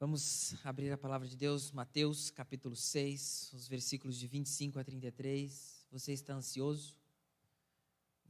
Vamos 0.00 0.54
abrir 0.64 0.92
a 0.92 0.96
palavra 0.96 1.26
de 1.26 1.36
Deus, 1.36 1.72
Mateus 1.72 2.30
capítulo 2.30 2.76
6, 2.76 3.52
os 3.52 3.66
versículos 3.66 4.16
de 4.16 4.28
25 4.28 4.78
a 4.78 4.84
33. 4.84 5.88
Você 5.90 6.12
está 6.12 6.34
ansioso? 6.34 6.96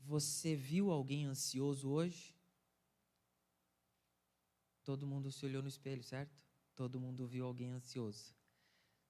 Você 0.06 0.56
viu 0.56 0.90
alguém 0.90 1.26
ansioso 1.26 1.90
hoje? 1.90 2.34
Todo 4.82 5.06
mundo 5.06 5.30
se 5.30 5.44
olhou 5.44 5.60
no 5.60 5.68
espelho, 5.68 6.02
certo? 6.02 6.34
Todo 6.74 6.98
mundo 6.98 7.26
viu 7.26 7.44
alguém 7.44 7.72
ansioso. 7.72 8.34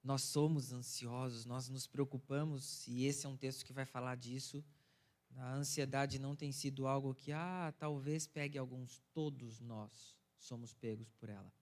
Nós 0.02 0.22
somos 0.22 0.72
ansiosos, 0.72 1.44
nós 1.44 1.68
nos 1.68 1.86
preocupamos, 1.86 2.88
e 2.88 3.04
esse 3.04 3.24
é 3.24 3.28
um 3.28 3.36
texto 3.36 3.64
que 3.64 3.72
vai 3.72 3.84
falar 3.84 4.16
disso. 4.16 4.64
A 5.36 5.54
ansiedade 5.54 6.18
não 6.18 6.34
tem 6.34 6.50
sido 6.50 6.88
algo 6.88 7.14
que, 7.14 7.30
ah, 7.30 7.72
talvez 7.78 8.26
pegue 8.26 8.58
alguns, 8.58 9.00
todos 9.12 9.60
nós 9.60 10.16
somos 10.40 10.74
pegos 10.74 11.12
por 11.12 11.28
ela. 11.28 11.52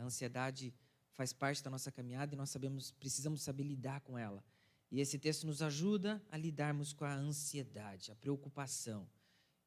A 0.00 0.04
ansiedade 0.04 0.74
faz 1.12 1.32
parte 1.32 1.62
da 1.62 1.70
nossa 1.70 1.92
caminhada 1.92 2.34
e 2.34 2.38
nós 2.38 2.48
sabemos, 2.48 2.90
precisamos 2.92 3.42
saber 3.42 3.64
lidar 3.64 4.00
com 4.00 4.16
ela. 4.16 4.42
E 4.90 4.98
esse 4.98 5.18
texto 5.18 5.46
nos 5.46 5.60
ajuda 5.60 6.22
a 6.30 6.36
lidarmos 6.36 6.92
com 6.92 7.04
a 7.04 7.14
ansiedade, 7.14 8.10
a 8.10 8.16
preocupação. 8.16 9.06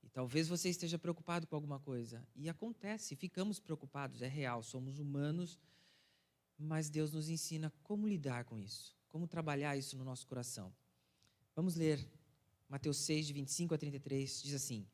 E 0.01 0.09
talvez 0.09 0.47
você 0.47 0.69
esteja 0.69 0.97
preocupado 0.97 1.45
com 1.45 1.55
alguma 1.55 1.79
coisa. 1.79 2.27
E 2.35 2.49
acontece, 2.49 3.15
ficamos 3.15 3.59
preocupados, 3.59 4.21
é 4.21 4.27
real, 4.27 4.63
somos 4.63 4.97
humanos, 4.97 5.59
mas 6.57 6.89
Deus 6.89 7.11
nos 7.11 7.29
ensina 7.29 7.71
como 7.83 8.07
lidar 8.07 8.43
com 8.43 8.57
isso, 8.57 8.97
como 9.09 9.27
trabalhar 9.27 9.77
isso 9.77 9.95
no 9.95 10.03
nosso 10.03 10.25
coração. 10.25 10.73
Vamos 11.55 11.75
ler 11.75 12.05
Mateus 12.67 12.97
6, 12.97 13.27
de 13.27 13.33
25 13.33 13.75
a 13.75 13.77
33, 13.77 14.41
diz 14.41 14.55
assim: 14.55 14.87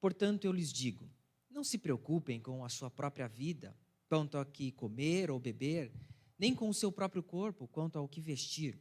Portanto, 0.00 0.44
eu 0.44 0.52
lhes 0.52 0.72
digo, 0.72 1.08
não 1.48 1.62
se 1.62 1.78
preocupem 1.78 2.40
com 2.40 2.64
a 2.64 2.68
sua 2.68 2.90
própria 2.90 3.28
vida, 3.28 3.76
quanto 4.12 4.36
ao 4.36 4.44
que 4.44 4.70
comer 4.72 5.30
ou 5.30 5.40
beber, 5.40 5.90
nem 6.38 6.54
com 6.54 6.68
o 6.68 6.74
seu 6.74 6.92
próprio 6.92 7.22
corpo, 7.22 7.66
quanto 7.66 7.98
ao 7.98 8.06
que 8.06 8.20
vestir. 8.20 8.78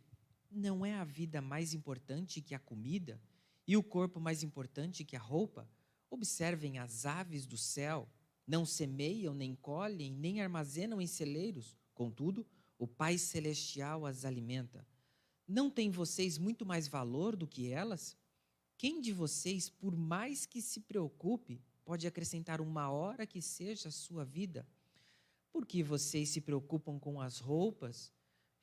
Não 0.51 0.85
é 0.85 0.93
a 0.95 1.05
vida 1.05 1.41
mais 1.41 1.73
importante 1.73 2.41
que 2.41 2.53
a 2.53 2.59
comida 2.59 3.17
e 3.65 3.77
o 3.77 3.81
corpo 3.81 4.19
mais 4.19 4.43
importante 4.43 5.05
que 5.05 5.15
a 5.15 5.21
roupa? 5.21 5.69
Observem 6.09 6.79
as 6.79 7.05
aves 7.05 7.45
do 7.45 7.57
céu, 7.57 8.09
não 8.45 8.65
semeiam, 8.65 9.33
nem 9.33 9.55
colhem, 9.55 10.11
nem 10.11 10.41
armazenam 10.41 10.99
em 10.99 11.07
celeiros, 11.07 11.77
contudo, 11.93 12.45
o 12.77 12.85
Pai 12.85 13.17
Celestial 13.17 14.05
as 14.05 14.25
alimenta. 14.25 14.85
Não 15.47 15.71
têm 15.71 15.89
vocês 15.89 16.37
muito 16.37 16.65
mais 16.65 16.89
valor 16.89 17.37
do 17.37 17.47
que 17.47 17.69
elas? 17.69 18.17
Quem 18.77 18.99
de 18.99 19.13
vocês, 19.13 19.69
por 19.69 19.95
mais 19.95 20.45
que 20.45 20.61
se 20.61 20.81
preocupe, 20.81 21.61
pode 21.85 22.05
acrescentar 22.05 22.59
uma 22.59 22.89
hora 22.89 23.25
que 23.25 23.41
seja 23.41 23.87
a 23.87 23.93
sua 23.93 24.25
vida? 24.25 24.67
Por 25.51 25.65
que 25.65 25.83
vocês 25.83 26.29
se 26.29 26.41
preocupam 26.41 26.97
com 26.97 27.19
as 27.19 27.39
roupas? 27.39 28.11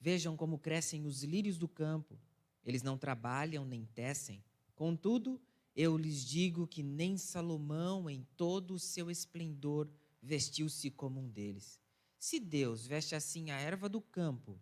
Vejam 0.01 0.37
como 0.37 0.59
crescem 0.59 1.05
os 1.05 1.23
lírios 1.23 1.59
do 1.59 1.69
campo. 1.69 2.19
Eles 2.65 2.83
não 2.83 2.97
trabalham 2.97 3.65
nem 3.65 3.85
tecem. 3.85 4.43
Contudo, 4.75 5.41
eu 5.75 5.97
lhes 5.97 6.25
digo 6.25 6.67
que 6.67 6.83
nem 6.83 7.17
Salomão, 7.17 8.09
em 8.09 8.27
todo 8.37 8.75
o 8.75 8.79
seu 8.79 9.11
esplendor, 9.11 9.89
vestiu-se 10.23 10.91
como 10.91 11.21
um 11.21 11.29
deles. 11.29 11.81
Se 12.19 12.41
Deus 12.41 12.87
veste 12.87 13.15
assim 13.15 13.51
a 13.51 13.59
erva 13.59 13.89
do 13.89 14.01
campo, 14.01 14.61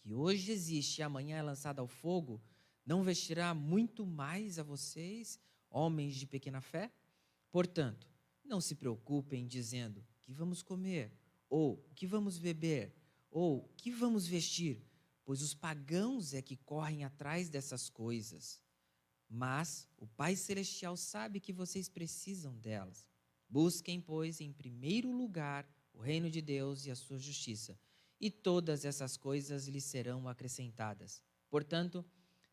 que 0.00 0.14
hoje 0.14 0.52
existe 0.52 0.98
e 0.98 1.02
amanhã 1.02 1.36
é 1.36 1.42
lançada 1.42 1.80
ao 1.80 1.88
fogo, 1.88 2.40
não 2.86 3.02
vestirá 3.02 3.52
muito 3.54 4.06
mais 4.06 4.58
a 4.58 4.62
vocês, 4.62 5.38
homens 5.68 6.14
de 6.14 6.26
pequena 6.26 6.60
fé? 6.60 6.92
Portanto, 7.50 8.08
não 8.44 8.60
se 8.60 8.74
preocupem 8.74 9.46
dizendo: 9.46 10.04
que 10.22 10.32
vamos 10.32 10.62
comer, 10.62 11.12
ou 11.50 11.84
que 11.96 12.06
vamos 12.06 12.38
beber, 12.38 12.94
ou 13.28 13.68
que 13.76 13.90
vamos 13.90 14.26
vestir, 14.26 14.80
pois 15.24 15.42
os 15.42 15.52
pagãos 15.52 16.32
é 16.32 16.40
que 16.40 16.56
correm 16.56 17.04
atrás 17.04 17.50
dessas 17.50 17.90
coisas. 17.90 18.60
Mas 19.28 19.86
o 19.96 20.06
Pai 20.06 20.36
Celestial 20.36 20.96
sabe 20.96 21.40
que 21.40 21.52
vocês 21.52 21.88
precisam 21.88 22.56
delas. 22.58 23.06
Busquem, 23.48 24.00
pois, 24.00 24.40
em 24.40 24.52
primeiro 24.52 25.10
lugar 25.10 25.68
o 25.92 26.00
reino 26.00 26.30
de 26.30 26.40
Deus 26.40 26.86
e 26.86 26.90
a 26.90 26.96
sua 26.96 27.18
justiça, 27.18 27.78
e 28.20 28.30
todas 28.30 28.84
essas 28.84 29.16
coisas 29.16 29.66
lhes 29.66 29.84
serão 29.84 30.28
acrescentadas. 30.28 31.22
Portanto, 31.48 32.04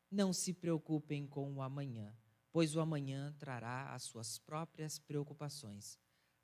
não 0.09 0.33
se 0.33 0.53
preocupem 0.53 1.27
com 1.27 1.53
o 1.53 1.61
amanhã, 1.61 2.15
pois 2.51 2.75
o 2.75 2.79
amanhã 2.79 3.35
trará 3.37 3.93
as 3.93 4.03
suas 4.03 4.39
próprias 4.39 4.97
preocupações. 4.97 5.99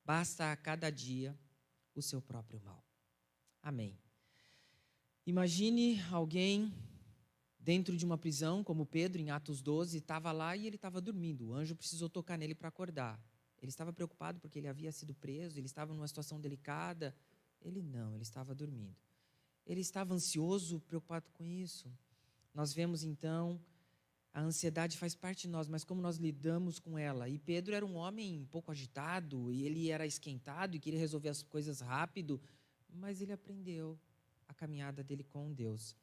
Basta 0.05 0.51
a 0.51 0.55
cada 0.55 0.89
dia 0.89 1.37
o 1.95 2.01
seu 2.01 2.21
próprio 2.21 2.59
mal. 2.61 2.83
Amém. 3.61 3.97
Imagine 5.25 6.01
alguém 6.11 6.73
dentro 7.59 7.95
de 7.95 8.03
uma 8.05 8.17
prisão, 8.17 8.63
como 8.63 8.85
Pedro, 8.85 9.21
em 9.21 9.31
Atos 9.31 9.61
12, 9.61 9.97
estava 9.97 10.31
lá 10.31 10.55
e 10.55 10.67
ele 10.67 10.75
estava 10.75 10.99
dormindo. 10.99 11.47
O 11.47 11.53
anjo 11.53 11.75
precisou 11.75 12.09
tocar 12.09 12.37
nele 12.37 12.53
para 12.53 12.67
acordar. 12.67 13.19
Ele 13.61 13.69
estava 13.69 13.93
preocupado 13.93 14.39
porque 14.41 14.59
ele 14.59 14.67
havia 14.67 14.91
sido 14.91 15.15
preso, 15.15 15.57
ele 15.57 15.65
estava 15.65 15.93
numa 15.93 16.07
situação 16.07 16.41
delicada. 16.41 17.15
Ele 17.61 17.81
não, 17.81 18.13
ele 18.13 18.23
estava 18.23 18.53
dormindo. 18.53 18.97
Ele 19.65 19.79
estava 19.79 20.13
ansioso, 20.13 20.81
preocupado 20.81 21.29
com 21.31 21.45
isso. 21.45 21.89
Nós 22.53 22.73
vemos 22.73 23.03
então 23.03 23.61
a 24.33 24.41
ansiedade 24.41 24.97
faz 24.97 25.13
parte 25.13 25.41
de 25.41 25.49
nós, 25.49 25.67
mas 25.67 25.83
como 25.83 26.01
nós 26.01 26.17
lidamos 26.17 26.79
com 26.79 26.97
ela. 26.97 27.29
E 27.29 27.37
Pedro 27.37 27.75
era 27.75 27.85
um 27.85 27.95
homem 27.95 28.47
pouco 28.49 28.71
agitado, 28.71 29.51
e 29.51 29.63
ele 29.63 29.91
era 29.91 30.07
esquentado 30.07 30.75
e 30.75 30.79
queria 30.79 30.99
resolver 30.99 31.29
as 31.29 31.43
coisas 31.43 31.81
rápido, 31.81 32.41
mas 32.89 33.21
ele 33.21 33.31
aprendeu 33.31 33.99
a 34.47 34.53
caminhada 34.53 35.03
dele 35.03 35.23
com 35.23 35.53
Deus. 35.53 35.95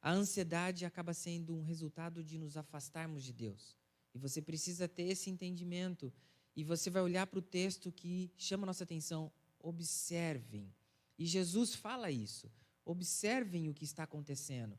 A 0.00 0.12
ansiedade 0.12 0.84
acaba 0.84 1.12
sendo 1.12 1.56
um 1.56 1.62
resultado 1.62 2.22
de 2.22 2.38
nos 2.38 2.56
afastarmos 2.56 3.24
de 3.24 3.32
Deus. 3.32 3.76
E 4.14 4.18
você 4.18 4.40
precisa 4.40 4.86
ter 4.86 5.04
esse 5.04 5.28
entendimento. 5.28 6.12
E 6.54 6.62
você 6.62 6.90
vai 6.90 7.02
olhar 7.02 7.26
para 7.26 7.38
o 7.38 7.42
texto 7.42 7.90
que 7.90 8.30
chama 8.36 8.66
nossa 8.66 8.84
atenção. 8.84 9.32
Observem. 9.58 10.72
E 11.18 11.26
Jesus 11.26 11.74
fala 11.74 12.10
isso. 12.10 12.52
Observem 12.84 13.68
o 13.68 13.74
que 13.74 13.84
está 13.84 14.04
acontecendo. 14.04 14.78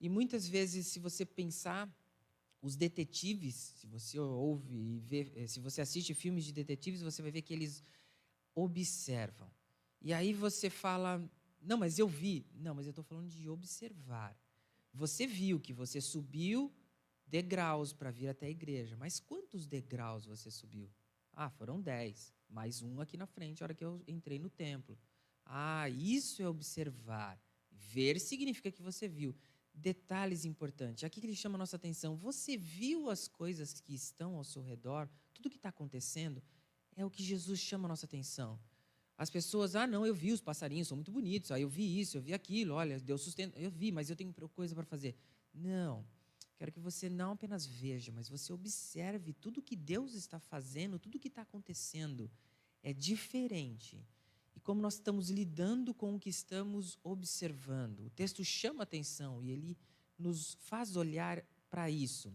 E 0.00 0.08
muitas 0.08 0.46
vezes, 0.46 0.88
se 0.88 0.98
você 0.98 1.24
pensar, 1.24 1.88
os 2.64 2.76
detetives, 2.76 3.74
se 3.76 3.86
você 3.86 4.18
ouve 4.18 4.74
e 4.74 4.98
vê, 5.00 5.30
eh, 5.36 5.46
se 5.46 5.60
você 5.60 5.82
assiste 5.82 6.14
filmes 6.14 6.46
de 6.46 6.52
detetives, 6.52 7.02
você 7.02 7.20
vai 7.20 7.30
ver 7.30 7.42
que 7.42 7.52
eles 7.52 7.84
observam. 8.54 9.50
E 10.00 10.14
aí 10.14 10.32
você 10.32 10.70
fala, 10.70 11.22
não, 11.60 11.76
mas 11.76 11.98
eu 11.98 12.08
vi. 12.08 12.46
Não, 12.54 12.74
mas 12.74 12.86
eu 12.86 12.90
estou 12.90 13.04
falando 13.04 13.28
de 13.28 13.50
observar. 13.50 14.34
Você 14.94 15.26
viu 15.26 15.60
que 15.60 15.74
você 15.74 16.00
subiu 16.00 16.72
degraus 17.26 17.92
para 17.92 18.10
vir 18.10 18.28
até 18.28 18.46
a 18.46 18.50
igreja, 18.50 18.96
mas 18.96 19.20
quantos 19.20 19.66
degraus 19.66 20.24
você 20.24 20.50
subiu? 20.50 20.90
Ah, 21.34 21.50
foram 21.50 21.82
dez, 21.82 22.32
mais 22.48 22.80
um 22.80 22.98
aqui 22.98 23.18
na 23.18 23.26
frente, 23.26 23.62
a 23.62 23.66
hora 23.66 23.74
que 23.74 23.84
eu 23.84 24.02
entrei 24.08 24.38
no 24.38 24.48
templo. 24.48 24.98
Ah, 25.44 25.90
isso 25.90 26.40
é 26.40 26.48
observar. 26.48 27.38
Ver 27.70 28.18
significa 28.18 28.72
que 28.72 28.80
você 28.80 29.06
viu 29.06 29.34
detalhes 29.74 30.44
importantes. 30.44 31.04
Aqui 31.04 31.20
que 31.20 31.26
ele 31.26 31.34
chama 31.34 31.56
a 31.56 31.58
nossa 31.58 31.76
atenção. 31.76 32.16
Você 32.16 32.56
viu 32.56 33.10
as 33.10 33.26
coisas 33.26 33.80
que 33.80 33.94
estão 33.94 34.36
ao 34.36 34.44
seu 34.44 34.62
redor? 34.62 35.08
Tudo 35.32 35.50
que 35.50 35.56
está 35.56 35.68
acontecendo 35.68 36.42
é 36.96 37.04
o 37.04 37.10
que 37.10 37.22
Jesus 37.22 37.58
chama 37.58 37.86
a 37.86 37.88
nossa 37.88 38.06
atenção. 38.06 38.58
As 39.16 39.30
pessoas, 39.30 39.76
ah, 39.76 39.86
não, 39.86 40.04
eu 40.04 40.14
vi 40.14 40.32
os 40.32 40.40
passarinhos, 40.40 40.88
são 40.88 40.96
muito 40.96 41.12
bonitos. 41.12 41.50
Ah, 41.50 41.58
eu 41.58 41.68
vi 41.68 42.00
isso, 42.00 42.16
eu 42.16 42.22
vi 42.22 42.32
aquilo. 42.32 42.74
Olha, 42.74 42.98
Deus 43.00 43.22
sustenta. 43.22 43.58
Eu 43.58 43.70
vi, 43.70 43.92
mas 43.92 44.10
eu 44.10 44.16
tenho 44.16 44.32
coisa 44.54 44.74
para 44.74 44.84
fazer. 44.84 45.16
Não. 45.52 46.04
Quero 46.56 46.70
que 46.70 46.80
você 46.80 47.08
não 47.08 47.32
apenas 47.32 47.66
veja, 47.66 48.12
mas 48.12 48.28
você 48.28 48.52
observe 48.52 49.32
tudo 49.32 49.62
que 49.62 49.74
Deus 49.74 50.14
está 50.14 50.38
fazendo, 50.38 50.98
tudo 50.98 51.18
que 51.18 51.28
está 51.28 51.42
acontecendo. 51.42 52.30
É 52.82 52.92
diferente 52.92 54.06
e 54.56 54.60
como 54.60 54.80
nós 54.80 54.94
estamos 54.94 55.30
lidando 55.30 55.92
com 55.92 56.14
o 56.14 56.18
que 56.18 56.30
estamos 56.30 56.98
observando. 57.02 58.06
O 58.06 58.10
texto 58.10 58.44
chama 58.44 58.82
atenção 58.82 59.42
e 59.42 59.50
ele 59.50 59.76
nos 60.18 60.54
faz 60.60 60.96
olhar 60.96 61.44
para 61.68 61.90
isso. 61.90 62.32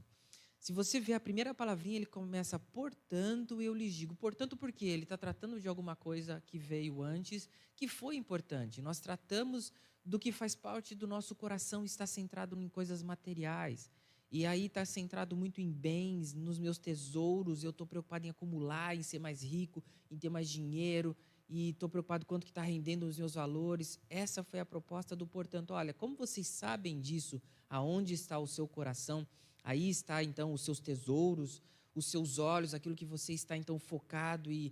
Se 0.60 0.74
você 0.74 1.00
vê 1.00 1.14
a 1.14 1.20
primeira 1.20 1.54
palavrinha, 1.54 1.96
ele 1.96 2.06
começa, 2.06 2.60
portanto, 2.60 3.62
eu 3.62 3.74
lhes 3.74 3.94
digo. 3.94 4.14
Portanto, 4.16 4.58
porque 4.58 4.86
ele 4.86 5.04
está 5.04 5.18
tratando 5.18 5.60
de 5.60 5.68
alguma 5.70 5.96
coisa 5.96 6.44
que 6.46 6.58
veio 6.58 7.02
antes, 7.02 7.48
que 7.76 7.88
foi 7.88 8.18
importante. 8.18 8.82
Nós 8.82 9.00
tratamos 9.00 9.72
do 10.04 10.20
que 10.20 10.34
faz 10.34 10.56
parte 10.56 10.94
do 10.94 11.08
nosso 11.08 11.34
coração, 11.34 11.86
está 11.86 12.06
centrado 12.06 12.60
em 12.62 12.68
coisas 12.68 13.02
materiais. 13.02 13.90
E 14.30 14.46
aí 14.46 14.66
está 14.66 14.84
centrado 14.84 15.36
muito 15.36 15.62
em 15.62 15.72
bens, 15.72 16.34
nos 16.34 16.60
meus 16.60 16.78
tesouros. 16.78 17.64
Eu 17.64 17.70
estou 17.70 17.88
preocupado 17.88 18.28
em 18.28 18.30
acumular, 18.30 18.96
em 18.96 19.02
ser 19.02 19.20
mais 19.20 19.42
rico, 19.42 19.82
em 20.12 20.18
ter 20.18 20.30
mais 20.30 20.50
dinheiro 20.50 21.16
e 21.50 21.70
estou 21.70 21.90
preocupado 21.90 22.26
quanto 22.26 22.46
que 22.46 22.52
está 22.52 22.62
rendendo 22.62 23.08
os 23.08 23.18
meus 23.18 23.34
valores. 23.34 24.00
Essa 24.10 24.44
foi 24.44 24.60
a 24.60 24.66
proposta 24.66 25.16
do 25.16 25.26
portanto. 25.26 25.72
Olha, 25.72 25.94
como 25.94 26.16
vocês 26.16 26.48
sabem 26.48 27.02
disso, 27.02 27.42
aonde 27.68 28.14
está 28.14 28.38
o 28.38 28.46
seu 28.46 28.68
coração, 28.68 29.28
aí 29.64 29.90
está 29.90 30.24
então 30.24 30.54
os 30.54 30.62
seus 30.62 30.80
tesouros, 30.80 31.62
os 31.96 32.06
seus 32.06 32.38
olhos, 32.38 32.74
aquilo 32.74 32.96
que 32.96 33.06
você 33.06 33.34
está 33.34 33.58
então 33.58 33.80
focado 33.80 34.52
e 34.52 34.72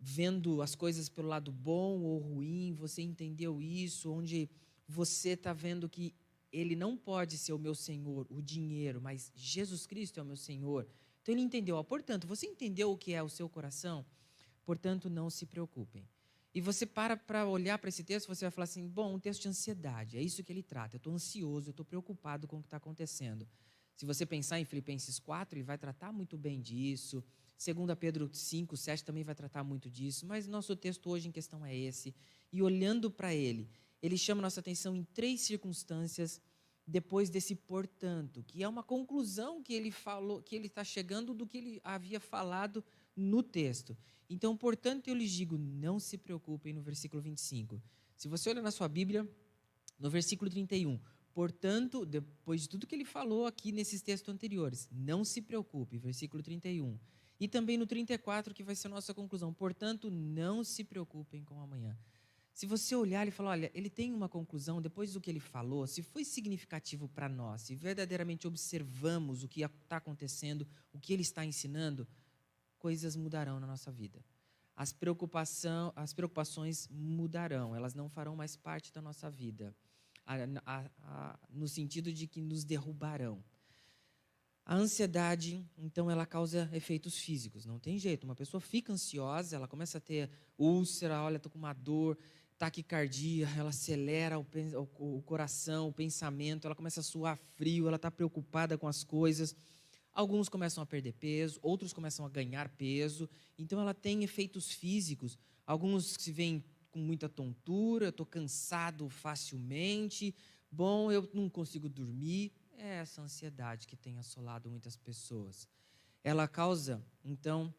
vendo 0.00 0.62
as 0.62 0.74
coisas 0.74 1.08
pelo 1.08 1.28
lado 1.28 1.52
bom 1.52 2.00
ou 2.00 2.18
ruim, 2.18 2.72
você 2.72 3.02
entendeu 3.02 3.60
isso, 3.60 4.10
onde 4.10 4.48
você 4.86 5.30
está 5.30 5.52
vendo 5.52 5.88
que 5.88 6.14
ele 6.50 6.74
não 6.74 6.96
pode 6.96 7.36
ser 7.36 7.52
o 7.52 7.58
meu 7.58 7.74
Senhor, 7.74 8.26
o 8.30 8.40
dinheiro, 8.40 9.00
mas 9.00 9.30
Jesus 9.34 9.86
Cristo 9.86 10.18
é 10.18 10.22
o 10.22 10.26
meu 10.26 10.36
Senhor. 10.36 10.86
Então 11.20 11.34
ele 11.34 11.42
entendeu, 11.42 11.82
portanto, 11.84 12.26
você 12.26 12.46
entendeu 12.46 12.90
o 12.90 12.96
que 12.96 13.12
é 13.12 13.22
o 13.22 13.28
seu 13.28 13.48
coração? 13.48 14.06
Portanto, 14.68 15.08
não 15.08 15.30
se 15.30 15.46
preocupem. 15.46 16.06
E 16.54 16.60
você 16.60 16.84
para 16.84 17.16
para 17.16 17.48
olhar 17.48 17.78
para 17.78 17.88
esse 17.88 18.04
texto, 18.04 18.26
você 18.26 18.44
vai 18.44 18.50
falar 18.50 18.64
assim: 18.64 18.86
bom, 18.86 19.14
um 19.14 19.18
texto 19.18 19.40
de 19.40 19.48
ansiedade, 19.48 20.18
é 20.18 20.20
isso 20.20 20.44
que 20.44 20.52
ele 20.52 20.62
trata. 20.62 20.96
Eu 20.96 20.98
estou 20.98 21.14
ansioso, 21.14 21.68
eu 21.68 21.70
estou 21.70 21.86
preocupado 21.86 22.46
com 22.46 22.58
o 22.58 22.60
que 22.60 22.66
está 22.66 22.76
acontecendo. 22.76 23.48
Se 23.96 24.04
você 24.04 24.26
pensar 24.26 24.60
em 24.60 24.66
Filipenses 24.66 25.18
4, 25.18 25.56
ele 25.58 25.64
vai 25.64 25.78
tratar 25.78 26.12
muito 26.12 26.36
bem 26.36 26.60
disso. 26.60 27.24
2 27.56 27.98
Pedro 27.98 28.28
5, 28.30 28.76
7 28.76 29.06
também 29.06 29.24
vai 29.24 29.34
tratar 29.34 29.64
muito 29.64 29.88
disso. 29.88 30.26
Mas 30.26 30.46
nosso 30.46 30.76
texto 30.76 31.08
hoje 31.08 31.28
em 31.28 31.32
questão 31.32 31.64
é 31.64 31.74
esse. 31.74 32.14
E 32.52 32.60
olhando 32.60 33.10
para 33.10 33.34
ele, 33.34 33.70
ele 34.02 34.18
chama 34.18 34.42
nossa 34.42 34.60
atenção 34.60 34.94
em 34.94 35.02
três 35.02 35.40
circunstâncias 35.40 36.42
depois 36.88 37.28
desse 37.28 37.54
portanto, 37.54 38.42
que 38.46 38.62
é 38.62 38.68
uma 38.68 38.82
conclusão 38.82 39.62
que 39.62 39.74
ele 39.74 39.90
falou, 39.90 40.40
que 40.40 40.56
ele 40.56 40.68
está 40.68 40.82
chegando 40.82 41.34
do 41.34 41.46
que 41.46 41.58
ele 41.58 41.80
havia 41.84 42.18
falado 42.18 42.82
no 43.14 43.42
texto. 43.42 43.94
Então, 44.30 44.56
portanto, 44.56 45.08
eu 45.08 45.14
lhes 45.14 45.30
digo, 45.30 45.58
não 45.58 46.00
se 46.00 46.16
preocupem 46.16 46.72
no 46.72 46.80
versículo 46.80 47.20
25. 47.20 47.82
Se 48.16 48.26
você 48.26 48.48
olha 48.48 48.62
na 48.62 48.70
sua 48.70 48.88
Bíblia, 48.88 49.28
no 49.98 50.08
versículo 50.08 50.50
31, 50.50 50.98
portanto, 51.34 52.06
depois 52.06 52.62
de 52.62 52.70
tudo 52.70 52.86
que 52.86 52.94
ele 52.94 53.04
falou 53.04 53.44
aqui 53.44 53.70
nesses 53.70 54.00
textos 54.00 54.32
anteriores, 54.32 54.88
não 54.90 55.24
se 55.24 55.42
preocupe, 55.42 55.98
versículo 55.98 56.42
31. 56.42 56.98
E 57.38 57.46
também 57.46 57.76
no 57.76 57.86
34, 57.86 58.54
que 58.54 58.62
vai 58.62 58.74
ser 58.74 58.86
a 58.86 58.90
nossa 58.90 59.12
conclusão, 59.12 59.52
portanto, 59.52 60.10
não 60.10 60.64
se 60.64 60.82
preocupem 60.82 61.44
com 61.44 61.60
amanhã. 61.60 61.96
Se 62.58 62.66
você 62.66 62.96
olhar 62.96 63.28
e 63.28 63.30
falar, 63.30 63.50
olha, 63.50 63.70
ele 63.72 63.88
tem 63.88 64.12
uma 64.12 64.28
conclusão, 64.28 64.82
depois 64.82 65.12
do 65.12 65.20
que 65.20 65.30
ele 65.30 65.38
falou, 65.38 65.86
se 65.86 66.02
foi 66.02 66.24
significativo 66.24 67.08
para 67.08 67.28
nós, 67.28 67.62
se 67.62 67.76
verdadeiramente 67.76 68.48
observamos 68.48 69.44
o 69.44 69.48
que 69.48 69.62
está 69.62 69.98
acontecendo, 69.98 70.66
o 70.92 70.98
que 70.98 71.12
ele 71.12 71.22
está 71.22 71.44
ensinando, 71.44 72.04
coisas 72.76 73.14
mudarão 73.14 73.60
na 73.60 73.66
nossa 73.68 73.92
vida. 73.92 74.24
As, 74.74 74.92
preocupação, 74.92 75.92
as 75.94 76.12
preocupações 76.12 76.88
mudarão, 76.90 77.76
elas 77.76 77.94
não 77.94 78.08
farão 78.08 78.34
mais 78.34 78.56
parte 78.56 78.92
da 78.92 79.00
nossa 79.00 79.30
vida, 79.30 79.72
a, 80.26 80.34
a, 80.66 80.90
a, 81.04 81.38
no 81.50 81.68
sentido 81.68 82.12
de 82.12 82.26
que 82.26 82.40
nos 82.40 82.64
derrubarão. 82.64 83.40
A 84.68 84.74
ansiedade, 84.74 85.64
então, 85.78 86.10
ela 86.10 86.26
causa 86.26 86.68
efeitos 86.74 87.16
físicos, 87.16 87.64
não 87.64 87.78
tem 87.78 87.98
jeito. 87.98 88.24
Uma 88.24 88.34
pessoa 88.34 88.60
fica 88.60 88.92
ansiosa, 88.92 89.56
ela 89.56 89.66
começa 89.66 89.96
a 89.96 90.00
ter 90.00 90.30
úlcera, 90.58 91.22
olha, 91.22 91.38
estou 91.38 91.50
com 91.50 91.56
uma 91.56 91.72
dor, 91.72 92.18
taquicardia, 92.58 93.48
ela 93.56 93.70
acelera 93.70 94.38
o, 94.38 94.46
o, 94.98 95.22
coração, 95.22 95.88
o 95.88 95.92
pensamento, 95.92 96.66
ela 96.66 96.74
começa 96.74 97.00
a 97.00 97.04
suar 97.04 97.38
frio, 97.54 97.86
ela 97.86 97.96
está 97.96 98.10
preocupada 98.10 98.76
com 98.76 98.88
as 98.88 99.04
coisas. 99.04 99.54
Alguns 100.12 100.48
começam 100.48 100.82
a 100.82 100.86
perder 100.86 101.12
peso, 101.12 101.60
outros 101.62 101.92
começam 101.92 102.26
a 102.26 102.28
ganhar 102.28 102.68
peso. 102.70 103.30
Então, 103.56 103.80
ela 103.80 103.94
tem 103.94 104.24
efeitos 104.24 104.72
físicos. 104.72 105.38
Alguns 105.64 106.16
se 106.18 106.32
veem 106.32 106.64
com 106.90 106.98
muita 106.98 107.28
tontura, 107.28 108.08
estou 108.08 108.26
cansado 108.26 109.08
facilmente, 109.08 110.34
bom, 110.70 111.12
eu 111.12 111.28
não 111.32 111.48
consigo 111.48 111.88
dormir. 111.88 112.52
É 112.76 112.96
essa 112.96 113.22
ansiedade 113.22 113.86
que 113.86 113.96
tem 113.96 114.18
assolado 114.18 114.68
muitas 114.68 114.96
pessoas. 114.96 115.68
Ela 116.24 116.48
causa, 116.48 117.00
então, 117.24 117.72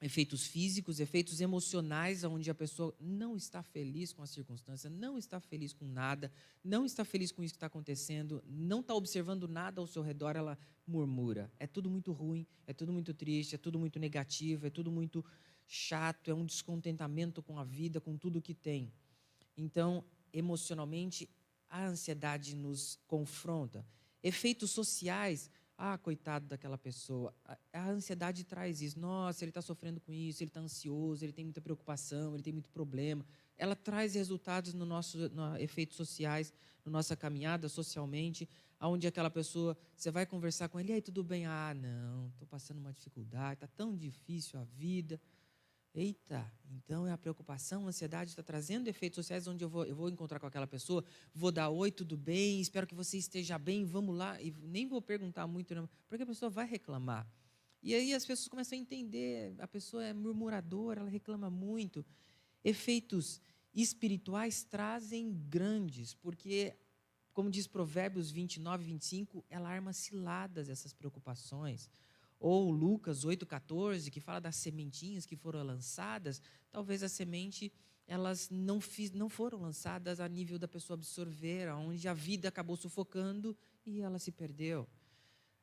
efeitos 0.00 0.46
físicos, 0.46 0.98
efeitos 0.98 1.40
emocionais, 1.40 2.24
onde 2.24 2.50
a 2.50 2.54
pessoa 2.54 2.94
não 2.98 3.36
está 3.36 3.62
feliz 3.62 4.12
com 4.12 4.22
a 4.22 4.26
circunstância, 4.26 4.88
não 4.88 5.18
está 5.18 5.38
feliz 5.38 5.74
com 5.74 5.86
nada, 5.86 6.32
não 6.64 6.86
está 6.86 7.04
feliz 7.04 7.30
com 7.30 7.42
isso 7.42 7.52
que 7.52 7.58
está 7.58 7.66
acontecendo, 7.66 8.42
não 8.46 8.80
está 8.80 8.94
observando 8.94 9.46
nada 9.46 9.80
ao 9.80 9.86
seu 9.86 10.02
redor, 10.02 10.36
ela 10.36 10.58
murmura. 10.86 11.52
É 11.58 11.66
tudo 11.66 11.90
muito 11.90 12.12
ruim, 12.12 12.46
é 12.66 12.72
tudo 12.72 12.92
muito 12.92 13.12
triste, 13.12 13.54
é 13.54 13.58
tudo 13.58 13.78
muito 13.78 13.98
negativo, 13.98 14.66
é 14.66 14.70
tudo 14.70 14.90
muito 14.90 15.24
chato, 15.66 16.30
é 16.30 16.34
um 16.34 16.46
descontentamento 16.46 17.42
com 17.42 17.58
a 17.58 17.64
vida, 17.64 18.00
com 18.00 18.16
tudo 18.16 18.40
que 18.40 18.54
tem. 18.54 18.90
Então, 19.54 20.02
emocionalmente, 20.32 21.28
a 21.68 21.86
ansiedade 21.86 22.56
nos 22.56 22.98
confronta. 23.06 23.86
Efeitos 24.22 24.70
sociais, 24.70 25.50
ah, 25.82 25.96
coitado 25.96 26.46
daquela 26.46 26.76
pessoa. 26.76 27.34
A, 27.72 27.88
ansiedade 27.88 28.44
traz 28.44 28.82
isso. 28.82 29.00
Nossa, 29.00 29.42
ele 29.42 29.50
está 29.50 29.62
sofrendo 29.62 29.98
com 29.98 30.12
isso, 30.12 30.42
ele 30.42 30.50
está 30.50 30.60
ansioso, 30.60 31.24
ele 31.24 31.32
tem 31.32 31.42
muita 31.42 31.60
preocupação, 31.62 32.34
ele 32.34 32.42
tem 32.42 32.52
muito 32.52 32.68
problema. 32.68 33.24
Ela 33.56 33.74
traz 33.74 34.14
resultados 34.14 34.74
no 34.74 34.84
nosso 34.84 35.30
no, 35.30 35.56
efeitos 35.56 35.96
sociais, 35.96 36.52
na 36.84 36.92
nossa 36.92 37.16
caminhada 37.16 37.66
socialmente, 37.66 38.46
aonde 38.78 39.06
aquela 39.06 39.30
pessoa, 39.30 39.74
você 39.96 40.10
vai 40.10 40.26
conversar 40.26 40.68
com 40.68 40.78
ele, 40.78 40.92
e 40.92 40.94
aí 40.96 41.02
tudo 41.02 41.24
bem? 41.24 41.46
Ah, 41.46 41.72
não, 41.74 42.28
estou 42.28 42.46
passando 42.46 42.76
uma 42.78 42.92
dificuldade, 42.92 43.54
está 43.54 43.66
tão 43.66 43.96
difícil 43.96 44.60
a 44.60 44.64
vida. 44.64 45.18
Eita, 45.92 46.48
então 46.70 47.04
é 47.04 47.10
a 47.10 47.18
preocupação, 47.18 47.84
a 47.84 47.88
ansiedade 47.88 48.30
está 48.30 48.44
trazendo 48.44 48.86
efeitos 48.86 49.16
sociais 49.16 49.48
onde 49.48 49.64
eu 49.64 49.68
vou, 49.68 49.84
eu 49.84 49.94
vou 49.94 50.08
encontrar 50.08 50.38
com 50.38 50.46
aquela 50.46 50.66
pessoa, 50.66 51.04
vou 51.34 51.50
dar 51.50 51.68
oi, 51.68 51.90
tudo 51.90 52.16
bem, 52.16 52.60
espero 52.60 52.86
que 52.86 52.94
você 52.94 53.18
esteja 53.18 53.58
bem, 53.58 53.84
vamos 53.84 54.16
lá, 54.16 54.40
e 54.40 54.52
nem 54.52 54.86
vou 54.86 55.02
perguntar 55.02 55.48
muito, 55.48 55.74
porque 56.08 56.22
a 56.22 56.26
pessoa 56.26 56.48
vai 56.48 56.64
reclamar. 56.64 57.26
E 57.82 57.92
aí 57.92 58.14
as 58.14 58.24
pessoas 58.24 58.46
começam 58.46 58.78
a 58.78 58.80
entender, 58.80 59.56
a 59.58 59.66
pessoa 59.66 60.04
é 60.04 60.12
murmuradora, 60.12 61.00
ela 61.00 61.10
reclama 61.10 61.50
muito. 61.50 62.06
Efeitos 62.62 63.40
espirituais 63.74 64.62
trazem 64.62 65.32
grandes, 65.48 66.14
porque, 66.14 66.76
como 67.32 67.50
diz 67.50 67.66
Provérbios 67.66 68.30
29, 68.30 68.84
25, 68.84 69.44
ela 69.50 69.68
arma 69.68 69.92
ciladas 69.92 70.68
essas 70.68 70.92
preocupações 70.92 71.90
ou 72.40 72.70
Lucas 72.70 73.24
8,14, 73.24 74.10
que 74.10 74.18
fala 74.18 74.40
das 74.40 74.56
sementinhas 74.56 75.26
que 75.26 75.36
foram 75.36 75.62
lançadas, 75.62 76.40
talvez 76.72 77.02
a 77.02 77.08
semente 77.08 77.70
elas 78.06 78.48
não, 78.50 78.80
fiz, 78.80 79.12
não 79.12 79.28
foram 79.28 79.60
lançadas 79.60 80.18
a 80.18 80.26
nível 80.26 80.58
da 80.58 80.66
pessoa 80.66 80.96
absorver, 80.96 81.68
onde 81.68 82.08
a 82.08 82.14
vida 82.14 82.48
acabou 82.48 82.76
sufocando 82.76 83.56
e 83.86 84.00
ela 84.00 84.18
se 84.18 84.32
perdeu. 84.32 84.88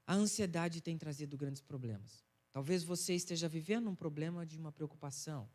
A 0.06 0.14
ansiedade 0.14 0.80
tem 0.80 0.98
trazido 0.98 1.36
grandes 1.36 1.62
problemas. 1.62 2.24
Talvez 2.54 2.84
você 2.84 3.14
esteja 3.16 3.50
vivendo 3.50 3.90
um 3.90 3.96
problema 3.96 4.46
de 4.46 4.58
uma 4.58 4.72
preocupação. 4.72 5.50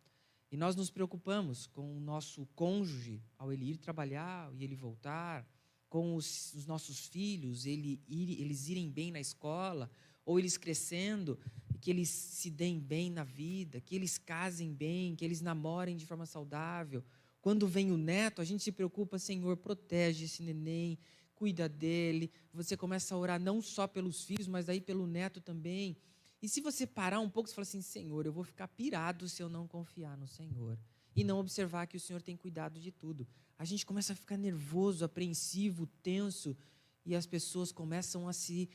E 0.51 0.57
nós 0.57 0.77
nos 0.77 0.91
preocupamos 0.91 1.67
com 1.67 1.97
o 1.97 2.01
nosso 2.01 2.47
cônjuge 2.55 3.23
ao 3.39 3.51
ele 3.51 3.71
ir 3.71 3.79
trabalhar 3.79 4.53
e 4.53 4.63
ele 4.63 4.77
voltar, 4.77 5.49
com 5.89 6.15
os, 6.17 6.55
os 6.55 6.67
nossos 6.67 7.07
filhos, 7.07 7.67
ele 7.67 8.01
ir, 8.09 8.41
eles 8.41 8.69
irem 8.69 8.91
bem 8.91 9.11
na 9.11 9.21
escola, 9.21 9.91
ou 10.25 10.39
eles 10.39 10.57
crescendo, 10.57 11.39
que 11.81 11.91
eles 11.91 12.09
se 12.09 12.49
deem 12.49 12.79
bem 12.79 13.11
na 13.11 13.25
vida, 13.25 13.81
que 13.81 13.95
eles 13.95 14.17
casem 14.17 14.73
bem, 14.73 15.17
que 15.17 15.25
eles 15.25 15.41
namorem 15.41 15.97
de 15.97 16.07
forma 16.07 16.25
saudável. 16.27 17.05
Quando 17.41 17.67
vem 17.67 17.91
o 17.91 17.97
neto, 17.97 18.41
a 18.41 18.45
gente 18.45 18.63
se 18.63 18.71
preocupa, 18.71 19.19
Senhor, 19.19 19.57
protege 19.57 20.27
esse 20.27 20.45
neném, 20.45 20.97
cuida 21.35 21.69
dele. 21.69 22.31
Você 22.55 22.77
começa 22.77 23.15
a 23.15 23.19
orar 23.19 23.41
não 23.41 23.61
só 23.61 23.89
pelos 23.89 24.23
filhos, 24.23 24.47
mas 24.47 24.69
aí 24.69 24.81
pelo 24.81 25.09
neto 25.09 25.41
também. 25.41 25.97
E 26.41 26.49
se 26.49 26.61
você 26.61 26.87
parar 26.87 27.19
um 27.19 27.29
pouco, 27.29 27.49
você 27.49 27.55
fala 27.55 27.63
assim: 27.65 27.83
Senhor, 27.83 28.27
eu 28.27 28.33
vou 28.33 28.45
ficar 28.45 28.69
pirado 28.69 29.29
se 29.29 29.43
eu 29.43 29.49
não 29.49 29.67
confiar 29.67 30.17
no 30.17 30.29
Senhor. 30.29 30.79
E 31.17 31.25
não 31.25 31.39
observar 31.39 31.87
que 31.87 31.97
o 31.97 32.01
Senhor 32.01 32.23
tem 32.23 32.37
cuidado 32.37 32.79
de 32.79 32.93
tudo. 32.93 33.27
A 33.59 33.65
gente 33.65 33.85
começa 33.85 34.13
a 34.13 34.17
ficar 34.17 34.37
nervoso, 34.37 35.05
apreensivo, 35.05 35.87
tenso, 36.03 36.57
e 37.05 37.15
as 37.15 37.27
pessoas 37.27 37.71
começam 37.71 38.29
a 38.29 38.33
se 38.33 38.71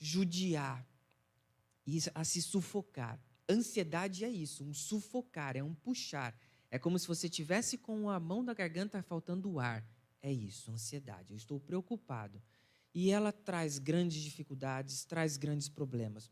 judiar 0.00 0.84
e 1.86 1.98
a 2.14 2.24
se 2.24 2.40
sufocar. 2.40 3.20
Ansiedade 3.48 4.24
é 4.24 4.30
isso, 4.30 4.64
um 4.64 4.72
sufocar, 4.72 5.56
é 5.56 5.62
um 5.62 5.74
puxar. 5.74 6.36
É 6.70 6.78
como 6.78 6.98
se 6.98 7.06
você 7.06 7.28
tivesse 7.28 7.76
com 7.76 8.08
a 8.08 8.18
mão 8.18 8.42
na 8.42 8.54
garganta 8.54 9.02
faltando 9.02 9.58
ar. 9.58 9.86
É 10.22 10.32
isso, 10.32 10.70
ansiedade. 10.70 11.32
Eu 11.32 11.36
estou 11.36 11.60
preocupado. 11.60 12.40
E 12.94 13.10
ela 13.10 13.32
traz 13.32 13.78
grandes 13.78 14.22
dificuldades, 14.22 15.04
traz 15.04 15.36
grandes 15.36 15.68
problemas. 15.68 16.30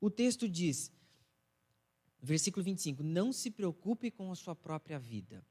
O 0.00 0.10
texto 0.10 0.48
diz, 0.48 0.92
versículo 2.20 2.64
25: 2.64 3.02
Não 3.02 3.32
se 3.32 3.50
preocupe 3.50 4.10
com 4.10 4.30
a 4.30 4.36
sua 4.36 4.54
própria 4.54 4.98
vida. 4.98 5.44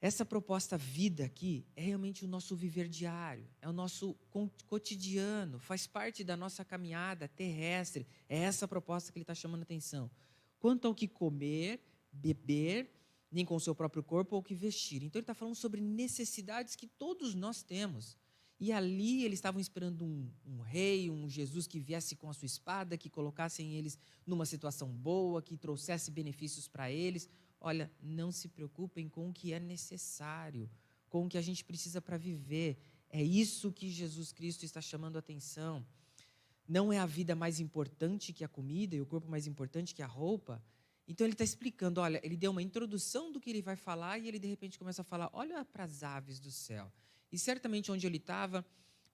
Essa 0.00 0.24
proposta 0.24 0.78
vida 0.78 1.24
aqui 1.24 1.66
é 1.74 1.82
realmente 1.82 2.24
o 2.24 2.28
nosso 2.28 2.54
viver 2.54 2.88
diário, 2.88 3.48
é 3.60 3.68
o 3.68 3.72
nosso 3.72 4.14
cotidiano, 4.66 5.58
faz 5.58 5.88
parte 5.88 6.22
da 6.22 6.36
nossa 6.36 6.64
caminhada 6.64 7.26
terrestre. 7.26 8.06
É 8.28 8.38
essa 8.38 8.68
proposta 8.68 9.10
que 9.10 9.18
ele 9.18 9.24
está 9.24 9.34
chamando 9.34 9.60
a 9.60 9.64
atenção. 9.64 10.08
Quanto 10.60 10.86
ao 10.86 10.94
que 10.94 11.08
comer, 11.08 11.80
beber, 12.12 12.92
nem 13.30 13.44
com 13.44 13.56
o 13.56 13.60
seu 13.60 13.74
próprio 13.74 14.02
corpo 14.02 14.36
ou 14.36 14.40
o 14.40 14.44
que 14.44 14.54
vestir. 14.54 15.02
Então 15.02 15.18
ele 15.18 15.24
está 15.24 15.34
falando 15.34 15.56
sobre 15.56 15.80
necessidades 15.80 16.76
que 16.76 16.86
todos 16.86 17.34
nós 17.34 17.62
temos. 17.62 18.16
E 18.60 18.72
ali 18.72 19.24
eles 19.24 19.38
estavam 19.38 19.60
esperando 19.60 20.04
um, 20.04 20.28
um, 20.44 20.60
rei, 20.60 21.10
um 21.10 21.28
Jesus 21.28 21.66
que 21.66 21.78
viesse 21.78 22.16
com 22.16 22.28
a 22.28 22.32
sua 22.32 22.46
espada, 22.46 22.96
que 22.96 23.08
colocassem 23.08 23.74
eles 23.74 23.98
numa 24.26 24.44
situação 24.46 24.88
boa, 24.88 25.42
que 25.42 25.56
trouxesse 25.56 26.10
benefícios 26.10 26.66
para 26.66 26.90
eles. 26.90 27.28
Olha, 27.60 27.90
não 28.02 28.30
se 28.30 28.48
preocupem 28.48 29.08
com 29.08 29.28
o 29.28 29.32
que 29.32 29.52
é 29.52 29.60
necessário, 29.60 30.70
com 31.08 31.24
o 31.24 31.28
que 31.28 31.38
a 31.38 31.42
gente 31.42 31.64
precisa 31.64 32.00
para 32.00 32.16
viver. 32.16 32.78
É 33.10 33.22
isso 33.22 33.72
que 33.72 33.90
Jesus 33.90 34.32
Cristo 34.32 34.64
está 34.64 34.80
chamando 34.80 35.16
a 35.16 35.18
atenção. 35.20 35.84
Não 36.68 36.92
é 36.92 36.98
a 36.98 37.06
vida 37.06 37.34
mais 37.34 37.60
importante 37.60 38.32
que 38.32 38.44
a 38.44 38.48
comida 38.48 38.94
e 38.94 39.00
o 39.00 39.06
corpo 39.06 39.28
mais 39.28 39.46
importante 39.46 39.94
que 39.94 40.02
a 40.02 40.06
roupa. 40.06 40.62
Então 41.06 41.26
ele 41.26 41.32
está 41.32 41.44
explicando, 41.44 42.00
olha, 42.00 42.20
ele 42.22 42.36
deu 42.36 42.50
uma 42.50 42.62
introdução 42.62 43.32
do 43.32 43.40
que 43.40 43.48
ele 43.48 43.62
vai 43.62 43.76
falar 43.76 44.18
e 44.18 44.28
ele 44.28 44.38
de 44.38 44.46
repente 44.46 44.78
começa 44.78 45.00
a 45.00 45.04
falar, 45.04 45.30
olha 45.32 45.64
para 45.64 45.84
as 45.84 46.02
aves 46.02 46.38
do 46.38 46.50
céu. 46.50 46.92
E 47.32 47.38
certamente 47.38 47.90
onde 47.90 48.06
ele 48.06 48.18
estava 48.18 48.64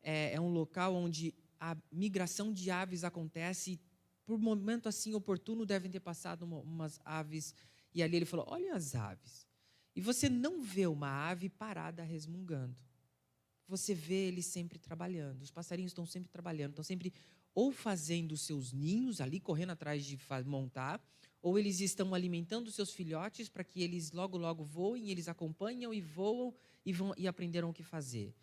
é, 0.03 0.35
é 0.35 0.41
um 0.41 0.49
local 0.49 0.95
onde 0.95 1.33
a 1.59 1.77
migração 1.93 2.53
de 2.53 2.71
aves 2.71 3.05
acontece. 3.05 3.81
Por 4.27 4.39
momento 4.39 4.89
assim 4.89 5.15
oportuno 5.15 5.65
devem 5.65 5.91
ter 5.91 6.01
passado 6.01 6.43
uma, 6.43 6.59
umas 6.59 7.01
aves 7.05 7.55
e 7.95 8.03
ali 8.03 8.17
ele 8.17 8.25
falou, 8.25 8.47
olha 8.49 8.75
as 8.75 8.95
aves. 8.95 9.47
E 9.95 10.01
você 10.01 10.29
não 10.29 10.63
vê 10.63 10.87
uma 10.87 11.09
ave 11.09 11.49
parada 11.49 12.03
resmungando. 12.03 12.77
Você 13.69 13.95
vê 13.95 14.27
eles 14.27 14.47
sempre 14.47 14.79
trabalhando. 14.79 15.43
Os 15.43 15.51
passarinhos 15.51 15.93
estão 15.93 16.05
sempre 16.05 16.29
trabalhando, 16.29 16.71
estão 16.71 16.85
sempre 16.85 17.13
ou 17.55 17.71
fazendo 17.71 18.37
seus 18.37 18.73
ninhos 18.73 19.21
ali, 19.21 19.39
correndo 19.39 19.71
atrás 19.71 20.05
de 20.05 20.19
montar, 20.45 21.01
ou 21.41 21.59
eles 21.59 21.81
estão 21.81 22.13
alimentando 22.13 22.71
seus 22.71 22.91
filhotes 22.93 23.49
para 23.49 23.63
que 23.63 23.81
eles 23.81 24.11
logo, 24.11 24.37
logo 24.37 24.65
voem, 24.65 25.11
eles 25.11 25.29
acompanham 25.29 25.95
e 25.95 26.01
voam 26.01 26.53
e, 26.85 26.93
vão, 26.93 27.15
e 27.17 27.29
aprenderam 27.29 27.71
o 27.71 27.73
que 27.73 27.85
fazer. 27.85 28.35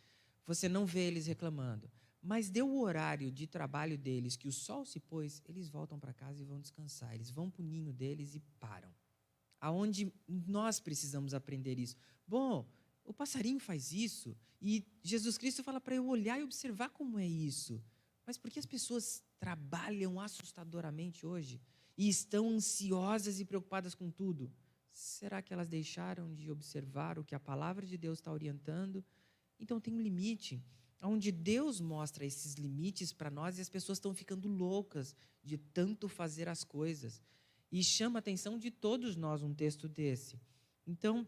Você 0.45 0.69
não 0.69 0.85
vê 0.85 1.01
eles 1.01 1.27
reclamando. 1.27 1.91
Mas 2.21 2.49
deu 2.49 2.69
o 2.69 2.81
horário 2.81 3.31
de 3.31 3.47
trabalho 3.47 3.97
deles, 3.97 4.35
que 4.35 4.47
o 4.47 4.51
sol 4.51 4.85
se 4.85 4.99
pôs, 4.99 5.41
eles 5.47 5.67
voltam 5.67 5.99
para 5.99 6.13
casa 6.13 6.41
e 6.41 6.45
vão 6.45 6.59
descansar. 6.59 7.15
Eles 7.15 7.31
vão 7.31 7.49
para 7.49 7.63
o 7.63 7.65
ninho 7.65 7.91
deles 7.91 8.35
e 8.35 8.39
param. 8.59 8.93
Aonde 9.61 10.11
nós 10.27 10.81
precisamos 10.81 11.33
aprender 11.33 11.79
isso. 11.79 11.95
Bom, 12.27 12.67
o 13.05 13.13
passarinho 13.13 13.59
faz 13.59 13.93
isso 13.93 14.35
e 14.61 14.83
Jesus 15.01 15.37
Cristo 15.37 15.63
fala 15.63 15.79
para 15.79 15.95
eu 15.95 16.05
olhar 16.07 16.37
e 16.37 16.43
observar 16.43 16.89
como 16.89 17.17
é 17.17 17.27
isso. 17.27 17.81
Mas 18.25 18.37
por 18.37 18.51
que 18.51 18.59
as 18.59 18.65
pessoas 18.65 19.23
trabalham 19.39 20.19
assustadoramente 20.19 21.25
hoje? 21.25 21.61
e 21.97 22.09
estão 22.09 22.49
ansiosas 22.49 23.39
e 23.39 23.45
preocupadas 23.45 23.93
com 23.93 24.09
tudo. 24.09 24.51
Será 24.91 25.41
que 25.41 25.53
elas 25.53 25.69
deixaram 25.69 26.33
de 26.33 26.49
observar 26.51 27.17
o 27.17 27.23
que 27.23 27.35
a 27.35 27.39
palavra 27.39 27.85
de 27.85 27.97
Deus 27.97 28.19
está 28.19 28.31
orientando? 28.31 29.03
Então 29.59 29.79
tem 29.79 29.93
um 29.93 30.01
limite, 30.01 30.59
onde 31.03 31.31
Deus 31.31 31.79
mostra 31.79 32.25
esses 32.25 32.55
limites 32.55 33.13
para 33.13 33.29
nós 33.29 33.57
e 33.57 33.61
as 33.61 33.69
pessoas 33.69 33.97
estão 33.97 34.13
ficando 34.13 34.47
loucas 34.49 35.15
de 35.43 35.57
tanto 35.57 36.07
fazer 36.07 36.49
as 36.49 36.63
coisas. 36.63 37.21
E 37.71 37.83
chama 37.83 38.19
a 38.19 38.21
atenção 38.21 38.57
de 38.57 38.69
todos 38.69 39.15
nós 39.15 39.41
um 39.41 39.53
texto 39.53 39.87
desse. 39.87 40.39
Então, 40.85 41.25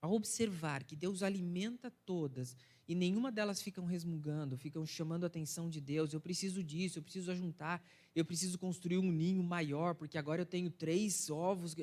ao 0.00 0.12
observar 0.12 0.82
que 0.82 0.96
Deus 0.96 1.22
alimenta 1.22 1.90
todas 2.04 2.56
e 2.88 2.94
nenhuma 2.94 3.30
delas 3.30 3.62
ficam 3.62 3.84
resmungando, 3.84 4.58
ficam 4.58 4.84
chamando 4.84 5.22
a 5.24 5.28
atenção 5.28 5.70
de 5.70 5.80
Deus, 5.80 6.12
eu 6.12 6.20
preciso 6.20 6.62
disso, 6.62 6.98
eu 6.98 7.02
preciso 7.02 7.30
ajuntar, 7.30 7.82
eu 8.14 8.24
preciso 8.24 8.58
construir 8.58 8.98
um 8.98 9.12
ninho 9.12 9.42
maior, 9.42 9.94
porque 9.94 10.18
agora 10.18 10.42
eu 10.42 10.46
tenho 10.46 10.68
três 10.68 11.30
ovos. 11.30 11.76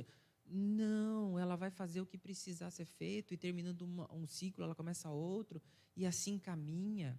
Não, 0.45 1.39
ela 1.39 1.55
vai 1.55 1.71
fazer 1.71 2.01
o 2.01 2.05
que 2.05 2.17
precisar 2.17 2.69
ser 2.71 2.85
feito, 2.85 3.33
e 3.33 3.37
terminando 3.37 3.83
uma, 3.83 4.13
um 4.13 4.27
ciclo, 4.27 4.65
ela 4.65 4.75
começa 4.75 5.09
outro, 5.09 5.61
e 5.95 6.05
assim 6.05 6.37
caminha. 6.37 7.17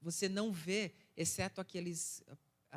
Você 0.00 0.28
não 0.28 0.52
vê, 0.52 0.94
exceto 1.16 1.60
aqueles, 1.60 2.22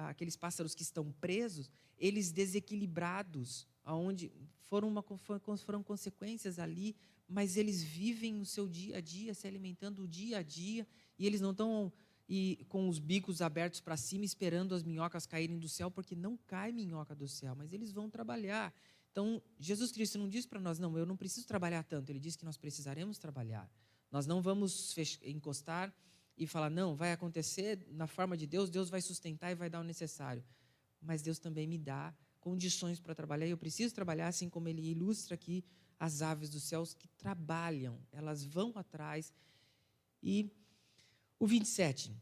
aqueles 0.07 0.35
pássaros 0.35 0.73
que 0.73 0.83
estão 0.83 1.11
presos, 1.19 1.69
eles 1.97 2.31
desequilibrados, 2.31 3.67
aonde 3.83 4.31
foram, 4.61 4.87
uma, 4.87 5.03
foram 5.57 5.83
consequências 5.83 6.59
ali 6.59 6.95
mas 7.29 7.55
eles 7.55 7.83
vivem 7.83 8.41
o 8.41 8.45
seu 8.45 8.67
dia 8.67 8.97
a 8.97 9.01
dia, 9.01 9.35
se 9.35 9.47
alimentando 9.47 10.03
o 10.03 10.07
dia 10.07 10.39
a 10.39 10.41
dia, 10.41 10.87
e 11.17 11.27
eles 11.27 11.39
não 11.39 11.51
estão 11.51 11.93
e 12.31 12.63
com 12.69 12.87
os 12.87 12.99
bicos 12.99 13.41
abertos 13.41 13.79
para 13.79 13.97
cima 13.97 14.23
esperando 14.23 14.75
as 14.75 14.83
minhocas 14.83 15.25
caírem 15.25 15.57
do 15.57 15.67
céu, 15.67 15.89
porque 15.89 16.15
não 16.15 16.37
cai 16.37 16.71
minhoca 16.71 17.15
do 17.15 17.27
céu, 17.27 17.55
mas 17.55 17.73
eles 17.73 17.91
vão 17.91 18.07
trabalhar. 18.07 18.71
Então, 19.11 19.41
Jesus 19.59 19.91
Cristo 19.91 20.19
não 20.19 20.29
diz 20.29 20.45
para 20.45 20.59
nós, 20.59 20.77
não, 20.77 20.95
eu 20.95 21.07
não 21.07 21.17
preciso 21.17 21.47
trabalhar 21.47 21.83
tanto, 21.83 22.11
ele 22.11 22.19
diz 22.19 22.35
que 22.35 22.45
nós 22.45 22.55
precisaremos 22.55 23.17
trabalhar. 23.17 23.67
Nós 24.11 24.27
não 24.27 24.43
vamos 24.43 24.95
encostar 25.23 25.93
e 26.39 26.47
falar, 26.47 26.69
não, 26.69 26.95
vai 26.95 27.11
acontecer 27.11 27.85
na 27.91 28.07
forma 28.07 28.37
de 28.37 28.47
Deus, 28.47 28.69
Deus 28.69 28.89
vai 28.89 29.01
sustentar 29.01 29.51
e 29.51 29.55
vai 29.55 29.69
dar 29.69 29.81
o 29.81 29.83
necessário. 29.83 30.41
Mas 31.01 31.21
Deus 31.21 31.37
também 31.37 31.67
me 31.67 31.77
dá 31.77 32.15
condições 32.39 32.97
para 32.97 33.13
trabalhar, 33.13 33.45
e 33.45 33.51
eu 33.51 33.57
preciso 33.57 33.93
trabalhar, 33.93 34.29
assim 34.29 34.49
como 34.49 34.69
ele 34.69 34.81
ilustra 34.81 35.35
aqui 35.35 35.63
as 35.99 36.21
aves 36.21 36.49
dos 36.49 36.63
céus 36.63 36.93
que 36.93 37.09
trabalham, 37.09 37.99
elas 38.09 38.45
vão 38.45 38.71
atrás. 38.75 39.33
E 40.23 40.49
o 41.37 41.45
27. 41.45 42.15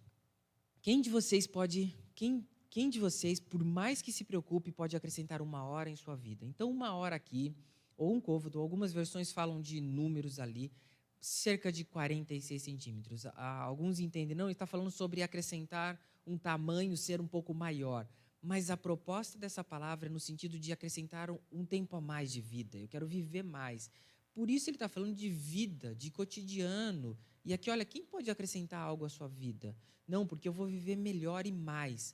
Quem 0.81 0.99
de 0.99 1.11
vocês 1.11 1.45
pode, 1.45 1.95
quem, 2.15 2.47
quem 2.71 2.89
de 2.89 2.99
vocês, 2.99 3.39
por 3.39 3.63
mais 3.63 4.01
que 4.01 4.11
se 4.11 4.23
preocupe, 4.23 4.71
pode 4.71 4.95
acrescentar 4.95 5.43
uma 5.43 5.63
hora 5.63 5.91
em 5.91 5.95
sua 5.95 6.15
vida? 6.15 6.43
Então, 6.43 6.71
uma 6.71 6.95
hora 6.95 7.15
aqui, 7.15 7.55
ou 7.95 8.15
um 8.15 8.19
côvado, 8.19 8.59
algumas 8.59 8.91
versões 8.91 9.31
falam 9.31 9.61
de 9.61 9.79
números 9.79 10.39
ali, 10.39 10.71
cerca 11.19 11.71
de 11.71 11.83
46 11.83 12.61
centímetros. 12.61 13.25
Alguns 13.35 13.99
entendem, 13.99 14.35
não, 14.35 14.49
está 14.49 14.65
falando 14.65 14.91
sobre 14.91 15.23
acrescentar 15.23 15.99
um 16.25 16.37
tamanho, 16.37 16.95
ser 16.97 17.21
um 17.21 17.27
pouco 17.27 17.53
maior. 17.53 18.07
Mas 18.41 18.69
a 18.69 18.77
proposta 18.77 19.37
dessa 19.37 19.63
palavra 19.63 20.07
é 20.07 20.11
no 20.11 20.19
sentido 20.19 20.59
de 20.59 20.71
acrescentar 20.71 21.29
um, 21.51 21.65
tempo 21.65 21.95
a 21.95 22.01
mais 22.01 22.31
de 22.31 22.41
vida. 22.41 22.77
Eu 22.77 22.87
quero 22.87 23.07
viver 23.07 23.43
mais. 23.43 23.89
Por 24.33 24.49
isso 24.49 24.69
ele 24.69 24.75
está 24.75 24.87
falando 24.87 25.15
de 25.15 25.29
vida, 25.29 25.95
de 25.95 26.11
cotidiano. 26.11 27.17
E 27.43 27.53
aqui, 27.53 27.69
olha, 27.69 27.83
quem 27.83 28.05
pode 28.05 28.29
acrescentar 28.29 28.79
algo 28.79 29.05
à 29.05 29.09
sua 29.09 29.27
vida? 29.27 29.75
Não, 30.07 30.25
porque 30.25 30.47
eu 30.47 30.53
vou 30.53 30.67
viver 30.67 30.95
melhor 30.95 31.45
e 31.47 31.51
mais. 31.51 32.13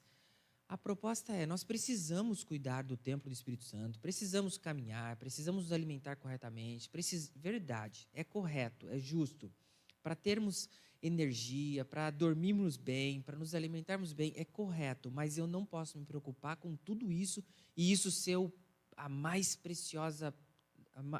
A 0.73 0.77
proposta 0.77 1.31
é: 1.33 1.45
nós 1.45 1.63
precisamos 1.63 2.43
cuidar 2.43 2.81
do 2.81 2.97
templo 2.97 3.29
do 3.29 3.33
Espírito 3.33 3.63
Santo, 3.63 3.99
precisamos 3.99 4.57
caminhar, 4.57 5.15
precisamos 5.17 5.65
nos 5.65 5.71
alimentar 5.71 6.15
corretamente. 6.15 6.89
Precis... 6.89 7.31
Verdade, 7.35 8.09
é 8.11 8.23
correto, 8.23 8.89
é 8.89 8.97
justo. 8.97 9.53
Para 10.01 10.15
termos 10.15 10.67
energia, 10.99 11.85
para 11.85 12.09
dormirmos 12.09 12.75
bem, 12.75 13.21
para 13.21 13.37
nos 13.37 13.53
alimentarmos 13.53 14.13
bem, 14.13 14.33
é 14.35 14.43
correto, 14.43 15.11
mas 15.11 15.37
eu 15.37 15.45
não 15.45 15.63
posso 15.63 15.99
me 15.99 16.05
preocupar 16.05 16.55
com 16.57 16.75
tudo 16.75 17.11
isso 17.11 17.43
e 17.77 17.91
isso 17.91 18.09
ser 18.09 18.39
a 18.97 19.07
mais 19.07 19.55
preciosa, 19.55 20.33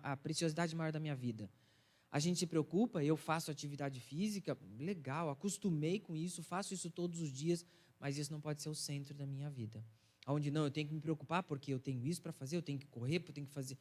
a 0.01 0.17
preciosidade 0.17 0.75
maior 0.75 0.91
da 0.91 0.99
minha 0.99 1.15
vida. 1.15 1.47
A 2.09 2.17
gente 2.17 2.39
se 2.39 2.47
preocupa, 2.47 3.03
eu 3.03 3.15
faço 3.15 3.51
atividade 3.51 3.99
física, 3.99 4.57
legal, 4.79 5.29
acostumei 5.29 5.99
com 5.99 6.15
isso, 6.15 6.41
faço 6.41 6.73
isso 6.73 6.89
todos 6.89 7.21
os 7.21 7.31
dias, 7.31 7.63
mas 8.03 8.17
isso 8.17 8.33
não 8.33 8.41
pode 8.41 8.61
ser 8.61 8.67
o 8.67 8.75
centro 8.75 9.13
da 9.13 9.25
minha 9.25 9.49
vida. 9.49 9.81
Onde 10.27 10.51
não, 10.51 10.65
eu 10.65 10.71
tenho 10.71 10.89
que 10.89 10.93
me 10.93 10.99
preocupar 10.99 11.41
porque 11.41 11.73
eu 11.73 11.79
tenho 11.79 12.05
isso 12.05 12.21
para 12.21 12.33
fazer, 12.33 12.57
eu 12.57 12.61
tenho 12.61 12.77
que 12.77 12.85
correr, 12.85 13.23
eu 13.25 13.31
tenho 13.31 13.47
que 13.47 13.53
fazer. 13.53 13.77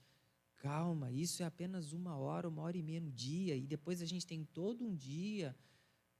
Calma, 0.58 1.10
isso 1.10 1.42
é 1.42 1.46
apenas 1.46 1.92
uma 1.92 2.16
hora, 2.16 2.48
uma 2.48 2.62
hora 2.62 2.76
e 2.76 2.84
meia 2.84 3.00
no 3.00 3.10
dia, 3.10 3.56
e 3.56 3.66
depois 3.66 4.00
a 4.00 4.06
gente 4.06 4.24
tem 4.24 4.44
todo 4.44 4.84
um 4.84 4.94
dia 4.94 5.56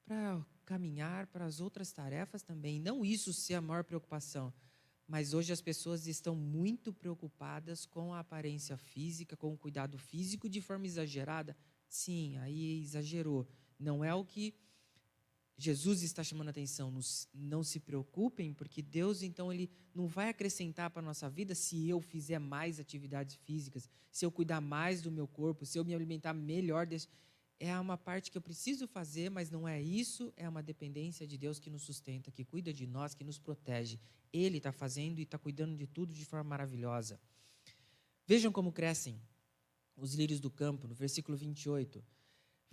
para 0.04 0.44
caminhar 0.64 1.28
para 1.28 1.44
as 1.44 1.60
outras 1.60 1.92
tarefas 1.92 2.42
também. 2.42 2.80
Não 2.80 3.04
isso 3.04 3.32
ser 3.32 3.54
a 3.54 3.60
maior 3.60 3.84
preocupação, 3.84 4.52
mas 5.06 5.32
hoje 5.32 5.52
as 5.52 5.60
pessoas 5.60 6.08
estão 6.08 6.34
muito 6.34 6.92
preocupadas 6.92 7.86
com 7.86 8.12
a 8.12 8.18
aparência 8.18 8.76
física, 8.76 9.36
com 9.36 9.52
o 9.52 9.56
cuidado 9.56 9.96
físico 9.96 10.48
de 10.48 10.60
forma 10.60 10.86
exagerada. 10.86 11.56
Sim, 11.88 12.36
aí 12.38 12.80
exagerou. 12.80 13.46
Não 13.78 14.04
é 14.04 14.12
o 14.12 14.24
que 14.24 14.56
Jesus 15.62 16.02
está 16.02 16.24
chamando 16.24 16.48
a 16.48 16.50
atenção. 16.50 16.92
Não 17.32 17.62
se 17.62 17.78
preocupem, 17.78 18.52
porque 18.52 18.82
Deus 18.82 19.22
então 19.22 19.52
ele 19.52 19.70
não 19.94 20.06
vai 20.06 20.28
acrescentar 20.28 20.90
para 20.90 21.00
a 21.00 21.04
nossa 21.04 21.30
vida 21.30 21.54
se 21.54 21.88
eu 21.88 22.00
fizer 22.00 22.38
mais 22.38 22.80
atividades 22.80 23.36
físicas, 23.36 23.88
se 24.10 24.24
eu 24.24 24.32
cuidar 24.32 24.60
mais 24.60 25.00
do 25.00 25.10
meu 25.10 25.28
corpo, 25.28 25.64
se 25.64 25.78
eu 25.78 25.84
me 25.84 25.94
alimentar 25.94 26.32
melhor 26.32 26.86
é 27.60 27.78
uma 27.78 27.96
parte 27.96 28.28
que 28.28 28.36
eu 28.36 28.42
preciso 28.42 28.88
fazer, 28.88 29.30
mas 29.30 29.48
não 29.48 29.68
é 29.68 29.80
isso, 29.80 30.32
é 30.36 30.48
uma 30.48 30.60
dependência 30.60 31.24
de 31.28 31.38
Deus 31.38 31.60
que 31.60 31.70
nos 31.70 31.82
sustenta, 31.82 32.28
que 32.28 32.44
cuida 32.44 32.72
de 32.72 32.88
nós, 32.88 33.14
que 33.14 33.22
nos 33.22 33.38
protege. 33.38 34.00
Ele 34.32 34.58
está 34.58 34.72
fazendo 34.72 35.20
e 35.20 35.22
está 35.22 35.38
cuidando 35.38 35.76
de 35.76 35.86
tudo 35.86 36.12
de 36.12 36.24
forma 36.24 36.50
maravilhosa. 36.50 37.20
Vejam 38.26 38.50
como 38.50 38.72
crescem 38.72 39.20
os 39.96 40.14
lírios 40.14 40.40
do 40.40 40.50
campo, 40.50 40.88
no 40.88 40.94
versículo 40.94 41.38
28. 41.38 42.04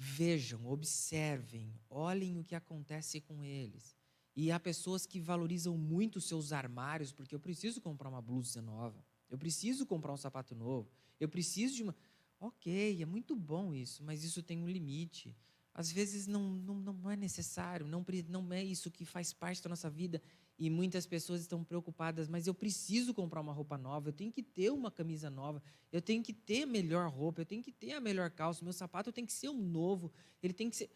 Vejam, 0.01 0.65
observem, 0.65 1.77
olhem 1.89 2.39
o 2.39 2.43
que 2.45 2.55
acontece 2.55 3.19
com 3.19 3.43
eles. 3.43 3.97
E 4.33 4.49
há 4.49 4.57
pessoas 4.57 5.05
que 5.05 5.19
valorizam 5.19 5.77
muito 5.77 6.21
seus 6.21 6.53
armários, 6.53 7.11
porque 7.11 7.35
eu 7.35 7.39
preciso 7.39 7.81
comprar 7.81 8.07
uma 8.07 8.21
blusa 8.21 8.61
nova, 8.61 9.03
eu 9.29 9.37
preciso 9.37 9.85
comprar 9.85 10.13
um 10.13 10.17
sapato 10.17 10.55
novo, 10.55 10.89
eu 11.19 11.27
preciso 11.27 11.75
de 11.75 11.83
uma. 11.83 11.93
Ok, 12.39 13.01
é 13.01 13.05
muito 13.05 13.35
bom 13.35 13.73
isso, 13.73 14.01
mas 14.01 14.23
isso 14.23 14.41
tem 14.41 14.63
um 14.63 14.69
limite. 14.69 15.35
Às 15.73 15.91
vezes 15.91 16.27
não, 16.27 16.49
não, 16.49 16.75
não 16.75 17.11
é 17.11 17.17
necessário, 17.17 17.85
não, 17.85 18.05
não 18.29 18.53
é 18.53 18.63
isso 18.63 18.89
que 18.89 19.03
faz 19.03 19.33
parte 19.33 19.61
da 19.61 19.69
nossa 19.69 19.89
vida. 19.89 20.21
E 20.59 20.69
muitas 20.69 21.05
pessoas 21.05 21.39
estão 21.39 21.63
preocupadas, 21.63 22.27
mas 22.27 22.45
eu 22.45 22.53
preciso 22.53 23.13
comprar 23.13 23.39
uma 23.39 23.53
roupa 23.53 23.77
nova, 23.77 24.09
eu 24.09 24.13
tenho 24.13 24.31
que 24.31 24.43
ter 24.43 24.69
uma 24.69 24.91
camisa 24.91 25.29
nova, 25.29 25.63
eu 25.89 26.01
tenho 26.01 26.21
que 26.21 26.33
ter 26.33 26.63
a 26.63 26.67
melhor 26.67 27.09
roupa, 27.09 27.41
eu 27.41 27.45
tenho 27.45 27.63
que 27.63 27.71
ter 27.71 27.93
a 27.93 28.01
melhor 28.01 28.29
calça, 28.29 28.63
meu 28.63 28.73
sapato 28.73 29.11
tem 29.11 29.25
que 29.25 29.31
ser 29.31 29.47
um 29.47 29.57
novo, 29.57 30.11
ele 30.43 30.53
tem 30.53 30.69
que 30.69 30.75
ser. 30.75 30.89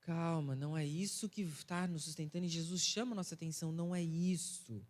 Calma, 0.00 0.56
não 0.56 0.76
é 0.76 0.84
isso 0.84 1.28
que 1.28 1.42
está 1.42 1.86
nos 1.86 2.04
sustentando 2.04 2.44
e 2.44 2.48
Jesus 2.48 2.82
chama 2.82 3.12
a 3.12 3.14
nossa 3.14 3.34
atenção, 3.34 3.70
não 3.70 3.94
é 3.94 4.02
isso 4.02 4.84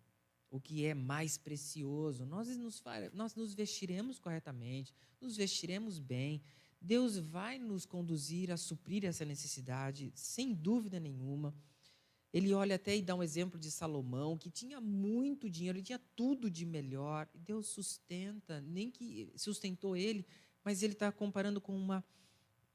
o 0.55 0.61
que 0.61 0.87
é 0.87 0.95
mais 0.95 1.37
precioso. 1.37 2.25
Nós 2.25 2.49
nos, 2.57 2.81
nós 3.13 3.35
nos 3.35 3.55
vestiremos 3.55 4.21
corretamente, 4.21 4.95
nos 5.21 5.37
vestiremos 5.37 5.99
bem. 5.99 6.41
Deus 6.81 7.17
vai 7.19 7.59
nos 7.59 7.85
conduzir 7.85 8.53
a 8.53 8.57
suprir 8.57 9.05
essa 9.05 9.25
necessidade, 9.25 10.13
sem 10.15 10.55
dúvida 10.55 11.01
nenhuma. 11.01 11.53
Ele 12.35 12.53
olha 12.53 12.75
até 12.75 12.97
e 12.97 13.01
dá 13.01 13.15
um 13.15 13.23
exemplo 13.23 13.61
de 13.61 13.71
Salomão, 13.71 14.37
que 14.37 14.51
tinha 14.51 14.81
muito 14.81 15.49
dinheiro, 15.49 15.79
ele 15.79 15.85
tinha 15.85 16.01
tudo 16.17 16.51
de 16.51 16.67
melhor. 16.67 17.29
Deus 17.33 17.69
sustenta, 17.69 18.61
nem 18.61 18.91
que 18.91 19.33
sustentou 19.37 19.97
ele, 19.97 20.27
mas 20.65 20.83
ele 20.83 20.95
está 20.95 21.13
comparando 21.13 21.61
com 21.61 21.77
uma 21.77 22.05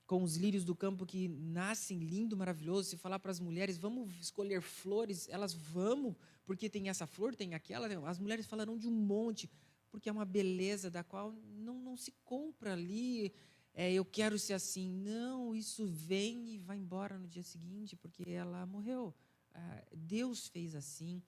com 0.08 0.24
os 0.24 0.38
lírios 0.38 0.64
do 0.64 0.74
campo 0.74 1.06
que 1.06 1.28
nascem 1.28 2.00
lindo, 2.00 2.38
maravilhoso. 2.38 2.90
Se 2.90 2.98
falar 2.98 3.20
para 3.20 3.32
as 3.32 3.40
mulheres, 3.40 3.78
vamos 3.78 4.10
escolher 4.20 4.62
flores, 4.62 5.28
elas 5.28 5.54
vamos, 5.54 6.16
porque 6.46 6.70
tem 6.70 6.88
essa 6.88 7.06
flor, 7.06 7.36
tem 7.36 7.54
aquela. 7.54 7.86
As 8.10 8.18
mulheres 8.18 8.48
falarão 8.48 8.78
de 8.78 8.88
um 8.88 8.92
monte, 8.92 9.50
porque 9.92 10.08
é 10.08 10.12
uma 10.12 10.26
beleza 10.26 10.90
da 10.90 11.04
qual 11.04 11.34
não, 11.34 11.82
não 11.82 11.98
se 11.98 12.14
compra 12.24 12.72
ali. 12.72 13.34
É, 13.74 13.92
eu 13.92 14.06
quero 14.06 14.40
ser 14.40 14.54
assim. 14.54 14.90
Não, 14.90 15.54
isso 15.54 15.86
vem 15.86 16.54
e 16.54 16.58
vai 16.58 16.78
embora 16.78 17.20
no 17.20 17.28
dia 17.28 17.44
seguinte, 17.44 17.98
porque 17.98 18.24
ela 18.32 18.66
morreu. 18.66 19.14
Ah, 19.60 19.84
Deus 19.96 20.48
fez 20.48 20.76
assim. 20.76 21.22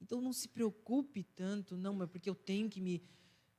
Então 0.00 0.20
não 0.20 0.32
se 0.32 0.48
preocupe 0.48 1.22
tanto, 1.22 1.76
não, 1.76 2.02
é 2.02 2.06
porque 2.06 2.30
eu 2.30 2.34
tenho 2.34 2.68
que 2.68 2.80
me 2.80 3.02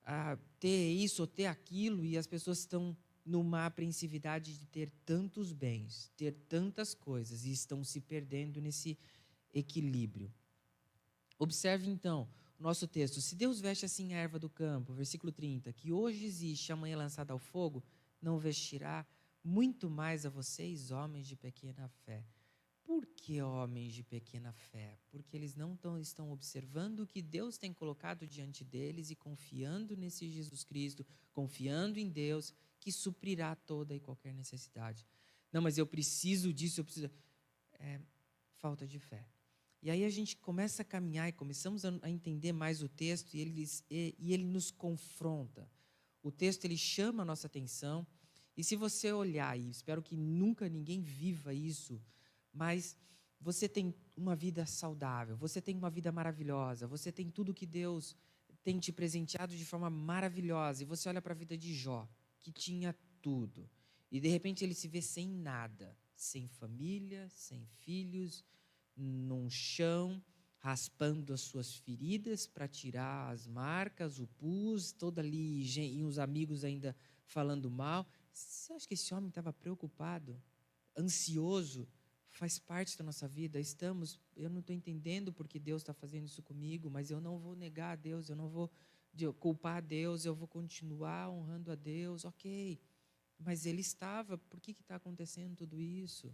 ah, 0.06 0.38
ter 0.60 0.92
isso 0.92 1.22
ou 1.22 1.28
ter 1.28 1.48
aquilo, 1.48 2.06
e 2.06 2.18
as 2.18 2.28
pessoas 2.28 2.60
estão 2.60 2.96
numa 3.26 3.66
apreensividade 3.66 4.58
de 4.58 4.66
ter 4.66 4.92
tantos 5.06 5.52
bens, 5.52 6.12
ter 6.16 6.34
tantas 6.48 6.94
coisas 6.94 7.46
e 7.46 7.52
estão 7.52 7.84
se 7.84 8.00
perdendo 8.00 8.62
nesse 8.62 8.98
equilíbrio. 9.54 10.34
Observe 11.38 11.90
então 11.90 12.28
o 12.60 12.64
nosso 12.64 12.88
texto. 12.88 13.22
Se 13.22 13.36
Deus 13.36 13.60
veste 13.60 13.86
assim 13.86 14.14
a 14.14 14.18
erva 14.18 14.40
do 14.40 14.50
campo, 14.50 14.94
versículo 14.94 15.32
30, 15.32 15.72
que 15.74 15.92
hoje 15.92 16.26
existe, 16.26 16.72
amanhã 16.72 16.98
lançada 16.98 17.34
ao 17.34 17.40
fogo, 17.40 17.84
não 18.22 18.40
vestirá 18.40 19.06
muito 19.44 19.90
mais 19.90 20.26
a 20.26 20.30
vocês, 20.30 20.92
homens 20.92 21.28
de 21.28 21.36
pequena 21.36 21.88
fé. 22.06 22.24
Por 22.90 23.06
que 23.06 23.40
homens 23.40 23.94
de 23.94 24.02
pequena 24.02 24.52
fé? 24.52 24.98
Porque 25.12 25.38
eles 25.38 25.54
não 25.54 25.78
tão, 25.78 26.00
estão 26.00 26.32
observando 26.32 27.02
o 27.02 27.06
que 27.06 27.22
Deus 27.22 27.56
tem 27.56 27.72
colocado 27.72 28.26
diante 28.26 28.64
deles 28.64 29.12
e 29.12 29.16
confiando 29.16 29.96
nesse 29.96 30.28
Jesus 30.28 30.64
Cristo, 30.64 31.06
confiando 31.32 32.00
em 32.00 32.10
Deus 32.10 32.52
que 32.80 32.92
suprirá 32.92 33.56
toda 33.56 33.94
e 33.94 34.00
qualquer 34.00 34.34
necessidade. 34.34 35.06
Não, 35.54 35.62
mas 35.62 35.78
eu 35.78 35.86
preciso 35.86 36.52
disso, 36.52 36.80
eu 36.80 36.84
preciso. 36.84 37.12
É 37.74 38.02
falta 38.54 38.88
de 38.88 38.98
fé. 38.98 39.24
E 39.84 39.92
aí 39.92 40.04
a 40.04 40.10
gente 40.10 40.36
começa 40.38 40.82
a 40.82 40.86
caminhar 40.86 41.30
e 41.30 41.32
começamos 41.32 41.86
a, 41.86 42.10
entender 42.10 42.54
mais 42.54 42.82
o 42.82 42.90
texto 42.90 43.36
e 43.36 43.40
ele, 43.40 43.66
e, 43.92 44.16
e 44.18 44.34
ele 44.34 44.46
nos 44.46 44.72
confronta. 44.72 45.70
O 46.24 46.32
texto 46.32 46.66
ele 46.66 46.76
chama 46.76 47.22
a 47.22 47.26
nossa 47.26 47.46
atenção. 47.46 48.08
E 48.58 48.64
se 48.64 48.76
você 48.76 49.14
olhar, 49.14 49.56
e 49.60 49.70
espero 49.70 50.02
que 50.02 50.18
nunca 50.18 50.68
ninguém 50.68 51.04
viva 51.04 51.54
isso, 51.54 52.02
mas 52.54 52.98
você 53.40 53.70
tem 53.70 53.96
uma 54.16 54.36
vida 54.36 54.66
saudável, 54.66 55.38
você 55.38 55.62
tem 55.62 55.76
uma 55.76 55.90
vida 55.90 56.12
maravilhosa, 56.12 56.88
você 56.88 57.12
tem 57.12 57.30
tudo 57.30 57.54
que 57.54 57.66
Deus 57.66 58.16
tem 58.64 58.80
te 58.80 58.92
presenteado 58.92 59.56
de 59.56 59.66
forma 59.66 59.90
maravilhosa, 59.90 60.84
e 60.84 60.86
você 60.86 61.08
olha 61.08 61.22
para 61.22 61.34
a 61.34 61.38
vida 61.38 61.58
de 61.58 61.74
Jó 61.74 62.08
que 62.40 62.52
tinha 62.52 62.96
tudo. 63.22 63.70
E 64.12 64.20
de 64.20 64.28
repente 64.28 64.64
ele 64.64 64.74
se 64.74 64.88
vê 64.88 65.02
sem 65.02 65.28
nada, 65.28 65.96
sem 66.16 66.48
família, 66.48 67.30
sem 67.30 67.66
filhos, 67.66 68.44
num 68.96 69.50
chão, 69.50 70.22
raspando 70.58 71.34
as 71.34 71.42
suas 71.42 71.74
feridas 71.74 72.46
para 72.46 72.68
tirar 72.68 73.32
as 73.32 73.48
marcas, 73.48 74.20
o 74.20 74.28
pus, 74.28 74.92
todo 74.92 75.20
ali, 75.20 75.64
e 75.64 76.04
os 76.04 76.20
amigos 76.20 76.64
ainda 76.66 76.96
falando 77.24 77.72
mal. 77.72 78.06
Você 78.34 78.74
acha 78.74 78.88
que 78.88 78.94
esse 78.94 79.14
homem 79.14 79.30
estava 79.30 79.54
preocupado, 79.54 80.42
ansioso? 80.98 81.88
Faz 82.40 82.58
parte 82.58 82.98
da 82.98 83.04
nossa 83.04 83.28
vida. 83.28 83.60
Estamos, 83.60 84.18
eu 84.34 84.50
não 84.50 84.62
estou 84.62 84.74
entendendo 84.74 85.34
porque 85.34 85.60
Deus 85.60 85.82
está 85.82 85.94
fazendo 85.94 86.26
isso 86.26 86.42
comigo, 86.42 86.90
mas 86.90 87.12
eu 87.12 87.20
não 87.20 87.38
vou 87.38 87.54
negar 87.54 87.92
a 87.92 87.96
Deus, 87.98 88.30
eu 88.30 88.36
não 88.38 88.48
vou 88.48 88.72
culpar 89.40 89.76
a 89.76 89.82
Deus, 89.82 90.24
eu 90.24 90.34
vou 90.34 90.48
continuar 90.48 91.30
honrando 91.30 91.70
a 91.70 91.76
Deus, 91.76 92.24
ok. 92.24 92.80
Mas 93.38 93.66
ele 93.66 93.82
estava, 93.82 94.38
por 94.38 94.62
que 94.62 94.72
está 94.72 94.96
acontecendo 94.96 95.54
tudo 95.58 95.82
isso? 95.82 96.34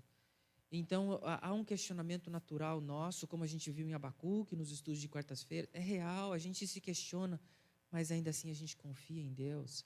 Então, 0.71 1.19
há 1.23 1.51
um 1.51 1.65
questionamento 1.65 2.29
natural 2.29 2.79
nosso, 2.79 3.27
como 3.27 3.43
a 3.43 3.47
gente 3.47 3.71
viu 3.71 3.87
em 3.87 3.95
Abacuque, 3.95 4.55
nos 4.55 4.69
estudos 4.69 5.01
de 5.01 5.09
quartas-feiras, 5.09 5.71
é 5.73 5.79
real, 5.79 6.33
a 6.33 6.37
gente 6.37 6.67
se 6.67 6.79
questiona, 6.79 7.41
mas 7.89 8.11
ainda 8.11 8.29
assim 8.29 8.51
a 8.51 8.53
gente 8.53 8.77
confia 8.77 9.23
em 9.23 9.33
Deus. 9.33 9.83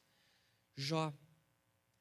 Jó 0.76 1.14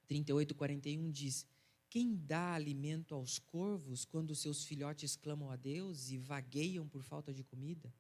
38, 0.09 0.57
41 0.57 1.09
diz: 1.09 1.47
Quem 1.91 2.15
dá 2.15 2.53
alimento 2.53 3.15
aos 3.15 3.39
corvos 3.39 4.05
quando 4.05 4.35
seus 4.35 4.63
filhotes 4.65 5.17
clamam 5.17 5.51
a 5.51 5.57
Deus 5.57 6.11
e 6.11 6.19
vagueiam 6.19 6.87
por 6.87 7.03
falta 7.03 7.33
de 7.33 7.43
comida? 7.43 7.93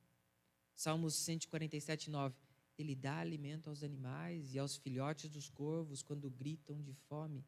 Salmos 0.75 1.15
147, 1.15 2.11
9. 2.11 2.37
Ele 2.79 2.95
dá 2.95 3.19
alimento 3.19 3.71
aos 3.71 3.83
animais 3.83 4.55
e 4.55 4.59
aos 4.59 4.77
filhotes 4.77 5.31
dos 5.31 5.49
corvos 5.49 6.03
quando 6.03 6.31
gritam 6.31 6.83
de 6.83 6.93
fome. 6.93 7.45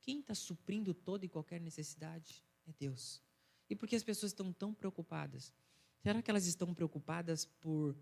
Quem 0.00 0.18
está 0.18 0.34
suprindo 0.34 0.92
toda 0.92 1.24
e 1.24 1.28
qualquer 1.28 1.60
necessidade? 1.60 2.44
É 2.66 2.72
Deus. 2.72 3.22
E 3.70 3.76
por 3.76 3.88
que 3.88 3.96
as 3.96 4.02
pessoas 4.02 4.32
estão 4.32 4.52
tão 4.52 4.74
preocupadas? 4.74 5.54
Será 6.02 6.20
que 6.20 6.30
elas 6.30 6.46
estão 6.46 6.74
preocupadas 6.74 7.46
por 7.46 7.96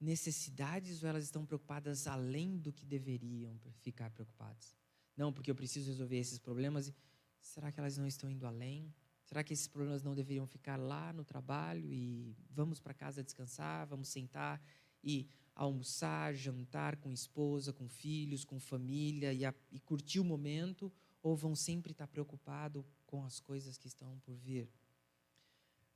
necessidades 0.00 1.02
ou 1.02 1.08
elas 1.08 1.24
estão 1.24 1.46
preocupadas 1.46 2.06
além 2.08 2.58
do 2.58 2.72
que 2.72 2.84
deveriam 2.84 3.58
ficar 3.80 4.10
preocupadas? 4.10 4.76
Não, 5.16 5.32
porque 5.32 5.50
eu 5.50 5.54
preciso 5.54 5.90
resolver 5.90 6.18
esses 6.18 6.38
problemas. 6.38 6.92
Será 7.40 7.70
que 7.70 7.78
elas 7.78 7.96
não 7.96 8.06
estão 8.06 8.30
indo 8.30 8.46
além? 8.46 8.92
Será 9.24 9.42
que 9.42 9.52
esses 9.52 9.68
problemas 9.68 10.02
não 10.02 10.14
deveriam 10.14 10.46
ficar 10.46 10.76
lá 10.76 11.12
no 11.12 11.24
trabalho 11.24 11.92
e 11.92 12.36
vamos 12.50 12.78
para 12.78 12.92
casa 12.92 13.22
descansar, 13.22 13.86
vamos 13.86 14.08
sentar 14.08 14.60
e 15.02 15.26
almoçar, 15.54 16.34
jantar 16.34 16.96
com 16.96 17.12
esposa, 17.12 17.72
com 17.72 17.88
filhos, 17.88 18.44
com 18.44 18.58
família 18.58 19.32
e, 19.32 19.44
a, 19.44 19.54
e 19.70 19.78
curtir 19.80 20.20
o 20.20 20.24
momento, 20.24 20.92
ou 21.22 21.36
vão 21.36 21.54
sempre 21.54 21.92
estar 21.92 22.06
preocupados 22.06 22.84
com 23.06 23.24
as 23.24 23.40
coisas 23.40 23.78
que 23.78 23.86
estão 23.86 24.18
por 24.20 24.34
vir? 24.34 24.68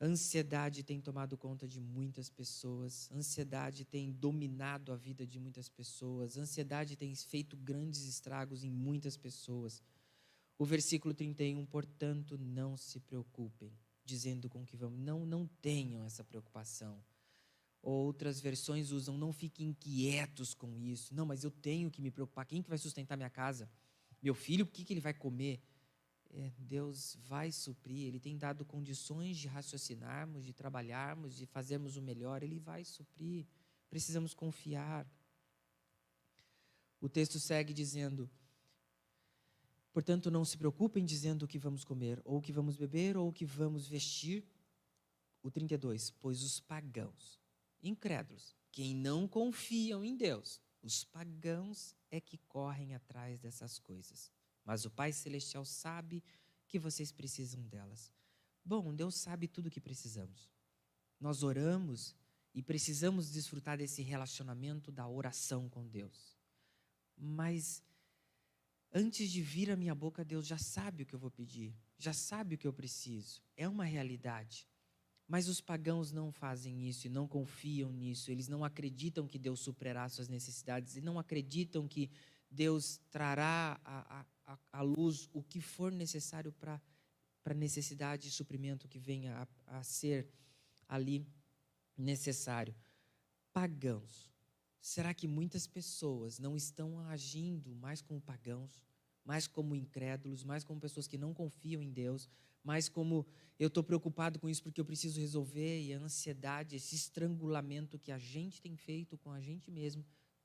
Ansiedade 0.01 0.85
tem 0.85 1.01
tomado 1.01 1.37
conta 1.37 1.67
de 1.67 1.81
muitas 1.81 2.31
pessoas, 2.31 3.11
ansiedade 3.11 3.85
tem 3.85 4.13
dominado 4.13 4.93
a 4.93 4.97
vida 4.97 5.27
de 5.27 5.41
muitas 5.41 5.69
pessoas, 5.69 6.37
ansiedade 6.37 6.95
tem 6.95 7.13
feito 7.17 7.57
grandes 7.57 8.05
estragos 8.05 8.63
em 8.63 8.71
muitas 8.71 9.17
pessoas. 9.17 9.83
O 10.57 10.65
versículo 10.65 11.13
31, 11.13 11.67
portanto, 11.67 12.39
não 12.39 12.77
se 12.77 13.01
preocupem, 13.01 13.73
dizendo 14.05 14.49
com 14.49 14.65
que 14.65 14.77
vamos, 14.77 15.01
não, 15.01 15.27
não 15.27 15.49
tenham 15.61 16.05
essa 16.05 16.23
preocupação. 16.23 17.03
Outras 17.83 18.41
versões 18.41 18.91
usam 18.91 19.19
não 19.19 19.33
fiquem 19.33 19.69
inquietos 19.69 20.55
com 20.55 20.79
isso. 20.79 21.15
Não, 21.15 21.27
mas 21.27 21.43
eu 21.43 21.51
tenho 21.51 21.91
que 21.91 22.03
me 22.03 22.11
preocupar. 22.11 22.45
Quem 22.45 22.63
que 22.63 22.69
vai 22.69 22.79
sustentar 22.79 23.17
minha 23.17 23.31
casa? 23.31 23.71
Meu 24.23 24.35
filho, 24.35 24.65
o 24.65 24.69
que, 24.69 24.85
que 24.85 24.93
ele 24.93 25.01
vai 25.01 25.15
comer? 25.15 25.61
É, 26.31 26.53
Deus 26.59 27.17
vai 27.27 27.51
suprir. 27.51 28.07
Ele 28.07 28.21
tem 28.21 28.37
dado 28.37 28.65
condições 28.65 29.37
de 29.37 29.49
raciocinarmos, 29.49 30.45
de 30.45 30.53
trabalharmos, 30.53 31.37
de 31.37 31.47
fazermos 31.47 31.97
o 31.97 32.03
melhor. 32.03 32.43
Ele 32.43 32.59
vai 32.59 32.85
suprir. 32.85 33.47
Precisamos 33.89 34.35
confiar. 34.35 35.07
O 37.01 37.09
texto 37.09 37.39
segue 37.39 37.73
dizendo: 37.73 38.31
Portanto, 39.93 40.31
não 40.31 40.45
se 40.45 40.57
preocupem 40.57 41.05
dizendo 41.05 41.45
o 41.45 41.49
que 41.49 41.59
vamos 41.59 41.85
comer, 41.85 42.21
ou 42.25 42.39
o 42.39 42.43
que 42.43 42.53
vamos 42.53 42.77
beber, 42.77 43.17
ou 43.17 43.29
o 43.29 43.33
que 43.33 43.45
vamos 43.45 43.89
vestir. 43.89 44.45
O 45.43 45.51
32, 45.51 46.11
pois 46.11 46.43
os 46.43 46.61
pagãos 46.61 47.41
incrédulos, 47.83 48.57
quem 48.71 48.95
não 48.95 49.27
confiam 49.27 50.05
em 50.05 50.17
Deus. 50.17 50.61
Os 50.83 51.05
pagãos 51.05 51.95
é 52.11 52.21
que 52.21 52.39
correm 52.39 52.95
atrás 52.95 53.41
dessas 53.41 53.79
coisas. 53.79 54.31
Mas 54.69 54.85
o 54.85 54.91
Pai 54.91 55.15
Celestial 55.15 55.65
sabe 55.65 56.23
que 56.67 56.79
vocês 56.79 57.11
precisam 57.11 57.63
delas. 57.69 58.13
Bom, 58.63 58.95
Deus 58.95 59.15
sabe 59.15 59.49
tudo 59.49 59.69
o 59.69 59.71
que 59.71 59.81
precisamos. 59.81 60.53
Nós 61.19 61.43
oramos 61.43 62.15
e 62.53 62.63
precisamos 62.63 63.31
desfrutar 63.31 63.79
desse 63.79 64.03
relacionamento 64.03 64.93
da 64.93 65.09
oração 65.09 65.71
com 65.71 65.89
Deus. 65.89 66.37
Mas 67.17 67.83
Antes 68.93 69.31
de 69.31 69.43
vir 69.43 69.71
à 69.71 69.77
minha 69.77 69.95
boca, 69.95 70.25
Deus 70.25 70.47
já 70.47 70.57
sabe 70.57 71.03
o 71.03 71.07
que 71.07 71.15
eu 71.15 71.19
vou 71.19 71.31
pedir, 71.31 71.75
já 71.99 72.13
sabe 72.13 72.55
o 72.55 72.59
que 72.59 72.67
eu 72.67 72.73
preciso. 72.73 73.43
É 73.55 73.69
uma 73.69 73.85
realidade. 73.85 74.67
Mas 75.27 75.47
os 75.47 75.61
pagãos 75.61 76.11
não 76.11 76.33
fazem 76.33 76.89
isso 76.89 77.07
e 77.07 77.11
não 77.11 77.29
confiam 77.29 77.93
nisso. 77.93 78.31
Eles 78.31 78.49
não 78.49 78.65
acreditam 78.65 79.27
que 79.27 79.39
Deus 79.39 79.61
superará 79.61 80.09
suas 80.09 80.27
necessidades 80.27 80.97
e 80.97 81.03
não 81.03 81.19
acreditam 81.19 81.87
que 81.87 82.11
Deus 82.51 82.99
trará 83.11 83.79
à, 83.85 84.25
à, 84.73 84.83
luz 84.83 85.29
o 85.33 85.43
que 85.43 85.61
for 85.61 85.93
necessário 85.93 86.53
para 86.53 86.81
a 87.45 87.55
necessidade 87.55 88.29
e 88.29 88.31
suprimento 88.31 88.89
que 88.89 88.99
venha 88.99 89.49
a, 89.67 89.79
a 89.79 89.83
ser 89.83 90.29
ali 90.89 91.27
necessário. 91.97 92.75
Pagãos. 93.53 94.31
Será 94.81 95.13
que 95.13 95.27
muitas 95.27 95.67
pessoas 95.67 96.39
não 96.39 96.57
estão 96.57 97.01
agindo 97.01 97.75
mais 97.75 98.01
como 98.01 98.21
pagãos, 98.21 98.83
mais 99.25 99.47
como 99.47 99.75
incrédulos, 99.75 100.45
mais 100.45 100.65
como 100.65 100.81
pessoas 100.81 101.07
que 101.07 101.19
não 101.19 101.35
confiam 101.35 101.83
em 101.83 101.91
Deus, 101.91 102.29
mais 102.63 102.89
como 102.89 103.27
eu 103.59 103.69
estou 103.69 103.83
preocupado 103.83 104.39
com 104.39 104.49
isso 104.49 104.63
porque 104.63 104.81
eu 104.81 104.85
preciso 104.85 105.21
resolver 105.21 105.83
e 105.83 105.93
a 105.93 105.99
ansiedade, 105.99 106.77
esse 106.77 106.95
estrangulamento 106.95 107.99
que 107.99 108.13
a 108.13 108.19
gente 108.19 108.63
tem 108.63 108.77
feito 108.77 109.19
com 109.19 109.33
a 109.33 109.41
gente 109.41 109.71
mesmo, 109.71 110.05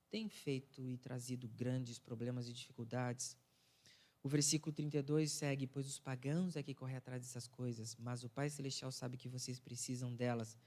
tem 0.09 0.27
feito 0.27 0.87
e 0.89 0.97
trazido 0.97 1.47
grandes 1.47 1.97
problemas 1.97 2.47
e 2.47 2.53
dificuldades. 2.53 3.37
O 4.23 4.29
versículo 4.29 4.73
32 4.73 5.31
segue: 5.31 5.67
Pois 5.67 5.85
os 5.85 5.99
pagãos 5.99 6.55
é 6.55 6.63
que 6.63 6.73
correm 6.73 6.95
atrás 6.95 7.21
dessas 7.21 7.45
coisas, 7.45 7.95
mas 7.99 8.23
o 8.23 8.29
Pai 8.29 8.49
Celestial 8.49 8.91
sabe 8.91 9.17
que 9.17 9.27
vocês 9.27 9.59
precisam 9.59 10.15
delas. 10.15 10.57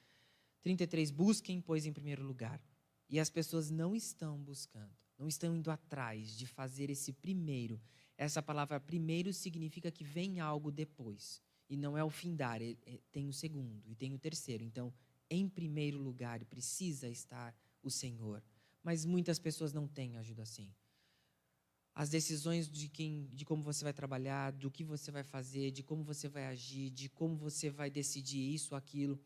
33: 0.62 1.11
Busquem, 1.11 1.61
pois, 1.61 1.87
em 1.87 1.92
primeiro 1.92 2.23
lugar. 2.23 2.62
E 3.09 3.19
as 3.19 3.31
pessoas 3.31 3.71
não 3.71 3.95
estão 3.95 4.37
buscando, 4.37 4.92
não 5.16 5.27
estão 5.27 5.57
indo 5.57 5.71
atrás 5.71 6.37
de 6.37 6.47
fazer 6.47 6.90
esse 6.90 7.12
primeiro. 7.12 7.81
Essa 8.19 8.42
palavra 8.42 8.79
primeiro 8.79 9.33
significa 9.33 9.90
que 9.90 10.05
vem 10.05 10.38
algo 10.40 10.71
depois. 10.71 11.40
E 11.69 11.77
não 11.77 11.97
é 11.97 12.05
o 12.05 12.11
findar, 12.11 12.61
é, 12.62 12.77
tem 13.11 13.29
o 13.29 13.33
segundo 13.33 13.83
e 13.87 13.95
tem 13.95 14.12
o 14.12 14.19
terceiro. 14.19 14.62
Então, 14.62 14.92
em 15.31 15.49
primeiro 15.49 15.99
lugar, 15.99 16.45
precisa 16.45 17.09
estar 17.09 17.55
o 17.83 17.90
Senhor 17.90 18.42
mas 18.87 19.05
muitas 19.05 19.40
pessoas 19.40 19.73
não 19.73 19.88
têm 19.88 20.16
ajuda 20.16 20.45
assim. 20.45 20.73
As 21.97 22.11
decisões 22.11 22.71
de 22.71 22.89
quem, 22.91 23.27
de 23.33 23.43
como 23.47 23.63
você 23.63 23.83
vai 23.83 23.93
trabalhar, 23.95 24.53
do 24.53 24.71
que 24.71 24.85
você 24.85 25.11
vai 25.11 25.25
fazer, 25.25 25.71
de 25.71 25.83
como 25.83 26.05
você 26.05 26.29
vai 26.29 26.45
agir, 26.45 26.91
de 26.91 27.09
como 27.09 27.35
você 27.35 27.71
vai 27.71 27.89
decidir 27.89 28.53
isso 28.53 28.75
aquilo, 28.75 29.19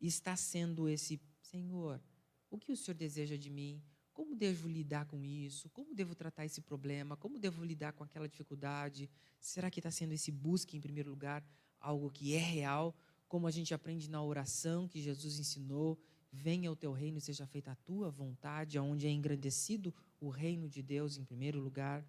está 0.00 0.36
sendo 0.36 0.88
esse 0.88 1.20
Senhor. 1.40 2.00
O 2.48 2.58
que 2.58 2.70
o 2.70 2.76
Senhor 2.76 2.94
deseja 2.94 3.36
de 3.36 3.50
mim? 3.50 3.82
Como 4.12 4.36
devo 4.36 4.68
lidar 4.68 5.04
com 5.06 5.24
isso? 5.24 5.68
Como 5.70 5.96
devo 5.96 6.14
tratar 6.14 6.44
esse 6.44 6.60
problema? 6.60 7.16
Como 7.16 7.40
devo 7.40 7.64
lidar 7.64 7.92
com 7.92 8.04
aquela 8.04 8.28
dificuldade? 8.28 9.10
Será 9.40 9.68
que 9.68 9.80
está 9.80 9.90
sendo 9.90 10.12
esse 10.12 10.30
busca, 10.30 10.76
em 10.76 10.80
primeiro 10.80 11.10
lugar, 11.10 11.44
algo 11.80 12.08
que 12.08 12.36
é 12.36 12.38
real? 12.38 12.94
Como 13.26 13.48
a 13.48 13.50
gente 13.50 13.74
aprende 13.74 14.08
na 14.08 14.22
oração 14.22 14.86
que 14.86 15.02
Jesus 15.02 15.40
ensinou, 15.40 15.98
venha 16.30 16.70
o 16.70 16.76
teu 16.76 16.92
reino 16.92 17.20
seja 17.20 17.48
feita 17.48 17.72
a 17.72 17.76
tua 17.76 18.10
vontade, 18.10 18.78
aonde 18.78 19.08
é 19.08 19.10
engrandecido 19.10 19.92
o 20.22 20.30
reino 20.30 20.68
de 20.68 20.82
Deus 20.82 21.16
em 21.16 21.24
primeiro 21.24 21.60
lugar? 21.60 22.06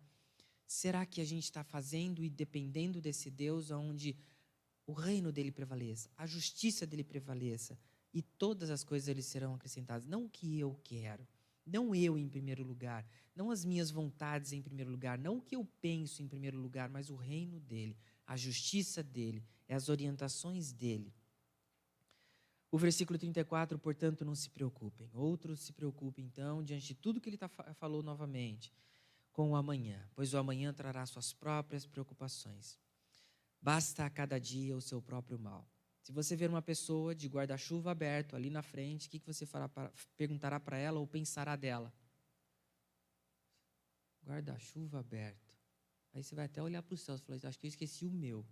Será 0.67 1.06
que 1.06 1.19
a 1.19 1.26
gente 1.26 1.45
está 1.45 1.63
fazendo 1.63 2.23
e 2.23 2.30
dependendo 2.30 3.02
desse 3.02 3.30
Deus 3.30 3.71
aonde 3.71 4.15
o 4.86 4.93
reino 4.93 5.32
dele 5.32 5.52
prevaleça, 5.52 6.10
a 6.15 6.26
justiça 6.28 6.86
dele 6.86 7.04
prevaleça 7.04 7.78
e 8.13 8.21
todas 8.21 8.69
as 8.69 8.84
coisas 8.84 9.13
lhe 9.15 9.23
serão 9.23 9.56
acrescentadas? 9.56 10.08
Não 10.08 10.26
o 10.26 10.30
que 10.30 10.60
eu 10.60 10.80
quero, 10.84 11.28
não 11.65 11.95
eu 11.95 12.17
em 12.17 12.30
primeiro 12.30 12.63
lugar, 12.63 13.04
não 13.36 13.49
as 13.49 13.65
minhas 13.65 13.89
vontades 13.89 14.54
em 14.54 14.62
primeiro 14.62 14.91
lugar, 14.91 15.17
não 15.17 15.38
o 15.38 15.41
que 15.41 15.56
eu 15.56 15.65
penso 15.82 16.21
em 16.21 16.28
primeiro 16.28 16.60
lugar, 16.60 16.89
mas 16.89 17.10
o 17.10 17.15
reino 17.15 17.60
dele, 17.60 17.97
a 18.28 18.38
justiça 18.38 19.02
dele, 19.02 19.43
as 19.67 19.89
orientações 19.89 20.71
dele. 20.71 21.12
O 22.73 22.77
versículo 22.79 23.19
34, 23.19 23.77
portanto, 23.77 24.25
não 24.25 24.33
se 24.33 24.49
preocupem. 24.49 25.07
Outros 25.13 25.59
se 25.59 25.71
preocupem, 25.71 26.25
então, 26.25 26.63
diante 26.63 26.88
de 26.88 26.95
tudo 26.95 27.21
que 27.21 27.29
ele 27.29 27.38
tá, 27.38 27.47
falou 27.47 28.01
novamente, 28.01 28.73
com 29.31 29.51
o 29.51 29.55
amanhã, 29.55 30.09
pois 30.15 30.33
o 30.33 30.39
amanhã 30.39 30.73
trará 30.73 31.05
suas 31.05 31.31
próprias 31.31 31.86
preocupações. 31.86 32.79
Basta 33.62 34.03
a 34.03 34.09
cada 34.09 34.39
dia 34.39 34.75
o 34.75 34.81
seu 34.81 34.99
próprio 34.99 35.38
mal. 35.38 35.69
Se 36.01 36.12
você 36.12 36.36
ver 36.36 36.49
uma 36.49 36.63
pessoa 36.63 37.13
de 37.13 37.27
guarda-chuva 37.27 37.91
aberto 37.91 38.36
ali 38.36 38.49
na 38.49 38.63
frente, 38.63 39.07
o 39.07 39.12
que, 39.12 39.19
que 39.19 39.27
você 39.27 39.45
fará 39.45 39.69
para, 39.69 39.93
perguntará 40.17 40.59
para 40.59 40.75
ela 40.75 40.99
ou 40.99 41.05
pensará 41.05 41.55
dela? 41.55 41.93
Guarda-chuva 44.25 44.99
aberto. 44.99 45.55
Aí 46.12 46.23
você 46.23 46.33
vai 46.33 46.45
até 46.45 46.59
olhar 46.59 46.81
para 46.81 46.95
o 46.95 46.97
céu 46.97 47.13
e 47.17 47.19
falar: 47.19 47.39
Acho 47.43 47.59
que 47.59 47.67
eu 47.67 47.69
esqueci 47.69 48.03
o 48.03 48.12
meu. 48.12 48.43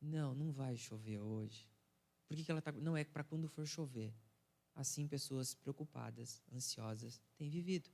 Não, 0.00 0.34
não 0.34 0.50
vai 0.50 0.76
chover 0.76 1.20
hoje. 1.20 1.72
Por 2.26 2.36
que, 2.36 2.44
que 2.44 2.50
ela 2.50 2.58
está. 2.58 2.72
Não 2.72 2.96
é 2.96 3.04
para 3.04 3.24
quando 3.24 3.48
for 3.48 3.66
chover. 3.66 4.14
Assim, 4.74 5.06
pessoas 5.06 5.54
preocupadas, 5.54 6.42
ansiosas, 6.52 7.20
têm 7.36 7.48
vivido. 7.48 7.88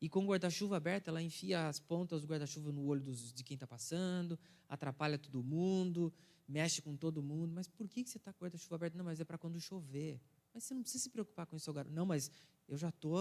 E 0.00 0.08
com 0.08 0.24
o 0.24 0.28
guarda-chuva 0.28 0.76
aberto, 0.76 1.08
ela 1.08 1.20
enfia 1.20 1.68
as 1.68 1.78
pontas 1.78 2.22
do 2.22 2.26
guarda-chuva 2.26 2.72
no 2.72 2.84
olho 2.84 3.02
dos, 3.02 3.32
de 3.32 3.44
quem 3.44 3.54
está 3.54 3.66
passando, 3.66 4.38
atrapalha 4.68 5.18
todo 5.18 5.42
mundo, 5.42 6.12
mexe 6.48 6.80
com 6.80 6.96
todo 6.96 7.22
mundo. 7.22 7.52
Mas 7.54 7.68
por 7.68 7.86
que, 7.88 8.02
que 8.02 8.10
você 8.10 8.16
está 8.16 8.32
com 8.32 8.38
o 8.38 8.46
guarda-chuva 8.46 8.76
aberto? 8.76 8.96
Não, 8.96 9.04
mas 9.04 9.20
é 9.20 9.24
para 9.24 9.36
quando 9.36 9.60
chover. 9.60 10.20
Mas 10.52 10.64
você 10.64 10.74
não 10.74 10.82
precisa 10.82 11.04
se 11.04 11.10
preocupar 11.10 11.46
com 11.46 11.56
isso 11.56 11.70
agora. 11.70 11.88
Não, 11.90 12.06
mas 12.06 12.30
eu 12.66 12.76
já 12.78 12.88
estou. 12.88 13.18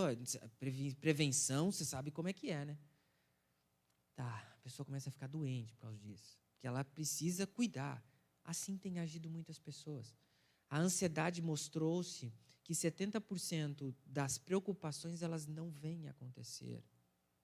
Prevenção, 1.01 1.71
você 1.71 1.83
sabe 1.83 2.11
como 2.11 2.27
é 2.27 2.33
que 2.33 2.49
é, 2.49 2.63
né? 2.65 2.77
Tá, 4.15 4.55
a 4.57 4.61
pessoa 4.61 4.85
começa 4.85 5.09
a 5.09 5.11
ficar 5.11 5.27
doente 5.27 5.73
por 5.73 5.81
causa 5.81 5.97
disso. 5.97 6.39
Que 6.59 6.67
ela 6.67 6.83
precisa 6.83 7.45
cuidar. 7.45 8.03
Assim 8.43 8.77
tem 8.77 8.99
agido 8.99 9.29
muitas 9.29 9.59
pessoas. 9.59 10.15
A 10.69 10.79
ansiedade 10.79 11.41
mostrou-se 11.41 12.31
que 12.63 12.73
70% 12.73 13.95
das 14.05 14.37
preocupações 14.37 15.23
elas 15.23 15.47
não 15.47 15.71
vêm 15.71 16.07
a 16.07 16.11
acontecer. 16.11 16.83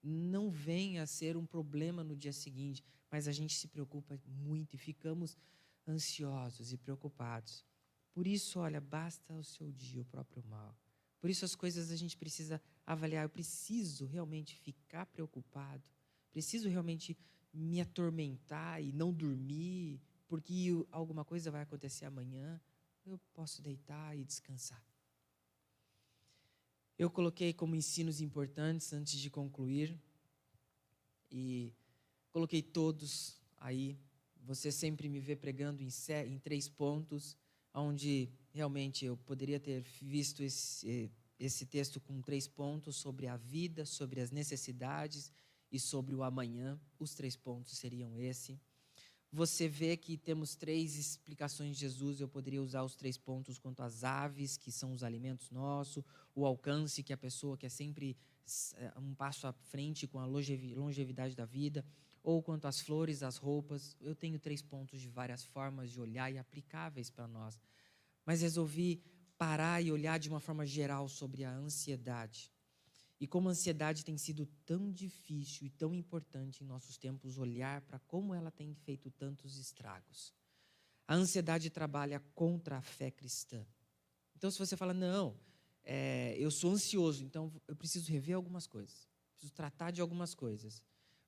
Não 0.02 0.48
vêm 0.48 1.00
a 1.00 1.06
ser 1.06 1.36
um 1.36 1.44
problema 1.44 2.04
no 2.04 2.14
dia 2.14 2.32
seguinte, 2.32 2.84
mas 3.10 3.26
a 3.26 3.32
gente 3.32 3.56
se 3.56 3.66
preocupa 3.66 4.20
muito 4.24 4.74
e 4.74 4.78
ficamos 4.78 5.36
ansiosos 5.86 6.72
e 6.72 6.76
preocupados. 6.76 7.64
Por 8.12 8.26
isso, 8.26 8.60
olha, 8.60 8.80
basta 8.80 9.34
o 9.34 9.42
seu 9.42 9.72
dia 9.72 10.00
o 10.00 10.04
próprio 10.04 10.44
mal. 10.44 10.78
Por 11.20 11.28
isso 11.28 11.44
as 11.44 11.56
coisas 11.56 11.90
a 11.90 11.96
gente 11.96 12.16
precisa 12.16 12.62
avaliar. 12.86 13.24
Eu 13.24 13.28
preciso 13.28 14.06
realmente 14.06 14.54
ficar 14.54 15.06
preocupado. 15.06 15.90
Preciso 16.30 16.68
realmente 16.68 17.18
me 17.52 17.80
atormentar 17.80 18.80
e 18.80 18.92
não 18.92 19.12
dormir 19.12 20.00
porque 20.28 20.68
alguma 20.90 21.24
coisa 21.24 21.50
vai 21.50 21.62
acontecer 21.62 22.04
amanhã 22.04 22.60
eu 23.06 23.20
posso 23.32 23.62
deitar 23.62 24.16
e 24.16 24.24
descansar. 24.24 24.82
Eu 26.98 27.10
coloquei 27.10 27.52
como 27.52 27.76
ensinos 27.76 28.20
importantes 28.20 28.92
antes 28.92 29.18
de 29.18 29.30
concluir 29.30 29.96
e 31.30 31.72
coloquei 32.30 32.62
todos 32.62 33.38
aí. 33.58 33.98
Você 34.42 34.72
sempre 34.72 35.08
me 35.08 35.20
vê 35.20 35.36
pregando 35.36 35.82
em, 35.82 35.88
em 36.26 36.38
três 36.38 36.68
pontos, 36.68 37.36
onde 37.72 38.30
realmente 38.52 39.04
eu 39.04 39.16
poderia 39.16 39.60
ter 39.60 39.82
visto 40.00 40.42
esse, 40.42 41.10
esse 41.38 41.66
texto 41.66 42.00
com 42.00 42.20
três 42.22 42.48
pontos 42.48 42.96
sobre 42.96 43.26
a 43.26 43.36
vida, 43.36 43.84
sobre 43.84 44.20
as 44.20 44.30
necessidades 44.30 45.30
e 45.70 45.78
sobre 45.78 46.14
o 46.14 46.22
amanhã. 46.22 46.80
Os 46.98 47.14
três 47.14 47.36
pontos 47.36 47.76
seriam 47.76 48.18
esse 48.18 48.58
você 49.32 49.68
vê 49.68 49.96
que 49.96 50.16
temos 50.16 50.54
três 50.54 50.96
explicações 50.96 51.76
de 51.76 51.80
Jesus. 51.80 52.20
Eu 52.20 52.28
poderia 52.28 52.62
usar 52.62 52.82
os 52.82 52.94
três 52.94 53.18
pontos 53.18 53.58
quanto 53.58 53.82
às 53.82 54.04
aves, 54.04 54.56
que 54.56 54.72
são 54.72 54.92
os 54.92 55.02
alimentos 55.02 55.50
nossos, 55.50 56.04
o 56.34 56.46
alcance, 56.46 57.02
que 57.02 57.12
a 57.12 57.16
pessoa 57.16 57.56
que 57.56 57.66
é 57.66 57.68
sempre 57.68 58.16
é, 58.76 58.92
um 58.98 59.14
passo 59.14 59.46
à 59.46 59.52
frente 59.52 60.06
com 60.06 60.18
a 60.18 60.24
longevidade 60.24 61.34
da 61.34 61.44
vida, 61.44 61.84
ou 62.22 62.42
quanto 62.42 62.66
às 62.66 62.80
flores, 62.80 63.22
às 63.22 63.36
roupas. 63.36 63.96
Eu 64.00 64.14
tenho 64.14 64.38
três 64.38 64.62
pontos 64.62 65.00
de 65.00 65.08
várias 65.08 65.44
formas 65.44 65.90
de 65.90 66.00
olhar 66.00 66.32
e 66.32 66.38
aplicáveis 66.38 67.10
para 67.10 67.26
nós. 67.28 67.60
Mas 68.24 68.40
resolvi 68.40 69.02
parar 69.36 69.82
e 69.82 69.92
olhar 69.92 70.18
de 70.18 70.28
uma 70.28 70.40
forma 70.40 70.64
geral 70.64 71.08
sobre 71.08 71.44
a 71.44 71.52
ansiedade. 71.52 72.50
E 73.18 73.26
como 73.26 73.48
a 73.48 73.52
ansiedade 73.52 74.04
tem 74.04 74.18
sido 74.18 74.46
tão 74.64 74.92
difícil 74.92 75.66
e 75.66 75.70
tão 75.70 75.94
importante 75.94 76.62
em 76.62 76.66
nossos 76.66 76.98
tempos, 76.98 77.38
olhar 77.38 77.80
para 77.82 77.98
como 78.00 78.34
ela 78.34 78.50
tem 78.50 78.74
feito 78.74 79.10
tantos 79.10 79.56
estragos. 79.56 80.34
A 81.08 81.14
ansiedade 81.14 81.70
trabalha 81.70 82.20
contra 82.34 82.76
a 82.76 82.82
fé 82.82 83.10
cristã. 83.10 83.66
Então, 84.36 84.50
se 84.50 84.58
você 84.58 84.76
fala, 84.76 84.92
não, 84.92 85.38
é, 85.82 86.36
eu 86.38 86.50
sou 86.50 86.72
ansioso, 86.72 87.24
então 87.24 87.50
eu 87.66 87.74
preciso 87.74 88.10
rever 88.10 88.36
algumas 88.36 88.66
coisas, 88.66 89.08
preciso 89.32 89.52
tratar 89.54 89.92
de 89.92 90.00
algumas 90.00 90.34
coisas. 90.34 90.82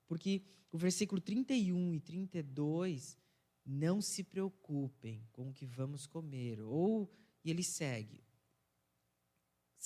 Porque 0.06 0.42
o 0.70 0.76
versículo 0.76 1.20
31 1.20 1.94
e 1.94 2.00
32, 2.00 3.16
não 3.64 4.00
se 4.00 4.24
preocupem 4.24 5.26
com 5.32 5.50
o 5.50 5.52
que 5.52 5.66
vamos 5.66 6.06
comer. 6.06 6.60
Ou, 6.60 7.10
e 7.44 7.50
ele 7.50 7.62
segue, 7.62 8.22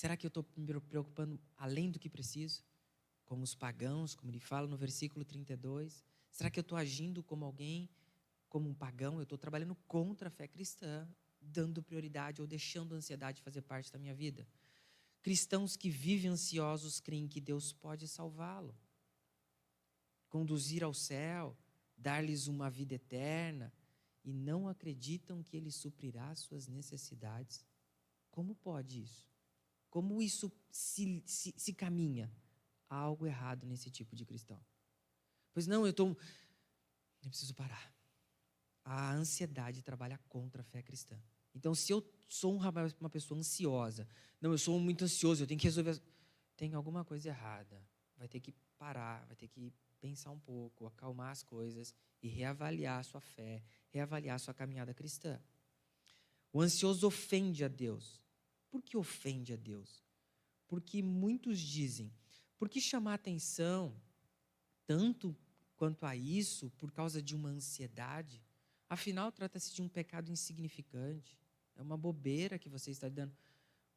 Será 0.02 0.16
que 0.16 0.26
eu 0.26 0.32
estou 0.34 0.44
me 0.56 0.80
preocupando 0.80 1.40
além 1.56 1.88
do 1.88 1.98
que 2.00 2.10
preciso? 2.10 2.64
como 3.32 3.44
os 3.44 3.54
pagãos, 3.54 4.14
como 4.14 4.30
ele 4.30 4.38
fala 4.38 4.68
no 4.68 4.76
versículo 4.76 5.24
32? 5.24 6.04
Será 6.30 6.50
que 6.50 6.58
eu 6.58 6.62
estou 6.66 6.76
agindo 6.76 7.22
como 7.22 7.46
alguém, 7.46 7.88
como 8.46 8.68
um 8.68 8.74
pagão? 8.74 9.16
Eu 9.16 9.22
estou 9.22 9.38
trabalhando 9.38 9.74
contra 9.88 10.28
a 10.28 10.30
fé 10.30 10.46
cristã, 10.46 11.08
dando 11.40 11.82
prioridade 11.82 12.42
ou 12.42 12.46
deixando 12.46 12.94
a 12.94 12.98
ansiedade 12.98 13.40
fazer 13.40 13.62
parte 13.62 13.90
da 13.90 13.98
minha 13.98 14.14
vida? 14.14 14.46
Cristãos 15.22 15.76
que 15.76 15.88
vivem 15.88 16.30
ansiosos 16.30 17.00
creem 17.00 17.26
que 17.26 17.40
Deus 17.40 17.72
pode 17.72 18.06
salvá-lo, 18.06 18.76
conduzir 20.28 20.84
ao 20.84 20.92
céu, 20.92 21.56
dar-lhes 21.96 22.48
uma 22.48 22.68
vida 22.68 22.96
eterna 22.96 23.72
e 24.22 24.30
não 24.30 24.68
acreditam 24.68 25.42
que 25.42 25.56
Ele 25.56 25.70
suprirá 25.70 26.34
suas 26.34 26.68
necessidades. 26.68 27.64
Como 28.30 28.54
pode 28.54 29.00
isso? 29.00 29.31
Como 29.92 30.22
isso 30.22 30.50
se, 30.70 31.22
se, 31.26 31.52
se 31.54 31.74
caminha? 31.74 32.32
Há 32.88 32.96
algo 32.96 33.26
errado 33.26 33.66
nesse 33.66 33.90
tipo 33.90 34.16
de 34.16 34.24
cristão. 34.24 34.58
Pois 35.52 35.66
não, 35.66 35.84
eu 35.84 35.90
estou. 35.90 36.16
Eu 37.22 37.28
preciso 37.28 37.54
parar. 37.54 37.94
A 38.82 39.12
ansiedade 39.12 39.82
trabalha 39.82 40.18
contra 40.30 40.62
a 40.62 40.64
fé 40.64 40.82
cristã. 40.82 41.22
Então, 41.54 41.74
se 41.74 41.92
eu 41.92 42.02
sou 42.26 42.56
uma 42.56 43.10
pessoa 43.10 43.38
ansiosa, 43.38 44.08
não, 44.40 44.52
eu 44.52 44.56
sou 44.56 44.80
muito 44.80 45.04
ansioso, 45.04 45.42
eu 45.42 45.46
tenho 45.46 45.60
que 45.60 45.66
resolver. 45.66 46.00
Tem 46.56 46.72
alguma 46.72 47.04
coisa 47.04 47.28
errada. 47.28 47.86
Vai 48.16 48.28
ter 48.28 48.40
que 48.40 48.54
parar, 48.78 49.26
vai 49.26 49.36
ter 49.36 49.48
que 49.48 49.70
pensar 50.00 50.30
um 50.30 50.40
pouco, 50.40 50.86
acalmar 50.86 51.32
as 51.32 51.42
coisas 51.42 51.94
e 52.22 52.28
reavaliar 52.28 53.00
a 53.00 53.02
sua 53.02 53.20
fé, 53.20 53.62
reavaliar 53.90 54.36
a 54.36 54.38
sua 54.38 54.54
caminhada 54.54 54.94
cristã. 54.94 55.38
O 56.50 56.62
ansioso 56.62 57.06
ofende 57.06 57.62
a 57.62 57.68
Deus. 57.68 58.22
Por 58.72 58.82
que 58.82 58.96
ofende 58.96 59.52
a 59.52 59.56
Deus? 59.56 60.02
Porque 60.66 61.02
muitos 61.02 61.60
dizem, 61.60 62.10
por 62.58 62.70
que 62.70 62.80
chamar 62.80 63.14
atenção 63.14 63.94
tanto 64.86 65.36
quanto 65.76 66.06
a 66.06 66.16
isso 66.16 66.70
por 66.78 66.90
causa 66.90 67.20
de 67.20 67.36
uma 67.36 67.50
ansiedade? 67.50 68.42
Afinal, 68.88 69.30
trata-se 69.30 69.74
de 69.74 69.82
um 69.82 69.88
pecado 69.88 70.32
insignificante. 70.32 71.38
É 71.76 71.82
uma 71.82 71.98
bobeira 71.98 72.58
que 72.58 72.70
você 72.70 72.90
está 72.90 73.10
dando. 73.10 73.36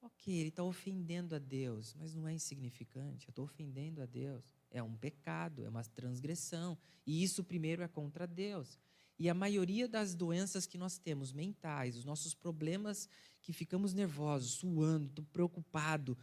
Ok, 0.01 0.33
ele 0.33 0.49
está 0.49 0.63
ofendendo 0.63 1.33
a 1.35 1.39
Deus, 1.39 1.93
mas 1.93 2.13
não 2.13 2.27
é 2.27 2.33
insignificante. 2.33 3.27
Eu 3.27 3.31
estou 3.31 3.45
ofendendo 3.45 4.01
a 4.01 4.05
Deus. 4.05 4.43
É 4.69 4.83
um 4.83 4.95
pecado, 4.97 5.63
é 5.63 5.69
uma 5.69 5.85
transgressão. 5.85 6.77
E 7.07 7.23
isso, 7.23 7.45
primeiro, 7.45 7.81
é 7.81 7.87
contra 7.87 8.27
Deus. 8.27 8.77
E 9.17 9.29
a 9.29 9.33
maioria 9.33 9.87
das 9.87 10.13
doenças 10.13 10.65
que 10.65 10.77
nós 10.77 10.97
temos, 10.97 11.31
mentais, 11.31 11.95
os 11.95 12.03
nossos 12.03 12.33
problemas 12.33 13.07
que 13.41 13.53
ficamos 13.53 13.93
nervosos, 13.93 14.51
suando, 14.51 15.23
preocupado 15.25 16.17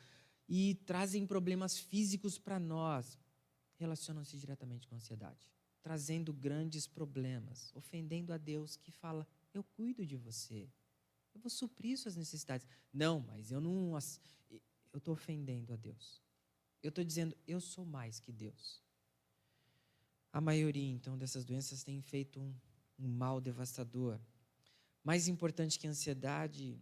e 0.49 0.75
trazem 0.87 1.27
problemas 1.27 1.79
físicos 1.79 2.39
para 2.39 2.59
nós, 2.59 3.19
relacionam-se 3.77 4.37
diretamente 4.37 4.87
com 4.87 4.95
a 4.95 4.99
ansiedade, 4.99 5.49
trazendo 5.83 6.33
grandes 6.33 6.87
problemas, 6.87 7.73
ofendendo 7.75 8.33
a 8.33 8.37
Deus 8.37 8.77
que 8.77 8.91
fala: 8.91 9.27
Eu 9.55 9.65
cuido 9.65 10.05
de 10.05 10.17
você, 10.17 10.69
eu 11.35 11.41
vou 11.41 11.51
suprir 11.51 11.99
suas 11.99 12.17
necessidades. 12.17 12.67
Não, 12.93 13.21
mas 13.21 13.51
eu 13.51 13.61
não. 13.61 13.97
Eu 14.93 14.99
estou 14.99 15.15
ofendendo 15.15 15.73
a 15.73 15.77
Deus. 15.77 16.21
Eu 16.83 16.91
estou 16.91 17.05
dizendo, 17.05 17.37
eu 17.47 17.61
sou 17.61 17.85
mais 17.85 18.19
que 18.21 18.33
Deus. 18.33 18.83
A 20.33 20.41
maioria, 20.41 20.91
então, 20.91 21.17
dessas 21.17 21.45
doenças 21.45 21.85
tem 21.85 22.01
feito 22.03 22.41
um, 22.41 22.55
um 23.03 23.09
mal 23.09 23.41
devastador. 23.41 24.19
Mais 25.03 25.27
importante 25.27 25.79
que 25.79 25.87
a 25.87 25.91
ansiedade, 25.91 26.81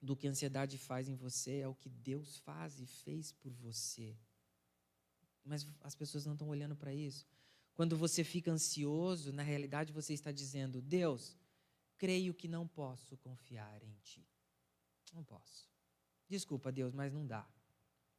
do 0.00 0.16
que 0.16 0.26
a 0.26 0.30
ansiedade 0.30 0.78
faz 0.78 1.08
em 1.08 1.16
você, 1.16 1.58
é 1.58 1.68
o 1.68 1.74
que 1.74 1.88
Deus 1.88 2.38
faz 2.38 2.78
e 2.80 2.86
fez 2.86 3.32
por 3.32 3.52
você. 3.52 4.16
Mas 5.44 5.66
as 5.82 5.94
pessoas 5.94 6.24
não 6.24 6.34
estão 6.34 6.48
olhando 6.48 6.76
para 6.76 6.94
isso. 6.94 7.26
Quando 7.74 7.96
você 7.96 8.24
fica 8.24 8.50
ansioso, 8.50 9.32
na 9.32 9.42
realidade 9.42 9.92
você 9.92 10.14
está 10.14 10.32
dizendo: 10.32 10.80
Deus, 10.80 11.36
creio 11.98 12.32
que 12.32 12.48
não 12.48 12.66
posso 12.66 13.16
confiar 13.18 13.82
em 13.82 13.94
Ti. 14.02 14.26
Não 15.12 15.24
posso. 15.24 15.68
Desculpa, 16.28 16.72
Deus, 16.72 16.92
mas 16.92 17.12
não 17.12 17.26
dá. 17.26 17.48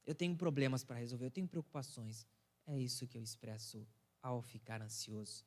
Eu 0.05 0.15
tenho 0.15 0.35
problemas 0.35 0.83
para 0.83 0.97
resolver, 0.97 1.25
eu 1.25 1.31
tenho 1.31 1.47
preocupações. 1.47 2.25
É 2.65 2.77
isso 2.77 3.07
que 3.07 3.17
eu 3.17 3.23
expresso 3.23 3.85
ao 4.21 4.41
ficar 4.41 4.81
ansioso. 4.81 5.45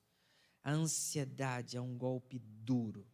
A 0.62 0.72
ansiedade 0.72 1.76
é 1.76 1.80
um 1.80 1.96
golpe 1.96 2.38
duro 2.38 3.06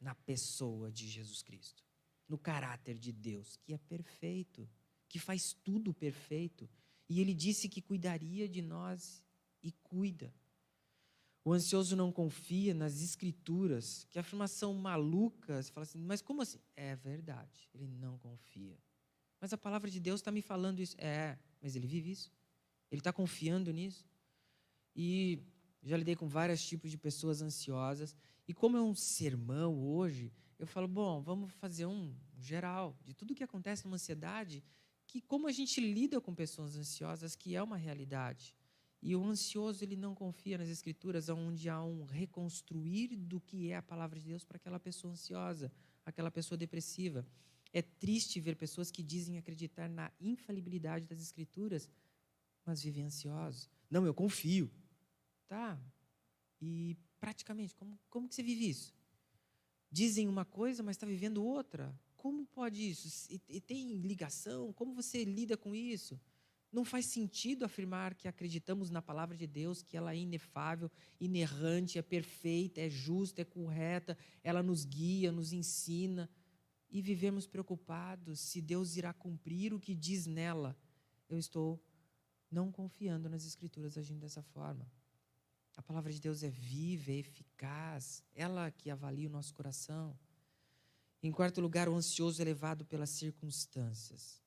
na 0.00 0.14
pessoa 0.14 0.90
de 0.90 1.06
Jesus 1.08 1.42
Cristo, 1.42 1.84
no 2.28 2.38
caráter 2.38 2.98
de 2.98 3.12
Deus, 3.12 3.56
que 3.56 3.72
é 3.72 3.78
perfeito, 3.78 4.68
que 5.08 5.18
faz 5.18 5.52
tudo 5.52 5.94
perfeito. 5.94 6.68
E 7.08 7.20
ele 7.20 7.34
disse 7.34 7.68
que 7.68 7.80
cuidaria 7.80 8.48
de 8.48 8.60
nós 8.60 9.24
e 9.62 9.72
cuida. 9.72 10.34
O 11.44 11.52
ansioso 11.52 11.96
não 11.96 12.12
confia 12.12 12.74
nas 12.74 13.00
escrituras, 13.00 14.06
que 14.10 14.18
afirmação 14.18 14.74
maluca. 14.74 15.62
Você 15.62 15.72
fala 15.72 15.84
assim, 15.84 15.98
mas 15.98 16.20
como 16.20 16.42
assim? 16.42 16.60
É 16.76 16.94
verdade, 16.96 17.68
ele 17.72 17.86
não 17.86 18.18
confia. 18.18 18.78
Mas 19.40 19.52
a 19.52 19.58
palavra 19.58 19.90
de 19.90 20.00
Deus 20.00 20.20
está 20.20 20.30
me 20.30 20.42
falando 20.42 20.80
isso. 20.80 20.96
É, 20.98 21.38
mas 21.62 21.74
ele 21.76 21.86
vive 21.86 22.10
isso. 22.10 22.30
Ele 22.90 23.00
está 23.00 23.12
confiando 23.12 23.72
nisso. 23.72 24.04
E 24.94 25.42
já 25.88 25.96
lidei 25.96 26.14
com 26.14 26.28
vários 26.28 26.62
tipos 26.62 26.90
de 26.90 26.98
pessoas 26.98 27.40
ansiosas. 27.40 28.14
E 28.46 28.52
como 28.52 28.76
é 28.76 28.82
um 28.82 28.94
sermão 28.94 29.82
hoje, 29.82 30.32
eu 30.58 30.66
falo, 30.66 30.86
bom, 30.86 31.20
vamos 31.22 31.52
fazer 31.54 31.86
um 31.86 32.14
geral 32.36 32.96
de 33.04 33.14
tudo 33.14 33.34
que 33.34 33.42
acontece 33.42 33.84
numa 33.84 33.96
ansiedade, 33.96 34.62
que 35.06 35.20
como 35.20 35.46
a 35.46 35.52
gente 35.52 35.80
lida 35.80 36.20
com 36.20 36.34
pessoas 36.34 36.76
ansiosas, 36.76 37.34
que 37.34 37.56
é 37.56 37.62
uma 37.62 37.76
realidade. 37.76 38.54
E 39.00 39.14
o 39.14 39.24
ansioso, 39.24 39.82
ele 39.84 39.96
não 39.96 40.14
confia 40.14 40.58
nas 40.58 40.68
escrituras, 40.68 41.28
onde 41.28 41.68
há 41.68 41.82
um 41.82 42.04
reconstruir 42.04 43.16
do 43.16 43.40
que 43.40 43.70
é 43.70 43.76
a 43.76 43.82
palavra 43.82 44.18
de 44.18 44.26
Deus 44.26 44.44
para 44.44 44.56
aquela 44.56 44.80
pessoa 44.80 45.12
ansiosa, 45.12 45.72
aquela 46.04 46.30
pessoa 46.30 46.58
depressiva. 46.58 47.24
É 47.72 47.80
triste 47.80 48.40
ver 48.40 48.56
pessoas 48.56 48.90
que 48.90 49.02
dizem 49.02 49.38
acreditar 49.38 49.88
na 49.88 50.10
infalibilidade 50.20 51.06
das 51.06 51.20
Escrituras, 51.20 51.88
mas 52.64 52.82
vivem 52.82 53.04
ansiosos. 53.04 53.70
Não, 53.88 54.04
eu 54.04 54.12
confio. 54.12 54.70
Tá. 55.48 55.80
E 56.60 56.96
praticamente, 57.18 57.74
como, 57.74 57.98
como 58.08 58.28
que 58.28 58.34
você 58.34 58.42
vive 58.42 58.68
isso? 58.68 58.94
Dizem 59.90 60.28
uma 60.28 60.44
coisa, 60.44 60.82
mas 60.82 60.96
está 60.96 61.06
vivendo 61.06 61.44
outra. 61.44 61.98
Como 62.16 62.46
pode 62.46 62.88
isso? 62.88 63.26
E, 63.32 63.40
e 63.48 63.60
tem 63.60 63.94
ligação? 63.94 64.72
Como 64.72 64.94
você 64.94 65.24
lida 65.24 65.56
com 65.56 65.74
isso? 65.74 66.20
Não 66.70 66.84
faz 66.84 67.06
sentido 67.06 67.64
afirmar 67.64 68.14
que 68.14 68.28
acreditamos 68.28 68.90
na 68.90 69.00
palavra 69.00 69.34
de 69.36 69.46
Deus, 69.46 69.80
que 69.80 69.96
ela 69.96 70.12
é 70.12 70.18
inefável, 70.18 70.90
inerrante, 71.18 71.98
é 71.98 72.02
perfeita, 72.02 72.80
é 72.82 72.90
justa, 72.90 73.40
é 73.40 73.44
correta, 73.44 74.18
ela 74.44 74.62
nos 74.62 74.84
guia, 74.84 75.32
nos 75.32 75.52
ensina 75.52 76.28
e 76.90 77.00
vivemos 77.00 77.46
preocupados 77.46 78.40
se 78.40 78.60
Deus 78.60 78.96
irá 78.96 79.14
cumprir 79.14 79.72
o 79.72 79.80
que 79.80 79.94
diz 79.94 80.26
nela. 80.26 80.76
Eu 81.28 81.38
estou 81.38 81.82
não 82.50 82.70
confiando 82.70 83.28
nas 83.28 83.46
Escrituras 83.46 83.96
agindo 83.96 84.20
dessa 84.20 84.42
forma. 84.42 84.86
A 85.78 85.82
palavra 85.82 86.12
de 86.12 86.20
Deus 86.20 86.42
é 86.42 86.50
viva, 86.50 87.12
é 87.12 87.18
eficaz, 87.18 88.24
ela 88.34 88.68
que 88.68 88.90
avalia 88.90 89.28
o 89.28 89.30
nosso 89.30 89.54
coração. 89.54 90.18
Em 91.22 91.30
quarto 91.30 91.60
lugar, 91.60 91.88
o 91.88 91.94
ansioso 91.94 92.42
é 92.42 92.44
levado 92.44 92.84
pelas 92.84 93.10
circunstâncias. 93.10 94.42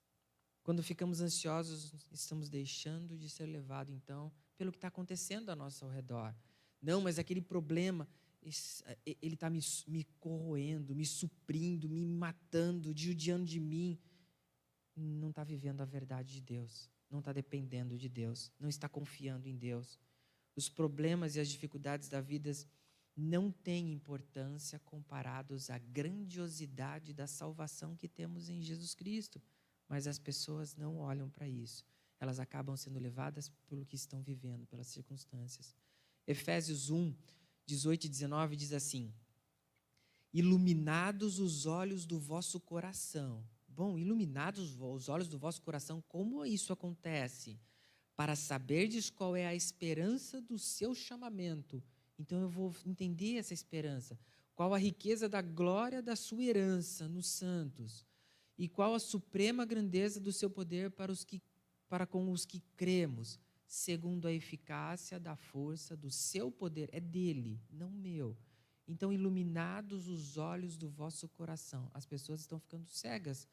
Quando 0.62 0.84
ficamos 0.84 1.22
ansiosos, 1.22 2.06
estamos 2.12 2.50
deixando 2.50 3.18
de 3.18 3.30
ser 3.30 3.46
levados, 3.46 3.94
então, 3.94 4.30
pelo 4.58 4.74
que 4.74 4.78
está 4.78 4.90
acontecendo 4.90 5.50
ao 5.50 5.56
nosso 5.56 5.88
redor. 5.88 6.36
Não, 6.82 7.00
mas 7.00 7.18
aquele 7.18 7.42
problema, 7.42 8.06
ele 9.06 9.34
está 9.34 9.50
me, 9.50 9.62
me 9.88 10.04
corroendo, 10.20 10.94
me 10.94 11.06
suprindo, 11.06 11.88
me 11.88 12.06
matando, 12.06 12.94
judiando 12.94 13.46
de 13.46 13.60
mim. 13.60 13.98
Não 14.94 15.30
está 15.30 15.46
vivendo 15.46 15.80
a 15.80 15.86
verdade 15.86 16.34
de 16.34 16.42
Deus, 16.42 16.90
não 17.10 17.20
está 17.20 17.32
dependendo 17.32 17.98
de 17.98 18.10
Deus, 18.10 18.52
não 18.60 18.68
está 18.68 18.90
confiando 18.90 19.48
em 19.48 19.56
Deus. 19.56 19.98
Os 20.56 20.70
problemas 20.70 21.36
e 21.36 21.40
as 21.40 21.48
dificuldades 21.48 22.10
da 22.10 22.22
vida 22.22 22.52
não 23.16 23.52
têm 23.52 23.92
importância 23.92 24.80
comparados 24.80 25.70
à 25.70 25.78
grandiosidade 25.78 27.14
da 27.14 27.28
salvação 27.28 27.96
que 27.96 28.08
temos 28.08 28.50
em 28.50 28.62
Jesus 28.62 28.94
Cristo. 28.94 29.42
Mas 29.88 30.08
as 30.08 30.18
pessoas 30.18 30.76
não 30.76 31.00
olham 31.00 31.30
para 31.30 31.48
isso. 31.48 31.86
Elas 32.20 32.40
acabam 32.40 32.78
sendo 32.78 33.00
levadas 33.00 33.52
pelo 33.68 33.86
que 33.86 33.96
estão 33.96 34.22
vivendo, 34.22 34.66
pelas 34.68 34.88
circunstâncias. 34.88 35.76
Efésios 36.26 36.90
1, 36.90 37.14
18 37.66 38.06
e 38.06 38.10
19 38.10 38.56
diz 38.56 38.74
assim: 38.74 39.14
Iluminados 40.34 41.40
os 41.40 41.66
olhos 41.66 42.06
do 42.06 42.20
vosso 42.20 42.60
coração. 42.60 43.44
Bom, 43.68 43.98
iluminados 43.98 44.80
os 44.80 45.10
olhos 45.10 45.28
do 45.28 45.40
vosso 45.40 45.62
coração, 45.62 46.02
como 46.08 46.46
isso 46.46 46.72
acontece? 46.72 47.60
Para 48.22 48.36
saberdes 48.36 49.10
qual 49.10 49.36
é 49.36 49.48
a 49.48 49.56
esperança 49.56 50.40
do 50.40 50.60
seu 50.60 50.94
chamamento. 50.94 51.84
Então 52.20 52.40
eu 52.40 52.48
vou 52.48 52.72
entender 52.86 53.38
essa 53.38 53.52
esperança. 53.52 54.16
Qual 54.54 54.76
a 54.76 54.78
riqueza 54.78 55.28
da 55.28 55.42
glória 55.42 56.04
da 56.04 56.16
sua 56.16 56.44
herança 56.44 57.08
nos 57.08 57.26
santos? 57.26 58.06
E 58.60 58.68
qual 58.68 58.94
a 58.94 59.00
suprema 59.00 59.66
grandeza 59.66 60.20
do 60.20 60.32
seu 60.32 60.52
poder 60.52 60.92
para 60.92 61.12
os 61.12 61.24
que 61.24 61.42
para 61.90 62.06
com 62.06 62.32
os 62.32 62.46
que 62.46 62.62
cremos, 62.78 63.40
segundo 63.66 64.28
a 64.28 64.32
eficácia 64.32 65.20
da 65.20 65.36
força 65.36 65.98
do 65.98 66.12
seu 66.12 66.52
poder. 66.52 66.92
É 66.94 67.00
dele, 67.00 67.60
não 67.72 67.90
meu. 67.90 68.38
Então, 68.88 69.12
iluminados 69.12 70.08
os 70.08 70.38
olhos 70.38 70.78
do 70.78 70.88
vosso 70.88 71.28
coração. 71.28 71.90
As 71.92 72.06
pessoas 72.06 72.42
estão 72.42 72.60
ficando 72.60 72.88
cegas 72.88 73.48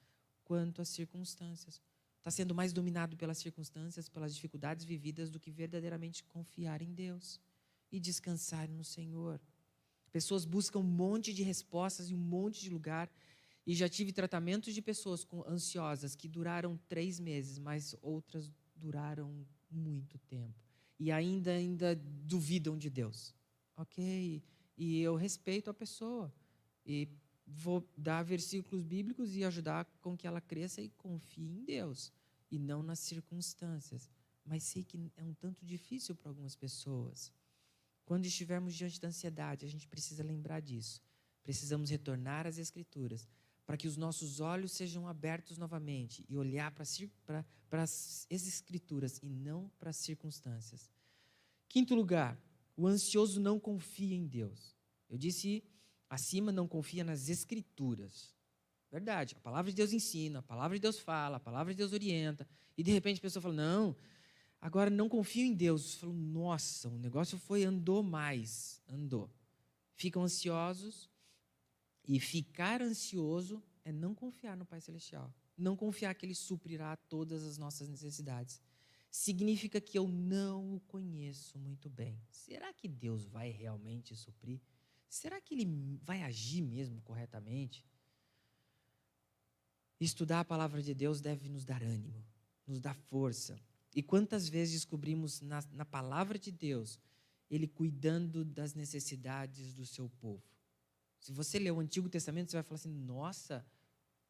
quanto 0.45 0.83
às 0.83 0.91
circunstâncias. 0.91 1.81
Está 2.19 2.31
sendo 2.31 2.55
mais 2.55 2.73
dominado 2.73 3.17
pelas 3.17 3.39
circunstâncias, 3.39 4.09
pelas 4.09 4.35
dificuldades 4.35 4.85
vividas, 4.85 5.31
do 5.31 5.41
que 5.41 5.51
verdadeiramente 5.51 6.25
confiar 6.25 6.83
em 6.83 6.93
Deus 6.93 7.41
e 7.91 7.99
descansar 7.99 8.69
no 8.69 8.85
Senhor. 8.85 9.41
Pessoas 10.13 10.45
buscam 10.45 10.81
um 10.81 10.83
monte 10.83 11.33
de 11.33 11.43
respostas 11.43 12.11
em 12.11 12.15
um 12.15 12.19
monte 12.19 12.61
de 12.61 12.71
lugar. 12.71 13.11
E 13.67 13.75
já 13.75 13.89
tive 13.89 14.13
tratamentos 14.13 14.73
de 14.75 14.81
pessoas 14.81 15.25
com, 15.25 15.43
ansiosas 15.47 16.15
que 16.15 16.27
duraram 16.27 16.79
três 16.89 17.21
meses, 17.21 17.59
mas 17.59 17.95
outras 18.01 18.51
duraram 18.75 19.47
muito 19.71 20.19
tempo. 20.21 20.55
E 20.99 21.13
ainda, 21.13 21.53
ainda 21.53 21.95
duvidam 21.95 22.77
de 22.77 22.89
Deus. 22.89 23.35
Ok? 23.77 24.43
E 24.77 25.01
eu 25.01 25.17
respeito 25.17 25.69
a 25.69 25.75
pessoa. 25.75 26.33
E 26.85 27.09
vou 27.49 27.89
dar 27.97 28.23
versículos 28.23 28.83
bíblicos 28.83 29.35
e 29.35 29.45
ajudar 29.45 29.85
com 30.01 30.17
que 30.17 30.27
ela 30.27 30.41
cresça 30.41 30.83
e 30.83 30.91
confie 30.91 31.49
em 31.49 31.65
Deus. 31.65 32.13
E 32.51 32.59
não 32.59 32.83
nas 32.83 32.99
circunstâncias. 32.99 34.11
Mas 34.45 34.63
sei 34.63 34.85
que 34.85 34.99
é 35.17 35.25
um 35.25 35.35
tanto 35.35 35.65
difícil 35.65 36.15
para 36.15 36.31
algumas 36.31 36.55
pessoas. 36.55 37.33
Quando 38.05 38.27
estivermos 38.27 38.75
diante 38.75 39.01
da 39.01 39.09
ansiedade, 39.09 39.67
a 39.67 39.69
gente 39.69 39.87
precisa 39.87 40.23
lembrar 40.23 40.61
disso. 40.61 41.03
Precisamos 41.43 41.91
retornar 41.91 42.47
às 42.47 42.59
Escrituras 42.59 43.29
para 43.67 43.77
que 43.77 43.87
os 43.87 43.99
nossos 43.99 44.41
olhos 44.41 44.73
sejam 44.73 45.07
abertos 45.07 45.59
novamente 45.59 46.25
e 46.27 46.39
olhar 46.39 46.73
para, 46.73 47.45
as 47.83 48.27
Escrituras 48.31 49.19
e 49.23 49.29
não 49.29 49.71
para 49.79 49.91
as 49.91 49.97
circunstâncias. 49.99 50.91
Quinto 51.69 51.95
lugar, 51.95 52.41
o 52.75 52.87
ansioso 52.87 53.39
não 53.39 53.61
confia 53.61 54.17
em 54.17 54.27
Deus. 54.27 54.75
Eu 55.11 55.19
disse 55.19 55.63
acima, 56.09 56.53
não 56.53 56.67
confia 56.67 57.05
nas 57.05 57.29
Escrituras. 57.29 58.35
Verdade, 58.91 59.35
a 59.37 59.41
palavra 59.41 59.71
de 59.71 59.77
Deus 59.77 59.93
ensina, 59.93 60.39
a 60.39 60.43
palavra 60.43 60.77
de 60.77 60.83
Deus 60.83 60.99
fala, 60.99 61.37
a 61.37 61.41
palavra 61.41 61.73
de 61.75 61.79
Deus 61.79 61.93
orienta, 61.93 62.49
e 62.77 62.83
de 62.83 62.91
repente 62.91 63.19
a 63.19 63.23
pessoa 63.23 63.43
fala: 63.43 63.55
não, 63.55 63.95
Agora 64.61 64.91
não 64.91 65.09
confio 65.09 65.45
em 65.45 65.55
Deus. 65.55 65.95
Falou, 65.95 66.15
nossa, 66.15 66.89
o 66.89 66.99
negócio 66.99 67.39
foi 67.39 67.65
andou 67.65 68.03
mais, 68.03 68.83
andou. 68.89 69.31
Ficam 69.95 70.23
ansiosos 70.23 71.11
e 72.07 72.19
ficar 72.19 72.83
ansioso 72.83 73.63
é 73.85 73.93
não 73.93 74.15
confiar 74.15 74.57
no 74.57 74.67
Pai 74.67 74.81
Celestial. 74.81 75.33
Não 75.57 75.77
confiar 75.77 76.15
que 76.15 76.27
Ele 76.27 76.35
suprirá 76.35 76.97
todas 76.97 77.45
as 77.45 77.59
nossas 77.59 77.89
necessidades. 77.89 78.61
Significa 79.11 79.81
que 79.81 79.99
eu 79.99 80.07
não 80.07 80.75
o 80.75 80.81
conheço 80.81 81.59
muito 81.59 81.89
bem. 81.89 82.21
Será 82.31 82.73
que 82.73 82.87
Deus 82.87 83.27
vai 83.27 83.51
realmente 83.51 84.15
suprir? 84.15 84.61
Será 85.09 85.41
que 85.41 85.55
Ele 85.55 85.99
vai 86.03 86.23
agir 86.23 86.63
mesmo 86.63 87.01
corretamente? 87.03 87.85
Estudar 90.01 90.41
a 90.41 90.45
palavra 90.45 90.83
de 90.83 90.95
Deus 90.95 91.21
deve 91.21 91.49
nos 91.49 91.65
dar 91.65 91.83
ânimo, 91.83 92.25
nos 92.67 92.81
dar 92.81 92.95
força 92.95 93.59
e 93.95 94.03
quantas 94.03 94.49
vezes 94.49 94.75
descobrimos 94.75 95.41
na, 95.41 95.61
na 95.73 95.85
palavra 95.85 96.39
de 96.39 96.53
Deus 96.53 97.01
ele 97.51 97.67
cuidando 97.67 98.45
das 98.45 98.75
necessidades 98.75 99.75
do 99.75 99.87
seu 99.87 100.09
povo? 100.21 100.43
Se 101.19 101.33
você 101.33 101.59
ler 101.59 101.73
o 101.73 101.81
Antigo 101.81 102.09
Testamento, 102.09 102.51
você 102.51 102.59
vai 102.59 102.63
falar 102.63 102.77
assim: 102.77 102.93
nossa, 102.93 103.67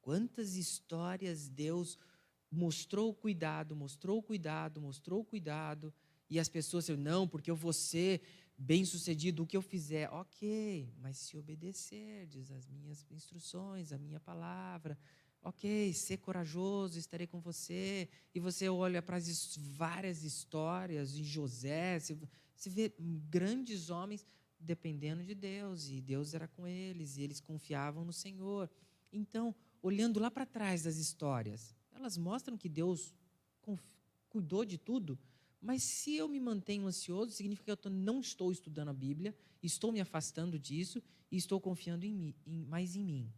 quantas 0.00 0.56
histórias 0.56 1.48
Deus 1.48 1.98
mostrou 2.50 3.12
cuidado, 3.12 3.76
mostrou 3.76 4.22
cuidado, 4.22 4.80
mostrou 4.80 5.24
cuidado. 5.24 5.92
E 6.30 6.38
as 6.38 6.48
pessoas 6.48 6.84
disseram: 6.84 7.02
não, 7.02 7.28
porque 7.28 7.50
eu 7.50 7.56
vou 7.56 7.72
ser 7.72 8.22
bem 8.58 8.84
sucedido, 8.84 9.44
o 9.44 9.46
que 9.46 9.56
eu 9.56 9.62
fizer. 9.62 10.12
Ok, 10.12 10.92
mas 11.00 11.16
se 11.16 11.36
obedecerdes 11.36 12.50
às 12.50 12.66
minhas 12.66 13.06
instruções, 13.10 13.92
à 13.92 13.98
minha 13.98 14.18
palavra, 14.18 14.98
ok, 15.42 15.92
ser 15.94 16.18
corajoso, 16.18 16.98
estarei 16.98 17.26
com 17.26 17.40
você. 17.40 18.08
E 18.34 18.40
você 18.40 18.68
olha 18.68 19.00
para 19.00 19.16
as 19.16 19.56
várias 19.56 20.24
histórias 20.24 21.12
de 21.12 21.22
José, 21.22 21.98
você 22.00 22.18
vê 22.68 22.92
grandes 22.98 23.88
homens 23.88 24.26
dependendo 24.60 25.22
de 25.22 25.36
Deus, 25.36 25.88
e 25.88 26.00
Deus 26.00 26.34
era 26.34 26.48
com 26.48 26.66
eles, 26.66 27.16
e 27.16 27.22
eles 27.22 27.40
confiavam 27.40 28.04
no 28.04 28.12
Senhor. 28.12 28.68
Então, 29.12 29.54
olhando 29.80 30.18
lá 30.18 30.32
para 30.32 30.44
trás 30.44 30.82
das 30.82 30.96
histórias, 30.96 31.72
elas 31.92 32.18
mostram 32.18 32.58
que 32.58 32.68
Deus 32.68 33.14
cuidou 34.28 34.64
de 34.64 34.76
tudo, 34.76 35.16
mas 35.60 35.82
se 35.82 36.16
eu 36.16 36.28
me 36.28 36.38
mantenho 36.38 36.86
ansioso, 36.86 37.32
significa 37.32 37.76
que 37.76 37.86
eu 37.86 37.90
não 37.90 38.20
estou 38.20 38.52
estudando 38.52 38.88
a 38.88 38.92
Bíblia, 38.92 39.34
estou 39.62 39.90
me 39.90 40.00
afastando 40.00 40.58
disso 40.58 41.02
e 41.30 41.36
estou 41.36 41.60
confiando 41.60 42.06
em 42.06 42.14
mim, 42.14 42.34
em, 42.46 42.64
mais 42.64 42.94
em 42.94 43.04
mim. 43.04 43.32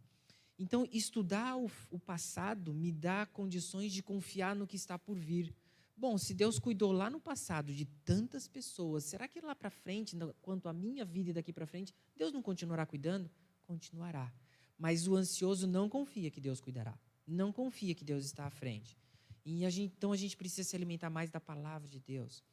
Então, 0.57 0.87
estudar 0.91 1.57
o, 1.57 1.69
o 1.89 1.99
passado 1.99 2.73
me 2.73 2.91
dá 2.91 3.25
condições 3.25 3.91
de 3.91 4.03
confiar 4.03 4.55
no 4.55 4.67
que 4.67 4.75
está 4.75 4.97
por 4.99 5.17
vir. 5.17 5.55
Bom, 5.97 6.17
se 6.17 6.33
Deus 6.33 6.59
cuidou 6.59 6.91
lá 6.91 7.09
no 7.09 7.19
passado 7.19 7.73
de 7.73 7.85
tantas 7.85 8.47
pessoas, 8.47 9.05
será 9.05 9.27
que 9.27 9.41
lá 9.41 9.55
para 9.55 9.71
frente, 9.71 10.15
quanto 10.41 10.69
à 10.69 10.73
minha 10.73 11.03
vida 11.03 11.31
e 11.31 11.33
daqui 11.33 11.51
para 11.51 11.65
frente, 11.65 11.93
Deus 12.15 12.31
não 12.31 12.41
continuará 12.41 12.85
cuidando? 12.85 13.29
Continuará. 13.65 14.31
Mas 14.77 15.07
o 15.07 15.15
ansioso 15.15 15.65
não 15.65 15.89
confia 15.89 16.29
que 16.29 16.41
Deus 16.41 16.61
cuidará. 16.61 16.97
Não 17.25 17.51
confia 17.51 17.95
que 17.95 18.03
Deus 18.03 18.25
está 18.25 18.45
à 18.45 18.49
frente. 18.49 19.00
E 19.45 19.65
a 19.65 19.69
gente, 19.69 19.93
então 19.97 20.11
a 20.11 20.17
gente 20.17 20.37
precisa 20.37 20.67
se 20.67 20.75
alimentar 20.75 21.09
mais 21.09 21.29
da 21.29 21.39
palavra 21.39 21.87
de 21.87 21.99
Deus. 21.99 22.43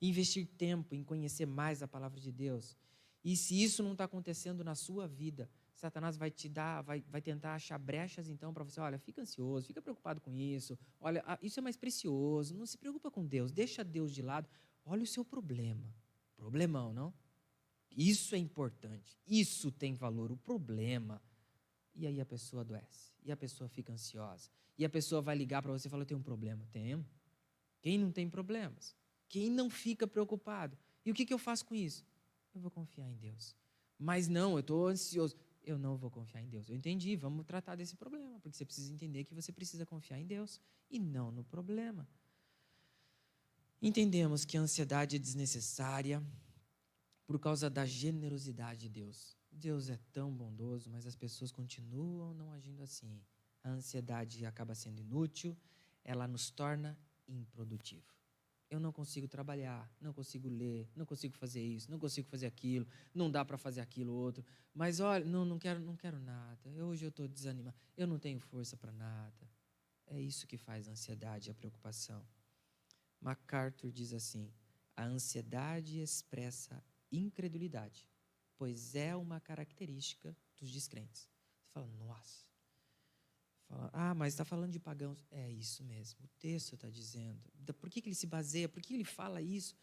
Investir 0.00 0.46
tempo 0.46 0.94
em 0.94 1.02
conhecer 1.02 1.46
mais 1.46 1.82
a 1.82 1.88
palavra 1.88 2.20
de 2.20 2.32
Deus. 2.32 2.76
E 3.24 3.36
se 3.36 3.62
isso 3.62 3.82
não 3.82 3.92
está 3.92 4.04
acontecendo 4.04 4.64
na 4.64 4.74
sua 4.74 5.06
vida, 5.06 5.50
Satanás 5.74 6.16
vai 6.16 6.30
te 6.30 6.48
dar, 6.48 6.82
vai, 6.82 7.04
vai 7.08 7.20
tentar 7.20 7.54
achar 7.54 7.78
brechas 7.78 8.28
então 8.28 8.52
para 8.52 8.64
você, 8.64 8.80
olha, 8.80 8.98
fica 8.98 9.22
ansioso, 9.22 9.66
fica 9.66 9.80
preocupado 9.80 10.20
com 10.20 10.34
isso, 10.34 10.78
olha, 11.00 11.22
ah, 11.26 11.38
isso 11.42 11.60
é 11.60 11.62
mais 11.62 11.76
precioso, 11.76 12.54
não 12.54 12.66
se 12.66 12.76
preocupa 12.76 13.10
com 13.10 13.24
Deus, 13.24 13.52
deixa 13.52 13.84
Deus 13.84 14.12
de 14.12 14.22
lado, 14.22 14.48
olha 14.84 15.02
o 15.02 15.06
seu 15.06 15.24
problema. 15.24 15.94
Problemão, 16.36 16.92
não? 16.92 17.12
Isso 17.96 18.34
é 18.34 18.38
importante, 18.38 19.18
isso 19.26 19.70
tem 19.70 19.94
valor, 19.94 20.32
o 20.32 20.36
problema. 20.36 21.20
E 21.94 22.06
aí 22.06 22.20
a 22.20 22.26
pessoa 22.26 22.62
adoece, 22.62 23.12
e 23.24 23.30
a 23.30 23.36
pessoa 23.36 23.68
fica 23.68 23.92
ansiosa, 23.92 24.50
e 24.78 24.84
a 24.84 24.88
pessoa 24.88 25.20
vai 25.20 25.36
ligar 25.36 25.60
para 25.60 25.72
você 25.72 25.88
e 25.88 25.90
fala, 25.90 26.02
eu 26.02 26.06
tenho 26.06 26.20
um 26.20 26.22
problema. 26.22 26.66
Tenho. 26.72 27.04
Quem 27.82 27.98
não 27.98 28.12
tem 28.12 28.30
problemas? 28.30 28.96
Quem 29.28 29.50
não 29.50 29.68
fica 29.68 30.06
preocupado? 30.06 30.78
E 31.04 31.10
o 31.10 31.14
que, 31.14 31.26
que 31.26 31.34
eu 31.34 31.38
faço 31.38 31.66
com 31.66 31.74
isso? 31.74 32.06
Eu 32.54 32.60
vou 32.60 32.70
confiar 32.70 33.08
em 33.08 33.16
Deus. 33.16 33.56
Mas 33.98 34.28
não, 34.28 34.52
eu 34.52 34.60
estou 34.60 34.86
ansioso 34.86 35.36
eu 35.68 35.78
não 35.78 35.96
vou 35.96 36.10
confiar 36.10 36.42
em 36.42 36.48
Deus. 36.48 36.68
Eu 36.68 36.76
entendi, 36.76 37.14
vamos 37.16 37.44
tratar 37.44 37.76
desse 37.76 37.94
problema, 37.94 38.40
porque 38.40 38.56
você 38.56 38.64
precisa 38.64 38.92
entender 38.92 39.24
que 39.24 39.34
você 39.34 39.52
precisa 39.52 39.84
confiar 39.84 40.18
em 40.18 40.26
Deus 40.26 40.60
e 40.90 40.98
não 40.98 41.30
no 41.30 41.44
problema. 41.44 42.08
Entendemos 43.80 44.44
que 44.44 44.56
a 44.56 44.60
ansiedade 44.60 45.16
é 45.16 45.18
desnecessária 45.18 46.22
por 47.26 47.38
causa 47.38 47.68
da 47.68 47.84
generosidade 47.84 48.80
de 48.80 48.88
Deus. 48.88 49.36
Deus 49.52 49.88
é 49.88 49.98
tão 50.12 50.34
bondoso, 50.34 50.90
mas 50.90 51.06
as 51.06 51.14
pessoas 51.14 51.52
continuam 51.52 52.34
não 52.34 52.52
agindo 52.52 52.82
assim. 52.82 53.20
A 53.68 53.72
ansiedade 53.72 54.44
acaba 54.46 54.74
sendo 54.74 55.00
inútil, 55.00 55.56
ela 56.04 56.26
nos 56.26 56.50
torna 56.50 56.98
improdutivo 57.26 58.18
eu 58.70 58.78
não 58.78 58.92
consigo 58.92 59.26
trabalhar, 59.26 59.90
não 60.00 60.12
consigo 60.12 60.48
ler, 60.48 60.90
não 60.94 61.06
consigo 61.06 61.34
fazer 61.36 61.62
isso, 61.62 61.90
não 61.90 61.98
consigo 61.98 62.28
fazer 62.28 62.46
aquilo, 62.46 62.86
não 63.14 63.30
dá 63.30 63.44
para 63.44 63.56
fazer 63.56 63.80
aquilo 63.80 64.12
outro. 64.12 64.44
Mas 64.74 65.00
olha, 65.00 65.24
não, 65.24 65.44
não 65.44 65.58
quero, 65.58 65.80
não 65.80 65.96
quero 65.96 66.18
nada. 66.18 66.70
Hoje 66.82 67.04
eu 67.04 67.08
estou 67.08 67.26
desanimado, 67.26 67.76
eu 67.96 68.06
não 68.06 68.18
tenho 68.18 68.38
força 68.38 68.76
para 68.76 68.92
nada. 68.92 69.50
É 70.06 70.20
isso 70.20 70.46
que 70.46 70.58
faz 70.58 70.88
a 70.88 70.92
ansiedade 70.92 71.48
e 71.48 71.50
a 71.50 71.54
preocupação. 71.54 72.26
MacArthur 73.20 73.90
diz 73.90 74.12
assim: 74.12 74.52
a 74.96 75.04
ansiedade 75.04 76.00
expressa 76.00 76.82
incredulidade, 77.10 78.06
pois 78.56 78.94
é 78.94 79.16
uma 79.16 79.40
característica 79.40 80.36
dos 80.58 80.70
descrentes. 80.70 81.28
Você 81.64 81.72
fala, 81.72 81.86
nossa, 81.98 82.47
Fala, 83.68 83.90
ah, 83.92 84.14
mas 84.14 84.32
está 84.32 84.44
falando 84.44 84.72
de 84.72 84.80
pagãos. 84.80 85.26
É 85.30 85.50
isso 85.50 85.84
mesmo, 85.84 86.24
o 86.24 86.28
texto 86.38 86.74
está 86.74 86.88
dizendo. 86.88 87.38
Por 87.74 87.90
que, 87.90 88.00
que 88.00 88.08
ele 88.08 88.16
se 88.16 88.26
baseia? 88.26 88.68
Por 88.68 88.82
que 88.82 88.94
ele 88.94 89.04
fala 89.04 89.42
isso? 89.42 89.76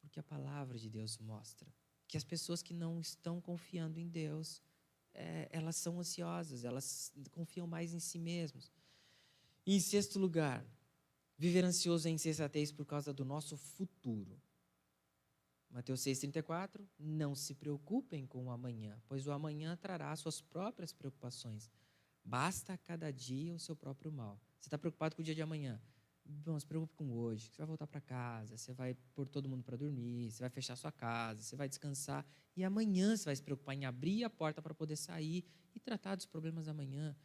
Porque 0.00 0.18
a 0.18 0.22
palavra 0.22 0.76
de 0.76 0.90
Deus 0.90 1.16
mostra 1.18 1.72
que 2.08 2.16
as 2.16 2.24
pessoas 2.24 2.62
que 2.62 2.74
não 2.74 3.00
estão 3.00 3.40
confiando 3.40 3.98
em 3.98 4.08
Deus, 4.08 4.60
é, 5.14 5.48
elas 5.50 5.76
são 5.76 5.98
ansiosas, 5.98 6.64
elas 6.64 7.12
confiam 7.30 7.66
mais 7.66 7.94
em 7.94 8.00
si 8.00 8.18
mesmos. 8.18 8.70
E 9.64 9.76
em 9.76 9.80
sexto 9.80 10.18
lugar, 10.18 10.66
viver 11.38 11.64
ansioso 11.64 12.08
é 12.08 12.10
insensatez 12.10 12.72
por 12.72 12.84
causa 12.84 13.14
do 13.14 13.24
nosso 13.24 13.56
futuro. 13.56 14.38
Mateus 15.70 16.00
6,34, 16.02 16.86
não 16.98 17.34
se 17.34 17.54
preocupem 17.54 18.26
com 18.26 18.44
o 18.44 18.50
amanhã, 18.50 19.00
pois 19.06 19.26
o 19.26 19.32
amanhã 19.32 19.74
trará 19.74 20.14
suas 20.14 20.38
próprias 20.38 20.92
preocupações. 20.92 21.70
Basta 22.24 22.78
cada 22.78 23.12
dia 23.12 23.54
o 23.54 23.58
seu 23.58 23.74
próprio 23.74 24.10
mal. 24.12 24.40
Você 24.58 24.68
está 24.68 24.78
preocupado 24.78 25.16
com 25.16 25.22
o 25.22 25.24
dia 25.24 25.34
de 25.34 25.42
amanhã? 25.42 25.80
Bom, 26.24 26.58
se 26.58 26.64
preocupe 26.64 26.94
com 26.94 27.12
hoje. 27.12 27.50
Você 27.50 27.58
vai 27.58 27.66
voltar 27.66 27.86
para 27.86 28.00
casa, 28.00 28.56
você 28.56 28.72
vai 28.72 28.94
pôr 29.14 29.28
todo 29.28 29.48
mundo 29.48 29.64
para 29.64 29.76
dormir, 29.76 30.30
você 30.30 30.40
vai 30.40 30.50
fechar 30.50 30.76
sua 30.76 30.92
casa, 30.92 31.42
você 31.42 31.56
vai 31.56 31.68
descansar. 31.68 32.24
E 32.56 32.62
amanhã 32.62 33.16
você 33.16 33.24
vai 33.24 33.36
se 33.36 33.42
preocupar 33.42 33.74
em 33.74 33.84
abrir 33.84 34.24
a 34.24 34.30
porta 34.30 34.62
para 34.62 34.74
poder 34.74 34.96
sair 34.96 35.44
e 35.74 35.80
tratar 35.80 36.14
dos 36.14 36.26
problemas 36.26 36.68
amanhã. 36.68 37.16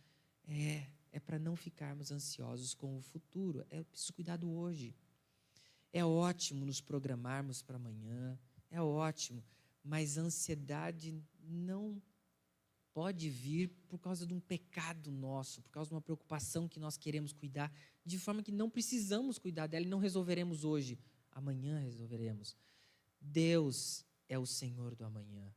É, 0.47 0.87
é 1.11 1.19
para 1.19 1.37
não 1.37 1.55
ficarmos 1.55 2.11
ansiosos 2.11 2.73
com 2.73 2.97
o 2.97 3.01
futuro. 3.01 3.65
É 3.69 3.83
preciso 3.83 4.13
cuidar 4.13 4.37
do 4.37 4.49
hoje. 4.49 4.95
É 5.93 6.03
ótimo 6.03 6.65
nos 6.65 6.81
programarmos 6.81 7.61
para 7.61 7.77
amanhã, 7.77 8.37
é 8.69 8.81
ótimo, 8.81 9.43
mas 9.83 10.17
a 10.17 10.21
ansiedade 10.21 11.23
não 11.39 12.01
pode 12.97 13.29
vir 13.29 13.69
por 13.87 13.99
causa 13.99 14.25
de 14.25 14.33
um 14.33 14.39
pecado 14.39 15.11
nosso, 15.11 15.61
por 15.61 15.69
causa 15.69 15.89
de 15.89 15.93
uma 15.93 16.01
preocupação 16.01 16.67
que 16.67 16.79
nós 16.79 16.97
queremos 16.97 17.31
cuidar, 17.31 17.71
de 18.03 18.17
forma 18.17 18.41
que 18.41 18.51
não 18.51 18.71
precisamos 18.71 19.37
cuidar 19.37 19.67
dela 19.67 19.85
e 19.85 19.87
não 19.87 19.99
resolveremos 19.99 20.63
hoje. 20.63 20.97
Amanhã 21.29 21.77
resolveremos. 21.77 22.57
Deus 23.21 24.03
é 24.27 24.39
o 24.39 24.47
Senhor 24.47 24.95
do 24.95 25.05
amanhã, 25.05 25.53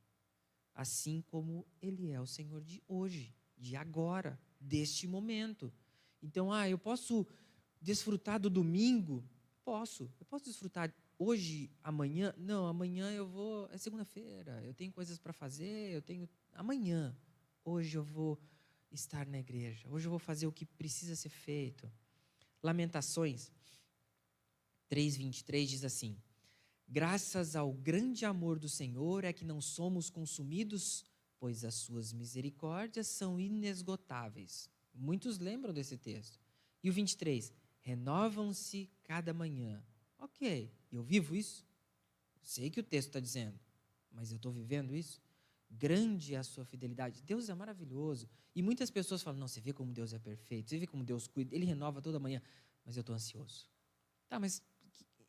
assim 0.74 1.22
como 1.22 1.66
Ele 1.80 2.10
é 2.10 2.20
o 2.20 2.26
Senhor 2.26 2.62
de 2.62 2.82
hoje, 2.86 3.34
de 3.56 3.74
agora, 3.74 4.38
deste 4.60 5.06
momento. 5.06 5.72
Então, 6.22 6.52
ah, 6.52 6.68
eu 6.68 6.76
posso 6.76 7.26
desfrutar 7.80 8.38
do 8.38 8.50
domingo? 8.50 9.24
Posso. 9.64 10.12
Eu 10.20 10.26
posso 10.26 10.44
desfrutar 10.44 10.94
hoje, 11.18 11.70
amanhã? 11.82 12.34
Não, 12.36 12.66
amanhã 12.66 13.10
eu 13.12 13.26
vou. 13.26 13.66
É 13.70 13.78
segunda-feira, 13.78 14.62
eu 14.62 14.74
tenho 14.74 14.92
coisas 14.92 15.18
para 15.18 15.32
fazer, 15.32 15.90
eu 15.90 16.02
tenho. 16.02 16.28
Amanhã. 16.52 17.16
Hoje 17.64 17.96
eu 17.96 18.02
vou 18.02 18.38
estar 18.90 19.26
na 19.26 19.38
igreja. 19.38 19.88
Hoje 19.88 20.06
eu 20.06 20.10
vou 20.10 20.18
fazer 20.18 20.46
o 20.46 20.52
que 20.52 20.64
precisa 20.64 21.14
ser 21.14 21.28
feito. 21.28 21.90
Lamentações 22.62 23.52
3:23 24.88 25.66
diz 25.66 25.84
assim: 25.84 26.16
Graças 26.88 27.54
ao 27.54 27.72
grande 27.72 28.24
amor 28.24 28.58
do 28.58 28.68
Senhor 28.68 29.24
é 29.24 29.32
que 29.32 29.44
não 29.44 29.60
somos 29.60 30.10
consumidos, 30.10 31.04
pois 31.38 31.64
as 31.64 31.74
suas 31.74 32.12
misericórdias 32.12 33.06
são 33.06 33.38
inesgotáveis. 33.38 34.68
Muitos 34.92 35.38
lembram 35.38 35.72
desse 35.72 35.96
texto. 35.96 36.40
E 36.82 36.90
o 36.90 36.92
23: 36.92 37.52
Renovam-se 37.80 38.90
cada 39.04 39.32
manhã. 39.32 39.82
Ok, 40.18 40.70
eu 40.90 41.02
vivo 41.02 41.34
isso? 41.34 41.64
Sei 42.42 42.70
que 42.70 42.80
o 42.80 42.82
texto 42.82 43.08
está 43.08 43.20
dizendo, 43.20 43.58
mas 44.10 44.30
eu 44.30 44.36
estou 44.36 44.52
vivendo 44.52 44.94
isso? 44.94 45.20
Grande 45.70 46.34
é 46.34 46.38
a 46.38 46.42
sua 46.42 46.64
fidelidade. 46.64 47.22
Deus 47.22 47.48
é 47.48 47.54
maravilhoso. 47.54 48.28
E 48.54 48.62
muitas 48.62 48.90
pessoas 48.90 49.22
falam: 49.22 49.38
não, 49.38 49.48
você 49.48 49.60
vê 49.60 49.72
como 49.72 49.92
Deus 49.92 50.12
é 50.12 50.18
perfeito, 50.18 50.68
você 50.68 50.78
vê 50.78 50.86
como 50.86 51.04
Deus 51.04 51.28
cuida, 51.28 51.54
Ele 51.54 51.64
renova 51.64 52.02
toda 52.02 52.18
manhã, 52.18 52.42
mas 52.84 52.96
eu 52.96 53.02
estou 53.02 53.14
ansioso. 53.14 53.68
Tá, 54.28 54.40
mas 54.40 54.62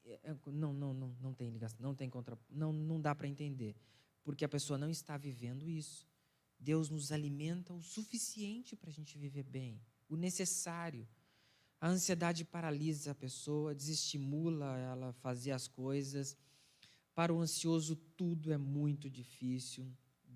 é, 0.05 0.19
é, 0.23 0.35
não, 0.47 0.73
não, 0.73 0.93
não, 0.93 1.15
não 1.21 1.33
tem 1.33 1.49
ligação, 1.49 1.77
não 1.79 1.93
tem 1.93 2.09
contra, 2.09 2.37
não, 2.49 2.73
não 2.73 2.99
dá 2.99 3.13
para 3.13 3.27
entender, 3.27 3.75
porque 4.23 4.43
a 4.43 4.49
pessoa 4.49 4.77
não 4.77 4.89
está 4.89 5.17
vivendo 5.17 5.69
isso. 5.69 6.07
Deus 6.59 6.89
nos 6.89 7.11
alimenta 7.11 7.73
o 7.73 7.81
suficiente 7.81 8.75
para 8.75 8.89
a 8.89 8.93
gente 8.93 9.17
viver 9.17 9.43
bem, 9.43 9.81
o 10.09 10.15
necessário. 10.15 11.07
A 11.79 11.87
ansiedade 11.87 12.45
paralisa 12.45 13.11
a 13.11 13.15
pessoa, 13.15 13.73
desestimula 13.73 14.77
ela 14.77 15.09
a 15.09 15.13
fazer 15.13 15.51
as 15.51 15.67
coisas. 15.67 16.37
Para 17.15 17.33
o 17.33 17.39
ansioso, 17.39 17.95
tudo 17.95 18.53
é 18.53 18.57
muito 18.57 19.09
difícil. 19.09 19.91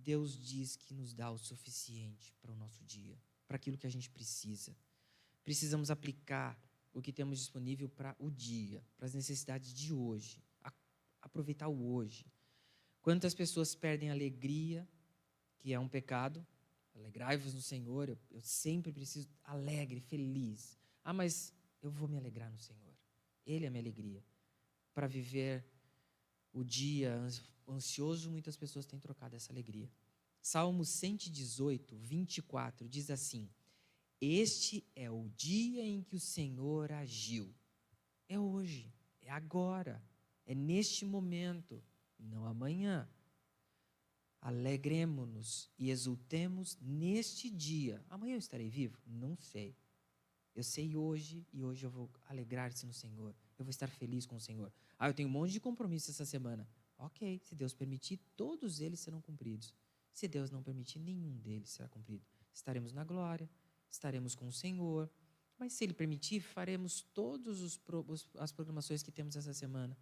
Deus 0.05 0.37
diz 0.39 0.75
que 0.75 0.93
nos 0.93 1.13
dá 1.13 1.31
o 1.31 1.37
suficiente 1.37 2.31
para 2.39 2.51
o 2.51 2.55
nosso 2.55 2.83
dia, 2.85 3.19
para 3.47 3.55
aquilo 3.55 3.77
que 3.77 3.87
a 3.87 3.89
gente 3.89 4.09
precisa. 4.09 4.77
Precisamos 5.43 5.89
aplicar 5.89 6.55
o 6.93 7.01
que 7.01 7.11
temos 7.11 7.39
disponível 7.39 7.89
para 7.89 8.15
o 8.19 8.29
dia, 8.29 8.85
para 8.95 9.07
as 9.07 9.15
necessidades 9.15 9.73
de 9.73 9.91
hoje, 9.91 10.43
aproveitar 11.21 11.67
o 11.67 11.93
hoje. 11.93 12.25
Quantas 13.01 13.33
pessoas 13.33 13.73
perdem 13.73 14.09
a 14.09 14.13
alegria, 14.13 14.87
que 15.57 15.73
é 15.73 15.79
um 15.79 15.89
pecado? 15.89 16.45
Alegrai-vos 16.93 17.53
no 17.53 17.61
Senhor, 17.61 18.07
eu, 18.07 18.17
eu 18.29 18.41
sempre 18.41 18.91
preciso 18.93 19.27
alegre, 19.43 19.99
feliz. 19.99 20.77
Ah, 21.03 21.13
mas 21.13 21.51
eu 21.81 21.89
vou 21.89 22.07
me 22.07 22.17
alegrar 22.17 22.51
no 22.51 22.59
Senhor. 22.59 22.93
Ele 23.45 23.65
é 23.65 23.67
a 23.67 23.71
minha 23.71 23.81
alegria. 23.81 24.23
Para 24.93 25.07
viver 25.07 25.65
o 26.55 26.63
dia 26.63 27.21
ansioso, 27.67 28.31
muitas 28.31 28.55
pessoas 28.55 28.85
têm 28.85 28.97
trocado 28.97 29.35
essa 29.35 29.51
alegria. 29.51 29.91
Salmo 30.41 30.85
118, 30.85 31.97
24 31.97 32.87
diz 32.87 33.09
assim: 33.09 33.49
Este 34.21 34.87
é 34.95 35.11
o 35.11 35.27
dia 35.35 35.83
em 35.83 36.01
que 36.01 36.15
o 36.15 36.19
Senhor 36.19 36.93
agiu. 36.93 37.53
É 38.29 38.39
hoje, 38.39 38.89
é 39.21 39.29
agora, 39.29 40.01
é 40.45 40.55
neste 40.55 41.05
momento, 41.05 41.83
não 42.17 42.45
amanhã. 42.45 43.07
Alegremos-nos 44.39 45.69
e 45.77 45.89
exultemos 45.89 46.77
neste 46.79 47.49
dia. 47.49 48.01
Amanhã 48.09 48.35
eu 48.35 48.39
estarei 48.39 48.69
vivo? 48.69 48.97
Não 49.05 49.35
sei. 49.35 49.75
Eu 50.55 50.63
sei 50.63 50.95
hoje 50.95 51.45
e 51.51 51.63
hoje 51.63 51.85
eu 51.85 51.89
vou 51.89 52.09
alegrar-se 52.27 52.85
no 52.85 52.93
Senhor. 52.93 53.35
Eu 53.57 53.65
vou 53.65 53.71
estar 53.71 53.87
feliz 53.87 54.25
com 54.25 54.35
o 54.35 54.39
Senhor. 54.39 54.71
Ah, 54.97 55.09
eu 55.09 55.13
tenho 55.13 55.29
um 55.29 55.31
monte 55.31 55.51
de 55.51 55.59
compromissos 55.59 56.09
essa 56.09 56.25
semana. 56.25 56.67
Ok, 56.97 57.39
se 57.43 57.55
Deus 57.55 57.73
permitir, 57.73 58.17
todos 58.35 58.79
eles 58.79 58.99
serão 58.99 59.21
cumpridos. 59.21 59.73
Se 60.11 60.27
Deus 60.27 60.49
não 60.49 60.63
permitir, 60.63 60.99
nenhum 60.99 61.37
deles 61.37 61.69
será 61.69 61.89
cumprido. 61.89 62.25
Estaremos 62.53 62.93
na 62.93 63.03
glória, 63.03 63.49
estaremos 63.89 64.33
com 64.33 64.47
o 64.47 64.51
Senhor. 64.51 65.09
Mas 65.57 65.73
se 65.73 65.83
Ele 65.83 65.93
permitir, 65.93 66.39
faremos 66.39 67.01
todas 67.13 67.79
as 68.39 68.51
programações 68.51 69.03
que 69.03 69.11
temos 69.11 69.35
essa 69.35 69.53
semana. 69.53 69.97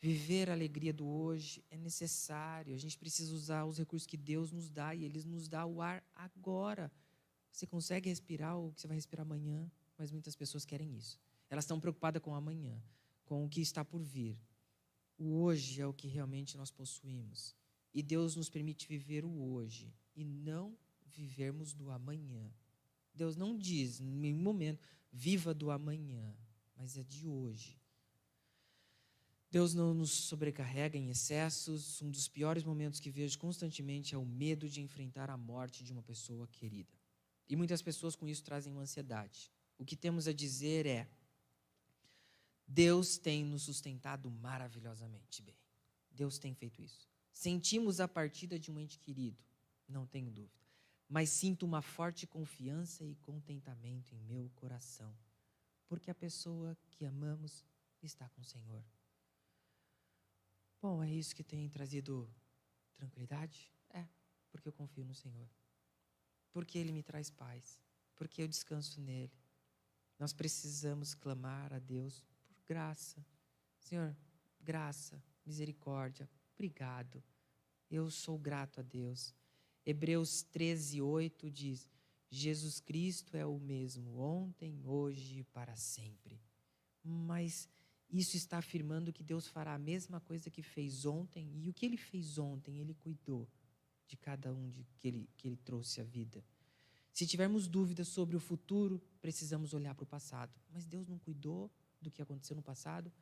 Viver 0.00 0.48
a 0.48 0.52
alegria 0.52 0.92
do 0.92 1.06
hoje 1.06 1.64
é 1.70 1.76
necessário. 1.76 2.74
A 2.74 2.78
gente 2.78 2.96
precisa 2.96 3.34
usar 3.34 3.64
os 3.64 3.78
recursos 3.78 4.06
que 4.06 4.16
Deus 4.16 4.52
nos 4.52 4.68
dá 4.68 4.94
e 4.94 5.04
Ele 5.04 5.22
nos 5.24 5.48
dá 5.48 5.66
o 5.66 5.82
ar 5.82 6.04
agora. 6.14 6.92
Você 7.50 7.66
consegue 7.66 8.08
respirar 8.08 8.56
o 8.56 8.72
que 8.72 8.80
você 8.80 8.86
vai 8.86 8.96
respirar 8.96 9.26
amanhã, 9.26 9.70
mas 9.96 10.12
muitas 10.12 10.36
pessoas 10.36 10.64
querem 10.64 10.96
isso. 10.96 11.18
Elas 11.50 11.64
estão 11.64 11.80
preocupadas 11.80 12.22
com 12.22 12.34
amanhã, 12.34 12.80
com 13.28 13.44
o 13.44 13.48
que 13.48 13.60
está 13.60 13.84
por 13.84 14.02
vir. 14.02 14.40
O 15.18 15.42
hoje 15.42 15.82
é 15.82 15.86
o 15.86 15.92
que 15.92 16.08
realmente 16.08 16.56
nós 16.56 16.70
possuímos. 16.70 17.54
E 17.92 18.02
Deus 18.02 18.34
nos 18.34 18.48
permite 18.48 18.88
viver 18.88 19.22
o 19.22 19.52
hoje 19.52 19.94
e 20.16 20.24
não 20.24 20.74
vivermos 21.04 21.74
do 21.74 21.90
amanhã. 21.90 22.50
Deus 23.14 23.36
não 23.36 23.58
diz 23.58 24.00
em 24.00 24.06
nenhum 24.06 24.40
momento, 24.40 24.80
viva 25.12 25.52
do 25.52 25.70
amanhã, 25.70 26.34
mas 26.74 26.96
é 26.96 27.02
de 27.02 27.28
hoje. 27.28 27.78
Deus 29.50 29.74
não 29.74 29.92
nos 29.92 30.10
sobrecarrega 30.10 30.96
em 30.96 31.10
excessos. 31.10 32.00
Um 32.00 32.10
dos 32.10 32.28
piores 32.28 32.64
momentos 32.64 32.98
que 32.98 33.10
vejo 33.10 33.38
constantemente 33.38 34.14
é 34.14 34.18
o 34.18 34.24
medo 34.24 34.68
de 34.70 34.80
enfrentar 34.80 35.28
a 35.28 35.36
morte 35.36 35.84
de 35.84 35.92
uma 35.92 36.02
pessoa 36.02 36.46
querida. 36.48 36.92
E 37.46 37.56
muitas 37.56 37.82
pessoas 37.82 38.16
com 38.16 38.26
isso 38.26 38.44
trazem 38.44 38.72
uma 38.72 38.82
ansiedade. 38.82 39.50
O 39.76 39.84
que 39.84 39.96
temos 39.96 40.26
a 40.28 40.32
dizer 40.32 40.86
é: 40.86 41.08
Deus 42.68 43.16
tem 43.16 43.44
nos 43.44 43.62
sustentado 43.62 44.30
maravilhosamente 44.30 45.40
bem. 45.40 45.56
Deus 46.10 46.38
tem 46.38 46.54
feito 46.54 46.82
isso. 46.82 47.08
Sentimos 47.32 47.98
a 47.98 48.06
partida 48.06 48.58
de 48.58 48.70
um 48.70 48.78
ente 48.78 48.98
querido, 48.98 49.42
não 49.88 50.06
tenho 50.06 50.30
dúvida. 50.30 50.66
Mas 51.08 51.30
sinto 51.30 51.64
uma 51.64 51.80
forte 51.80 52.26
confiança 52.26 53.02
e 53.04 53.14
contentamento 53.16 54.14
em 54.14 54.20
meu 54.20 54.50
coração, 54.56 55.16
porque 55.86 56.10
a 56.10 56.14
pessoa 56.14 56.76
que 56.90 57.06
amamos 57.06 57.64
está 58.02 58.28
com 58.28 58.42
o 58.42 58.44
Senhor. 58.44 58.84
Bom, 60.82 61.02
é 61.02 61.10
isso 61.10 61.34
que 61.34 61.42
tem 61.42 61.66
trazido 61.70 62.28
tranquilidade? 62.94 63.72
É, 63.90 64.06
porque 64.50 64.68
eu 64.68 64.72
confio 64.72 65.04
no 65.04 65.14
Senhor. 65.14 65.48
Porque 66.52 66.78
Ele 66.78 66.92
me 66.92 67.02
traz 67.02 67.30
paz. 67.30 67.80
Porque 68.14 68.42
eu 68.42 68.48
descanso 68.48 69.00
nele. 69.00 69.32
Nós 70.18 70.32
precisamos 70.32 71.14
clamar 71.14 71.72
a 71.72 71.78
Deus 71.78 72.24
graça. 72.68 73.24
Senhor, 73.80 74.14
graça, 74.60 75.22
misericórdia, 75.46 76.28
obrigado. 76.54 77.22
Eu 77.90 78.10
sou 78.10 78.38
grato 78.38 78.80
a 78.80 78.82
Deus. 78.82 79.34
Hebreus 79.86 80.42
13, 80.42 81.00
8 81.00 81.50
diz: 81.50 81.88
Jesus 82.30 82.78
Cristo 82.78 83.36
é 83.36 83.46
o 83.46 83.58
mesmo 83.58 84.18
ontem, 84.18 84.82
hoje 84.84 85.38
e 85.38 85.44
para 85.44 85.74
sempre. 85.76 86.38
Mas 87.02 87.66
isso 88.10 88.36
está 88.36 88.58
afirmando 88.58 89.12
que 89.12 89.22
Deus 89.22 89.46
fará 89.46 89.74
a 89.74 89.78
mesma 89.78 90.20
coisa 90.20 90.50
que 90.50 90.62
fez 90.62 91.06
ontem, 91.06 91.50
e 91.62 91.70
o 91.70 91.72
que 91.72 91.86
ele 91.86 91.96
fez 91.96 92.36
ontem, 92.36 92.78
ele 92.78 92.92
cuidou 92.92 93.48
de 94.06 94.16
cada 94.16 94.52
um 94.52 94.70
de 94.70 94.84
que 94.98 95.08
ele, 95.08 95.28
que 95.36 95.48
ele 95.48 95.56
trouxe 95.56 96.02
à 96.02 96.04
vida. 96.04 96.44
Se 97.12 97.26
tivermos 97.26 97.66
dúvidas 97.66 98.08
sobre 98.08 98.36
o 98.36 98.40
futuro, 98.40 99.02
precisamos 99.20 99.72
olhar 99.72 99.94
para 99.94 100.04
o 100.04 100.06
passado. 100.06 100.52
Mas 100.70 100.86
Deus 100.86 101.08
não 101.08 101.18
cuidou 101.18 101.70
do 102.00 102.10
que 102.10 102.22
aconteceu 102.22 102.56
no 102.56 102.62
passado. 102.62 103.12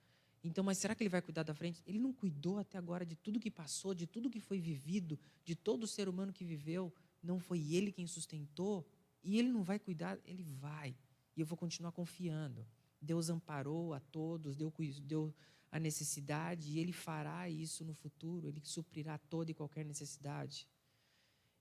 Então, 0.42 0.62
mas 0.62 0.78
será 0.78 0.94
que 0.94 1.02
ele 1.02 1.10
vai 1.10 1.22
cuidar 1.22 1.42
da 1.42 1.54
frente? 1.54 1.82
Ele 1.86 1.98
não 1.98 2.12
cuidou 2.12 2.58
até 2.58 2.78
agora 2.78 3.04
de 3.04 3.16
tudo 3.16 3.40
que 3.40 3.50
passou, 3.50 3.94
de 3.94 4.06
tudo 4.06 4.30
que 4.30 4.40
foi 4.40 4.60
vivido, 4.60 5.18
de 5.44 5.54
todo 5.54 5.84
o 5.84 5.86
ser 5.86 6.08
humano 6.08 6.32
que 6.32 6.44
viveu. 6.44 6.92
Não 7.22 7.38
foi 7.38 7.74
ele 7.74 7.90
quem 7.90 8.06
sustentou. 8.06 8.86
E 9.24 9.38
ele 9.38 9.48
não 9.48 9.64
vai 9.64 9.78
cuidar, 9.78 10.18
ele 10.24 10.44
vai. 10.44 10.96
E 11.36 11.40
eu 11.40 11.46
vou 11.46 11.58
continuar 11.58 11.90
confiando. 11.92 12.66
Deus 13.00 13.28
amparou 13.28 13.92
a 13.92 14.00
todos, 14.00 14.56
deu, 14.56 14.72
deu 15.02 15.34
a 15.70 15.78
necessidade 15.78 16.70
e 16.70 16.78
Ele 16.78 16.92
fará 16.92 17.48
isso 17.48 17.84
no 17.84 17.94
futuro, 17.94 18.48
Ele 18.48 18.60
suprirá 18.64 19.18
toda 19.18 19.50
e 19.50 19.54
qualquer 19.54 19.84
necessidade. 19.84 20.66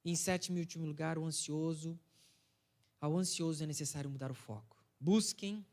Em 0.03 0.16
sétimo 0.16 0.57
e 0.57 0.61
último 0.61 0.86
lugar, 0.86 1.18
o 1.18 1.26
ansioso. 1.26 1.99
Ao 3.01 3.18
ansioso 3.18 3.63
é 3.63 3.68
necessário 3.68 4.09
mudar 4.09 4.32
o 4.32 4.36
foco. 4.36 4.84
Busquem, 4.99 5.66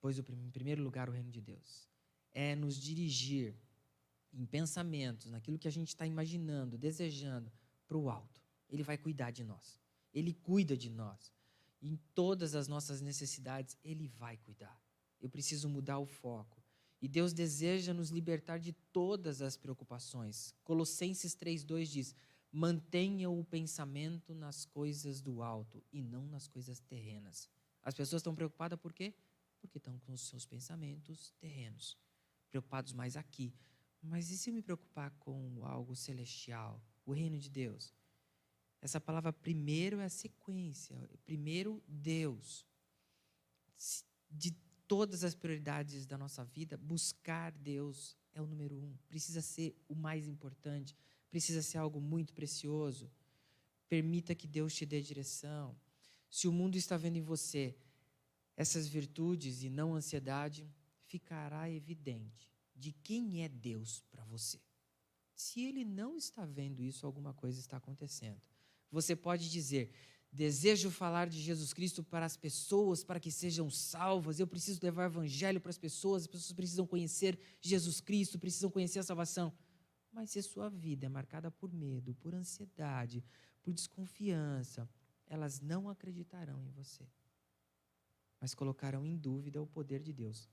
pois, 0.00 0.18
em 0.18 0.50
primeiro 0.50 0.82
lugar, 0.82 1.08
o 1.08 1.12
reino 1.12 1.30
de 1.30 1.40
Deus. 1.40 1.88
É 2.32 2.54
nos 2.54 2.76
dirigir 2.76 3.54
em 4.32 4.46
pensamentos, 4.46 5.30
naquilo 5.30 5.58
que 5.58 5.68
a 5.68 5.72
gente 5.72 5.88
está 5.88 6.06
imaginando, 6.06 6.78
desejando, 6.78 7.52
para 7.86 7.98
o 7.98 8.08
alto. 8.08 8.40
Ele 8.68 8.82
vai 8.82 8.96
cuidar 8.96 9.30
de 9.30 9.42
nós. 9.42 9.80
Ele 10.14 10.32
cuida 10.32 10.76
de 10.76 10.88
nós. 10.88 11.32
Em 11.82 11.96
todas 12.14 12.54
as 12.54 12.68
nossas 12.68 13.00
necessidades, 13.00 13.76
Ele 13.82 14.06
vai 14.06 14.36
cuidar. 14.36 14.80
Eu 15.20 15.28
preciso 15.28 15.68
mudar 15.68 15.98
o 15.98 16.06
foco. 16.06 16.62
E 17.02 17.08
Deus 17.08 17.32
deseja 17.32 17.94
nos 17.94 18.10
libertar 18.10 18.58
de 18.58 18.72
todas 18.92 19.40
as 19.40 19.56
preocupações. 19.56 20.54
Colossenses 20.62 21.34
3,2 21.34 21.84
diz: 21.86 22.14
Mantenha 22.52 23.30
o 23.30 23.42
pensamento 23.44 24.34
nas 24.34 24.66
coisas 24.66 25.20
do 25.22 25.42
alto 25.42 25.82
e 25.92 26.02
não 26.02 26.26
nas 26.26 26.46
coisas 26.46 26.78
terrenas. 26.80 27.48
As 27.82 27.94
pessoas 27.94 28.20
estão 28.20 28.34
preocupadas 28.34 28.78
por 28.78 28.92
quê? 28.92 29.14
Porque 29.60 29.78
estão 29.78 29.98
com 30.00 30.12
os 30.12 30.22
seus 30.22 30.46
pensamentos 30.46 31.32
terrenos, 31.38 31.96
preocupados 32.50 32.92
mais 32.92 33.16
aqui. 33.16 33.54
Mas 34.02 34.30
e 34.30 34.38
se 34.38 34.50
eu 34.50 34.54
me 34.54 34.62
preocupar 34.62 35.10
com 35.20 35.64
algo 35.64 35.94
celestial, 35.94 36.82
o 37.04 37.12
reino 37.12 37.38
de 37.38 37.50
Deus? 37.50 37.94
Essa 38.80 39.00
palavra 39.00 39.32
primeiro 39.32 40.00
é 40.00 40.06
a 40.06 40.10
sequência. 40.10 40.96
Primeiro, 41.26 41.82
Deus. 41.86 42.66
De 44.30 44.52
todas 44.88 45.22
as 45.22 45.34
prioridades 45.34 46.06
da 46.06 46.16
nossa 46.16 46.44
vida, 46.44 46.76
buscar 46.78 47.52
Deus 47.52 48.16
é 48.32 48.40
o 48.40 48.46
número 48.46 48.76
um. 48.76 48.96
Precisa 49.06 49.42
ser 49.42 49.76
o 49.86 49.94
mais 49.94 50.26
importante 50.26 50.96
precisa 51.30 51.62
ser 51.62 51.78
algo 51.78 52.00
muito 52.00 52.34
precioso. 52.34 53.10
Permita 53.88 54.34
que 54.34 54.46
Deus 54.46 54.74
te 54.74 54.84
dê 54.84 55.00
direção. 55.00 55.76
Se 56.28 56.48
o 56.48 56.52
mundo 56.52 56.76
está 56.76 56.96
vendo 56.96 57.16
em 57.16 57.22
você 57.22 57.76
essas 58.60 58.86
virtudes 58.86 59.62
e 59.62 59.70
não 59.70 59.94
ansiedade, 59.94 60.70
ficará 61.06 61.70
evidente 61.70 62.52
de 62.76 62.92
quem 62.92 63.42
é 63.42 63.48
Deus 63.48 64.02
para 64.10 64.22
você. 64.24 64.60
Se 65.34 65.62
ele 65.62 65.82
não 65.82 66.14
está 66.14 66.44
vendo 66.44 66.82
isso, 66.82 67.06
alguma 67.06 67.32
coisa 67.32 67.58
está 67.58 67.78
acontecendo. 67.78 68.38
Você 68.90 69.16
pode 69.16 69.50
dizer: 69.50 69.90
Desejo 70.30 70.90
falar 70.90 71.26
de 71.30 71.40
Jesus 71.40 71.72
Cristo 71.72 72.04
para 72.04 72.26
as 72.26 72.36
pessoas, 72.36 73.02
para 73.02 73.18
que 73.18 73.32
sejam 73.32 73.70
salvas. 73.70 74.38
Eu 74.38 74.46
preciso 74.46 74.78
levar 74.82 75.04
o 75.04 75.12
evangelho 75.12 75.58
para 75.58 75.70
as 75.70 75.78
pessoas. 75.78 76.24
As 76.24 76.28
pessoas 76.28 76.52
precisam 76.52 76.86
conhecer 76.86 77.38
Jesus 77.62 77.98
Cristo, 77.98 78.38
precisam 78.38 78.70
conhecer 78.70 78.98
a 78.98 79.02
salvação. 79.02 79.50
Mas 80.12 80.32
se 80.32 80.42
sua 80.42 80.68
vida 80.68 81.06
é 81.06 81.08
marcada 81.08 81.50
por 81.50 81.72
medo, 81.72 82.14
por 82.16 82.34
ansiedade, 82.34 83.24
por 83.62 83.72
desconfiança, 83.72 84.86
elas 85.26 85.60
não 85.60 85.88
acreditarão 85.88 86.62
em 86.62 86.70
você, 86.72 87.08
mas 88.40 88.54
colocarão 88.54 89.04
em 89.04 89.16
dúvida 89.16 89.60
o 89.60 89.66
poder 89.66 90.00
de 90.00 90.12
Deus. 90.12 90.48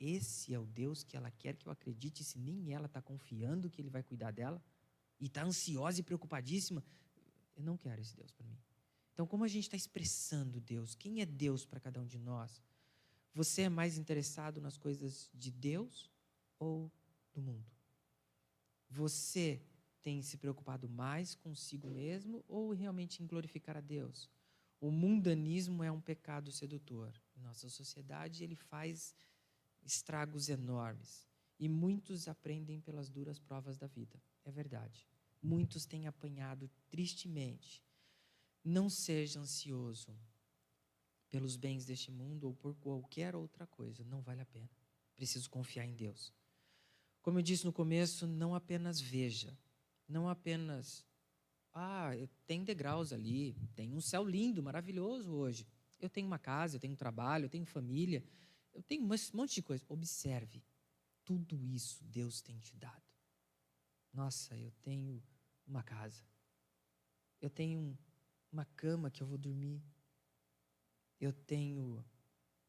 Esse 0.00 0.54
é 0.54 0.58
o 0.58 0.66
Deus 0.66 1.02
que 1.02 1.16
ela 1.16 1.30
quer 1.30 1.56
que 1.56 1.66
eu 1.66 1.72
acredite, 1.72 2.22
se 2.24 2.38
nem 2.38 2.72
ela 2.72 2.86
está 2.86 3.00
confiando 3.00 3.70
que 3.70 3.80
Ele 3.80 3.90
vai 3.90 4.02
cuidar 4.02 4.30
dela 4.30 4.62
e 5.20 5.26
está 5.26 5.42
ansiosa 5.44 6.00
e 6.00 6.02
preocupadíssima. 6.02 6.84
Eu 7.56 7.62
não 7.62 7.76
quero 7.76 8.00
esse 8.00 8.16
Deus 8.16 8.30
para 8.30 8.46
mim. 8.46 8.58
Então, 9.12 9.26
como 9.26 9.42
a 9.42 9.48
gente 9.48 9.64
está 9.64 9.76
expressando 9.76 10.60
Deus? 10.60 10.94
Quem 10.94 11.20
é 11.20 11.26
Deus 11.26 11.64
para 11.64 11.80
cada 11.80 12.00
um 12.00 12.06
de 12.06 12.18
nós? 12.18 12.62
Você 13.34 13.62
é 13.62 13.68
mais 13.68 13.98
interessado 13.98 14.60
nas 14.60 14.76
coisas 14.76 15.28
de 15.34 15.50
Deus 15.50 16.10
ou 16.58 16.90
do 17.32 17.42
mundo? 17.42 17.66
Você 18.88 19.60
tem 20.02 20.22
se 20.22 20.36
preocupado 20.36 20.88
mais 20.88 21.34
consigo 21.34 21.90
mesmo 21.90 22.44
ou 22.46 22.70
realmente 22.70 23.22
em 23.22 23.26
glorificar 23.26 23.76
a 23.76 23.80
Deus? 23.80 24.30
O 24.80 24.90
mundanismo 24.92 25.82
é 25.82 25.90
um 25.90 26.00
pecado 26.00 26.52
sedutor. 26.52 27.12
Nossa 27.38 27.68
sociedade, 27.68 28.44
ele 28.44 28.56
faz 28.56 29.14
estragos 29.82 30.48
enormes. 30.48 31.26
E 31.58 31.68
muitos 31.68 32.28
aprendem 32.28 32.80
pelas 32.80 33.08
duras 33.10 33.38
provas 33.38 33.76
da 33.76 33.86
vida. 33.86 34.20
É 34.44 34.50
verdade. 34.50 35.08
Muitos 35.42 35.84
têm 35.84 36.06
apanhado 36.06 36.70
tristemente. 36.88 37.84
Não 38.64 38.88
seja 38.88 39.40
ansioso 39.40 40.16
pelos 41.30 41.56
bens 41.56 41.84
deste 41.84 42.10
mundo 42.10 42.44
ou 42.44 42.54
por 42.54 42.74
qualquer 42.76 43.34
outra 43.34 43.66
coisa. 43.66 44.04
Não 44.04 44.20
vale 44.20 44.40
a 44.40 44.46
pena. 44.46 44.70
Preciso 45.16 45.50
confiar 45.50 45.84
em 45.84 45.94
Deus. 45.94 46.32
Como 47.22 47.38
eu 47.38 47.42
disse 47.42 47.64
no 47.64 47.72
começo, 47.72 48.26
não 48.26 48.54
apenas 48.54 49.00
veja, 49.00 49.56
não 50.08 50.28
apenas, 50.28 51.04
ah, 51.74 52.10
tem 52.46 52.64
degraus 52.64 53.12
ali, 53.12 53.54
tem 53.74 53.92
um 53.92 54.00
céu 54.00 54.24
lindo, 54.24 54.62
maravilhoso 54.62 55.32
hoje. 55.32 55.66
Eu 55.98 56.08
tenho 56.08 56.26
uma 56.26 56.38
casa, 56.38 56.76
eu 56.76 56.80
tenho 56.80 56.92
um 56.92 56.96
trabalho, 56.96 57.46
eu 57.46 57.48
tenho 57.48 57.66
família, 57.66 58.24
eu 58.72 58.82
tenho 58.82 59.02
um 59.04 59.08
monte 59.34 59.54
de 59.56 59.62
coisa. 59.62 59.84
Observe, 59.88 60.62
tudo 61.24 61.64
isso 61.64 62.04
Deus 62.04 62.40
tem 62.40 62.58
te 62.58 62.76
dado. 62.76 63.02
Nossa, 64.12 64.56
eu 64.56 64.72
tenho 64.82 65.22
uma 65.66 65.82
casa, 65.82 66.24
eu 67.40 67.50
tenho 67.50 67.96
uma 68.50 68.64
cama 68.64 69.10
que 69.10 69.22
eu 69.22 69.26
vou 69.26 69.36
dormir, 69.36 69.82
eu 71.20 71.32
tenho 71.32 72.04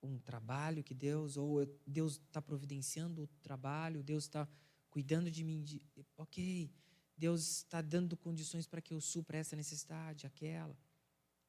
um 0.02 0.20
trabalho 0.20 0.84
que 0.84 0.94
Deus, 0.94 1.38
ou 1.38 1.66
Deus 1.86 2.14
está 2.14 2.42
providenciando 2.42 3.24
o 3.24 3.28
trabalho, 3.42 4.04
Deus 4.04 4.26
está 4.26 4.48
cuidando 4.90 5.30
de 5.30 5.44
mim, 5.44 5.62
de, 5.64 5.82
ok, 6.18 6.72
Deus 7.18 7.58
está 7.58 7.82
dando 7.82 8.18
condições 8.18 8.66
para 8.66 8.82
que 8.82 8.94
eu 8.94 9.02
supra 9.02 9.38
essa 9.38 9.56
necessidade, 9.56 10.26
aquela. 10.26 10.78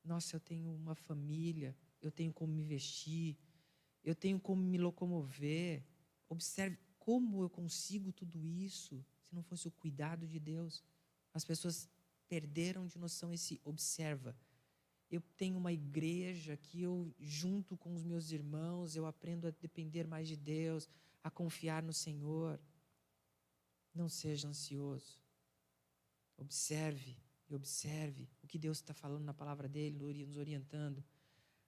Nossa, 0.05 0.37
eu 0.37 0.41
tenho 0.41 0.71
uma 0.75 0.95
família, 0.95 1.77
eu 2.01 2.11
tenho 2.11 2.33
como 2.33 2.53
me 2.53 2.65
vestir, 2.65 3.37
eu 4.03 4.15
tenho 4.15 4.41
como 4.41 4.63
me 4.63 4.79
locomover. 4.79 5.85
Observe 6.29 6.79
como 6.99 7.43
eu 7.43 7.51
consigo 7.51 8.13
tudo 8.13 8.47
isso 8.47 9.05
se 9.23 9.35
não 9.35 9.43
fosse 9.43 9.69
o 9.69 9.71
cuidado 9.71 10.27
de 10.27 10.39
Deus. 10.39 10.83
As 11.33 11.45
pessoas 11.45 11.89
perderam 12.29 12.87
de 12.87 12.99
noção 12.99 13.33
esse 13.33 13.61
observa 13.65 14.37
eu 15.11 15.21
tenho 15.37 15.59
uma 15.59 15.73
igreja 15.73 16.57
que 16.57 16.81
eu, 16.81 17.13
junto 17.19 17.77
com 17.77 17.93
os 17.93 18.05
meus 18.05 18.31
irmãos, 18.31 18.95
eu 18.95 19.05
aprendo 19.07 19.49
a 19.49 19.51
depender 19.51 20.07
mais 20.07 20.29
de 20.29 20.37
Deus, 20.37 20.89
a 21.23 21.29
confiar 21.29 21.83
no 21.83 21.93
Senhor. 21.93 22.61
Não 23.93 24.09
seja 24.09 24.47
ansioso. 24.47 25.21
Observe 26.37 27.19
e 27.51 27.55
observe 27.55 28.29
o 28.43 28.47
que 28.47 28.59
Deus 28.59 28.79
está 28.79 28.95
falando 28.95 29.25
na 29.25 29.35
palavra 29.35 29.69
dele, 29.69 29.99
nos 30.25 30.37
orientando. 30.37 31.05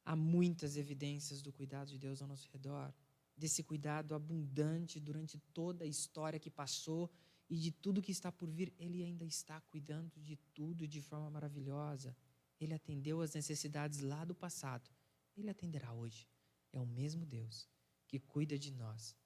Há 0.05 0.15
muitas 0.15 0.77
evidências 0.77 1.43
do 1.43 1.53
cuidado 1.53 1.89
de 1.89 1.99
Deus 1.99 2.23
ao 2.23 2.29
nosso 2.29 2.49
redor, 2.53 2.93
desse 3.37 3.63
cuidado 3.63 4.15
abundante 4.15 5.01
durante 5.01 5.39
toda 5.53 5.85
a 5.85 5.87
história 5.87 6.39
que 6.39 6.51
passou 6.51 7.11
e 7.49 7.57
de 7.57 7.71
tudo 7.71 8.03
que 8.03 8.13
está 8.13 8.31
por 8.31 8.49
vir. 8.49 8.73
Ele 8.79 9.03
ainda 9.03 9.25
está 9.25 9.61
cuidando 9.63 10.13
de 10.21 10.37
tudo 10.55 10.87
de 10.87 11.01
forma 11.01 11.31
maravilhosa. 11.31 12.17
Ele 12.61 12.75
atendeu 12.75 13.21
às 13.21 13.35
necessidades 13.35 14.01
lá 14.01 14.25
do 14.25 14.35
passado. 14.35 14.91
Ele 15.37 15.51
atenderá 15.51 15.93
hoje. 15.93 16.29
É 16.73 16.81
o 16.81 16.87
mesmo 16.87 17.27
Deus 17.27 17.69
que 18.07 18.19
cuida 18.19 18.59
de 18.59 18.71
nós. 18.71 19.17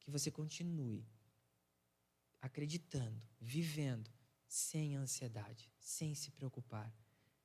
Que 0.00 0.10
você 0.10 0.30
continue 0.30 1.06
acreditando, 2.40 3.20
vivendo, 3.40 4.10
sem 4.48 4.96
ansiedade, 4.96 5.70
sem 5.78 6.14
se 6.14 6.30
preocupar. 6.30 6.92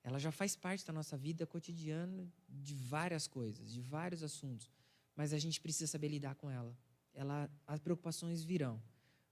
Ela 0.04 0.18
já 0.18 0.32
faz 0.32 0.56
parte 0.56 0.86
da 0.86 0.94
nossa 0.94 1.18
vida 1.18 1.46
cotidiana 1.46 2.28
de 2.50 2.74
várias 2.74 3.28
coisas, 3.28 3.72
de 3.72 3.82
vários 3.82 4.24
assuntos, 4.24 4.72
mas 5.16 5.34
a 5.34 5.38
gente 5.38 5.62
precisa 5.62 5.88
saber 5.88 6.08
lidar 6.08 6.36
com 6.36 6.50
ela. 6.50 6.76
ela 7.14 7.50
as 7.68 7.80
preocupações 7.80 8.44
virão. 8.44 8.82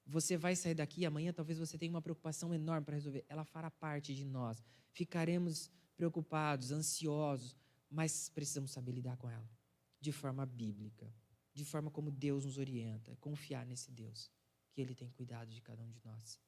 Você 0.05 0.37
vai 0.37 0.55
sair 0.55 0.75
daqui 0.75 1.05
amanhã, 1.05 1.31
talvez 1.31 1.57
você 1.57 1.77
tenha 1.77 1.91
uma 1.91 2.01
preocupação 2.01 2.53
enorme 2.53 2.85
para 2.85 2.95
resolver. 2.95 3.25
Ela 3.29 3.45
fará 3.45 3.71
parte 3.71 4.13
de 4.13 4.25
nós. 4.25 4.61
Ficaremos 4.91 5.71
preocupados, 5.95 6.71
ansiosos, 6.71 7.55
mas 7.89 8.29
precisamos 8.29 8.71
saber 8.71 8.91
lidar 8.91 9.17
com 9.17 9.29
ela 9.29 9.49
de 9.99 10.11
forma 10.11 10.45
bíblica, 10.45 11.13
de 11.53 11.63
forma 11.63 11.91
como 11.91 12.09
Deus 12.09 12.45
nos 12.45 12.57
orienta, 12.57 13.15
confiar 13.17 13.65
nesse 13.65 13.91
Deus, 13.91 14.31
que 14.71 14.81
Ele 14.81 14.95
tem 14.95 15.09
cuidado 15.11 15.51
de 15.51 15.61
cada 15.61 15.83
um 15.83 15.91
de 15.91 16.03
nós. 16.03 16.39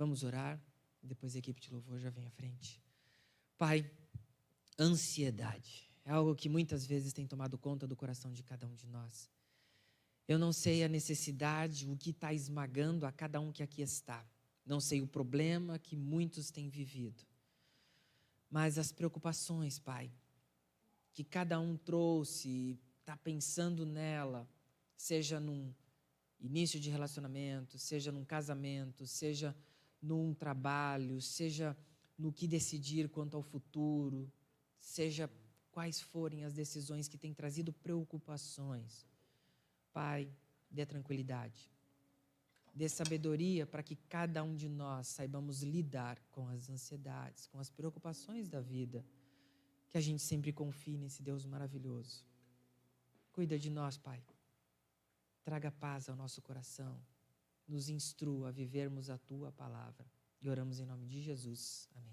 Vamos 0.00 0.22
orar, 0.22 0.58
depois 1.02 1.36
a 1.36 1.38
equipe 1.38 1.60
de 1.60 1.70
louvor 1.70 1.98
já 1.98 2.08
vem 2.08 2.26
à 2.26 2.30
frente. 2.30 2.82
Pai, 3.58 3.78
ansiedade 4.78 5.90
é 6.04 6.10
algo 6.10 6.34
que 6.34 6.48
muitas 6.48 6.86
vezes 6.86 7.12
tem 7.12 7.26
tomado 7.26 7.58
conta 7.58 7.86
do 7.86 7.94
coração 7.94 8.32
de 8.32 8.42
cada 8.42 8.66
um 8.66 8.74
de 8.74 8.86
nós. 8.86 9.30
Eu 10.26 10.38
não 10.38 10.52
sei 10.52 10.82
a 10.82 10.88
necessidade, 10.88 11.86
o 11.86 11.96
que 11.96 12.10
está 12.10 12.32
esmagando 12.32 13.04
a 13.04 13.12
cada 13.12 13.40
um 13.40 13.52
que 13.52 13.62
aqui 13.62 13.82
está. 13.82 14.26
Não 14.64 14.80
sei 14.80 15.02
o 15.02 15.06
problema 15.06 15.78
que 15.78 15.94
muitos 15.96 16.50
têm 16.50 16.68
vivido 16.68 17.24
mas 18.50 18.76
as 18.78 18.90
preocupações, 18.90 19.78
Pai, 19.78 20.10
que 21.12 21.22
cada 21.22 21.60
um 21.60 21.76
trouxe, 21.76 22.78
está 22.98 23.16
pensando 23.16 23.86
nela, 23.86 24.48
seja 24.96 25.38
num 25.38 25.72
início 26.40 26.80
de 26.80 26.90
relacionamento, 26.90 27.78
seja 27.78 28.10
num 28.10 28.24
casamento, 28.24 29.06
seja 29.06 29.56
num 30.02 30.34
trabalho, 30.34 31.20
seja 31.20 31.76
no 32.18 32.32
que 32.32 32.46
decidir 32.46 33.08
quanto 33.08 33.36
ao 33.36 33.42
futuro, 33.42 34.30
seja 34.78 35.30
quais 35.70 36.00
forem 36.00 36.44
as 36.44 36.54
decisões 36.54 37.08
que 37.08 37.18
têm 37.18 37.32
trazido 37.32 37.72
preocupações. 37.72 39.06
Pai, 39.92 40.30
dê 40.70 40.86
tranquilidade, 40.86 41.70
dê 42.74 42.88
sabedoria 42.88 43.66
para 43.66 43.82
que 43.82 43.96
cada 43.96 44.42
um 44.42 44.54
de 44.54 44.68
nós 44.68 45.08
saibamos 45.08 45.62
lidar 45.62 46.20
com 46.30 46.48
as 46.48 46.68
ansiedades, 46.70 47.46
com 47.46 47.58
as 47.58 47.70
preocupações 47.70 48.48
da 48.48 48.60
vida, 48.60 49.04
que 49.88 49.98
a 49.98 50.00
gente 50.00 50.22
sempre 50.22 50.52
confie 50.52 50.96
nesse 50.96 51.22
Deus 51.22 51.44
maravilhoso. 51.44 52.24
Cuida 53.32 53.58
de 53.58 53.70
nós, 53.70 53.96
Pai. 53.96 54.22
Traga 55.44 55.70
paz 55.70 56.08
ao 56.08 56.14
nosso 56.14 56.40
coração. 56.42 57.00
Nos 57.70 57.88
instrua 57.88 58.48
a 58.48 58.52
vivermos 58.52 59.08
a 59.08 59.16
tua 59.16 59.52
palavra. 59.52 60.04
E 60.42 60.50
oramos 60.50 60.80
em 60.80 60.86
nome 60.86 61.06
de 61.06 61.20
Jesus. 61.20 61.88
Amém. 61.94 62.00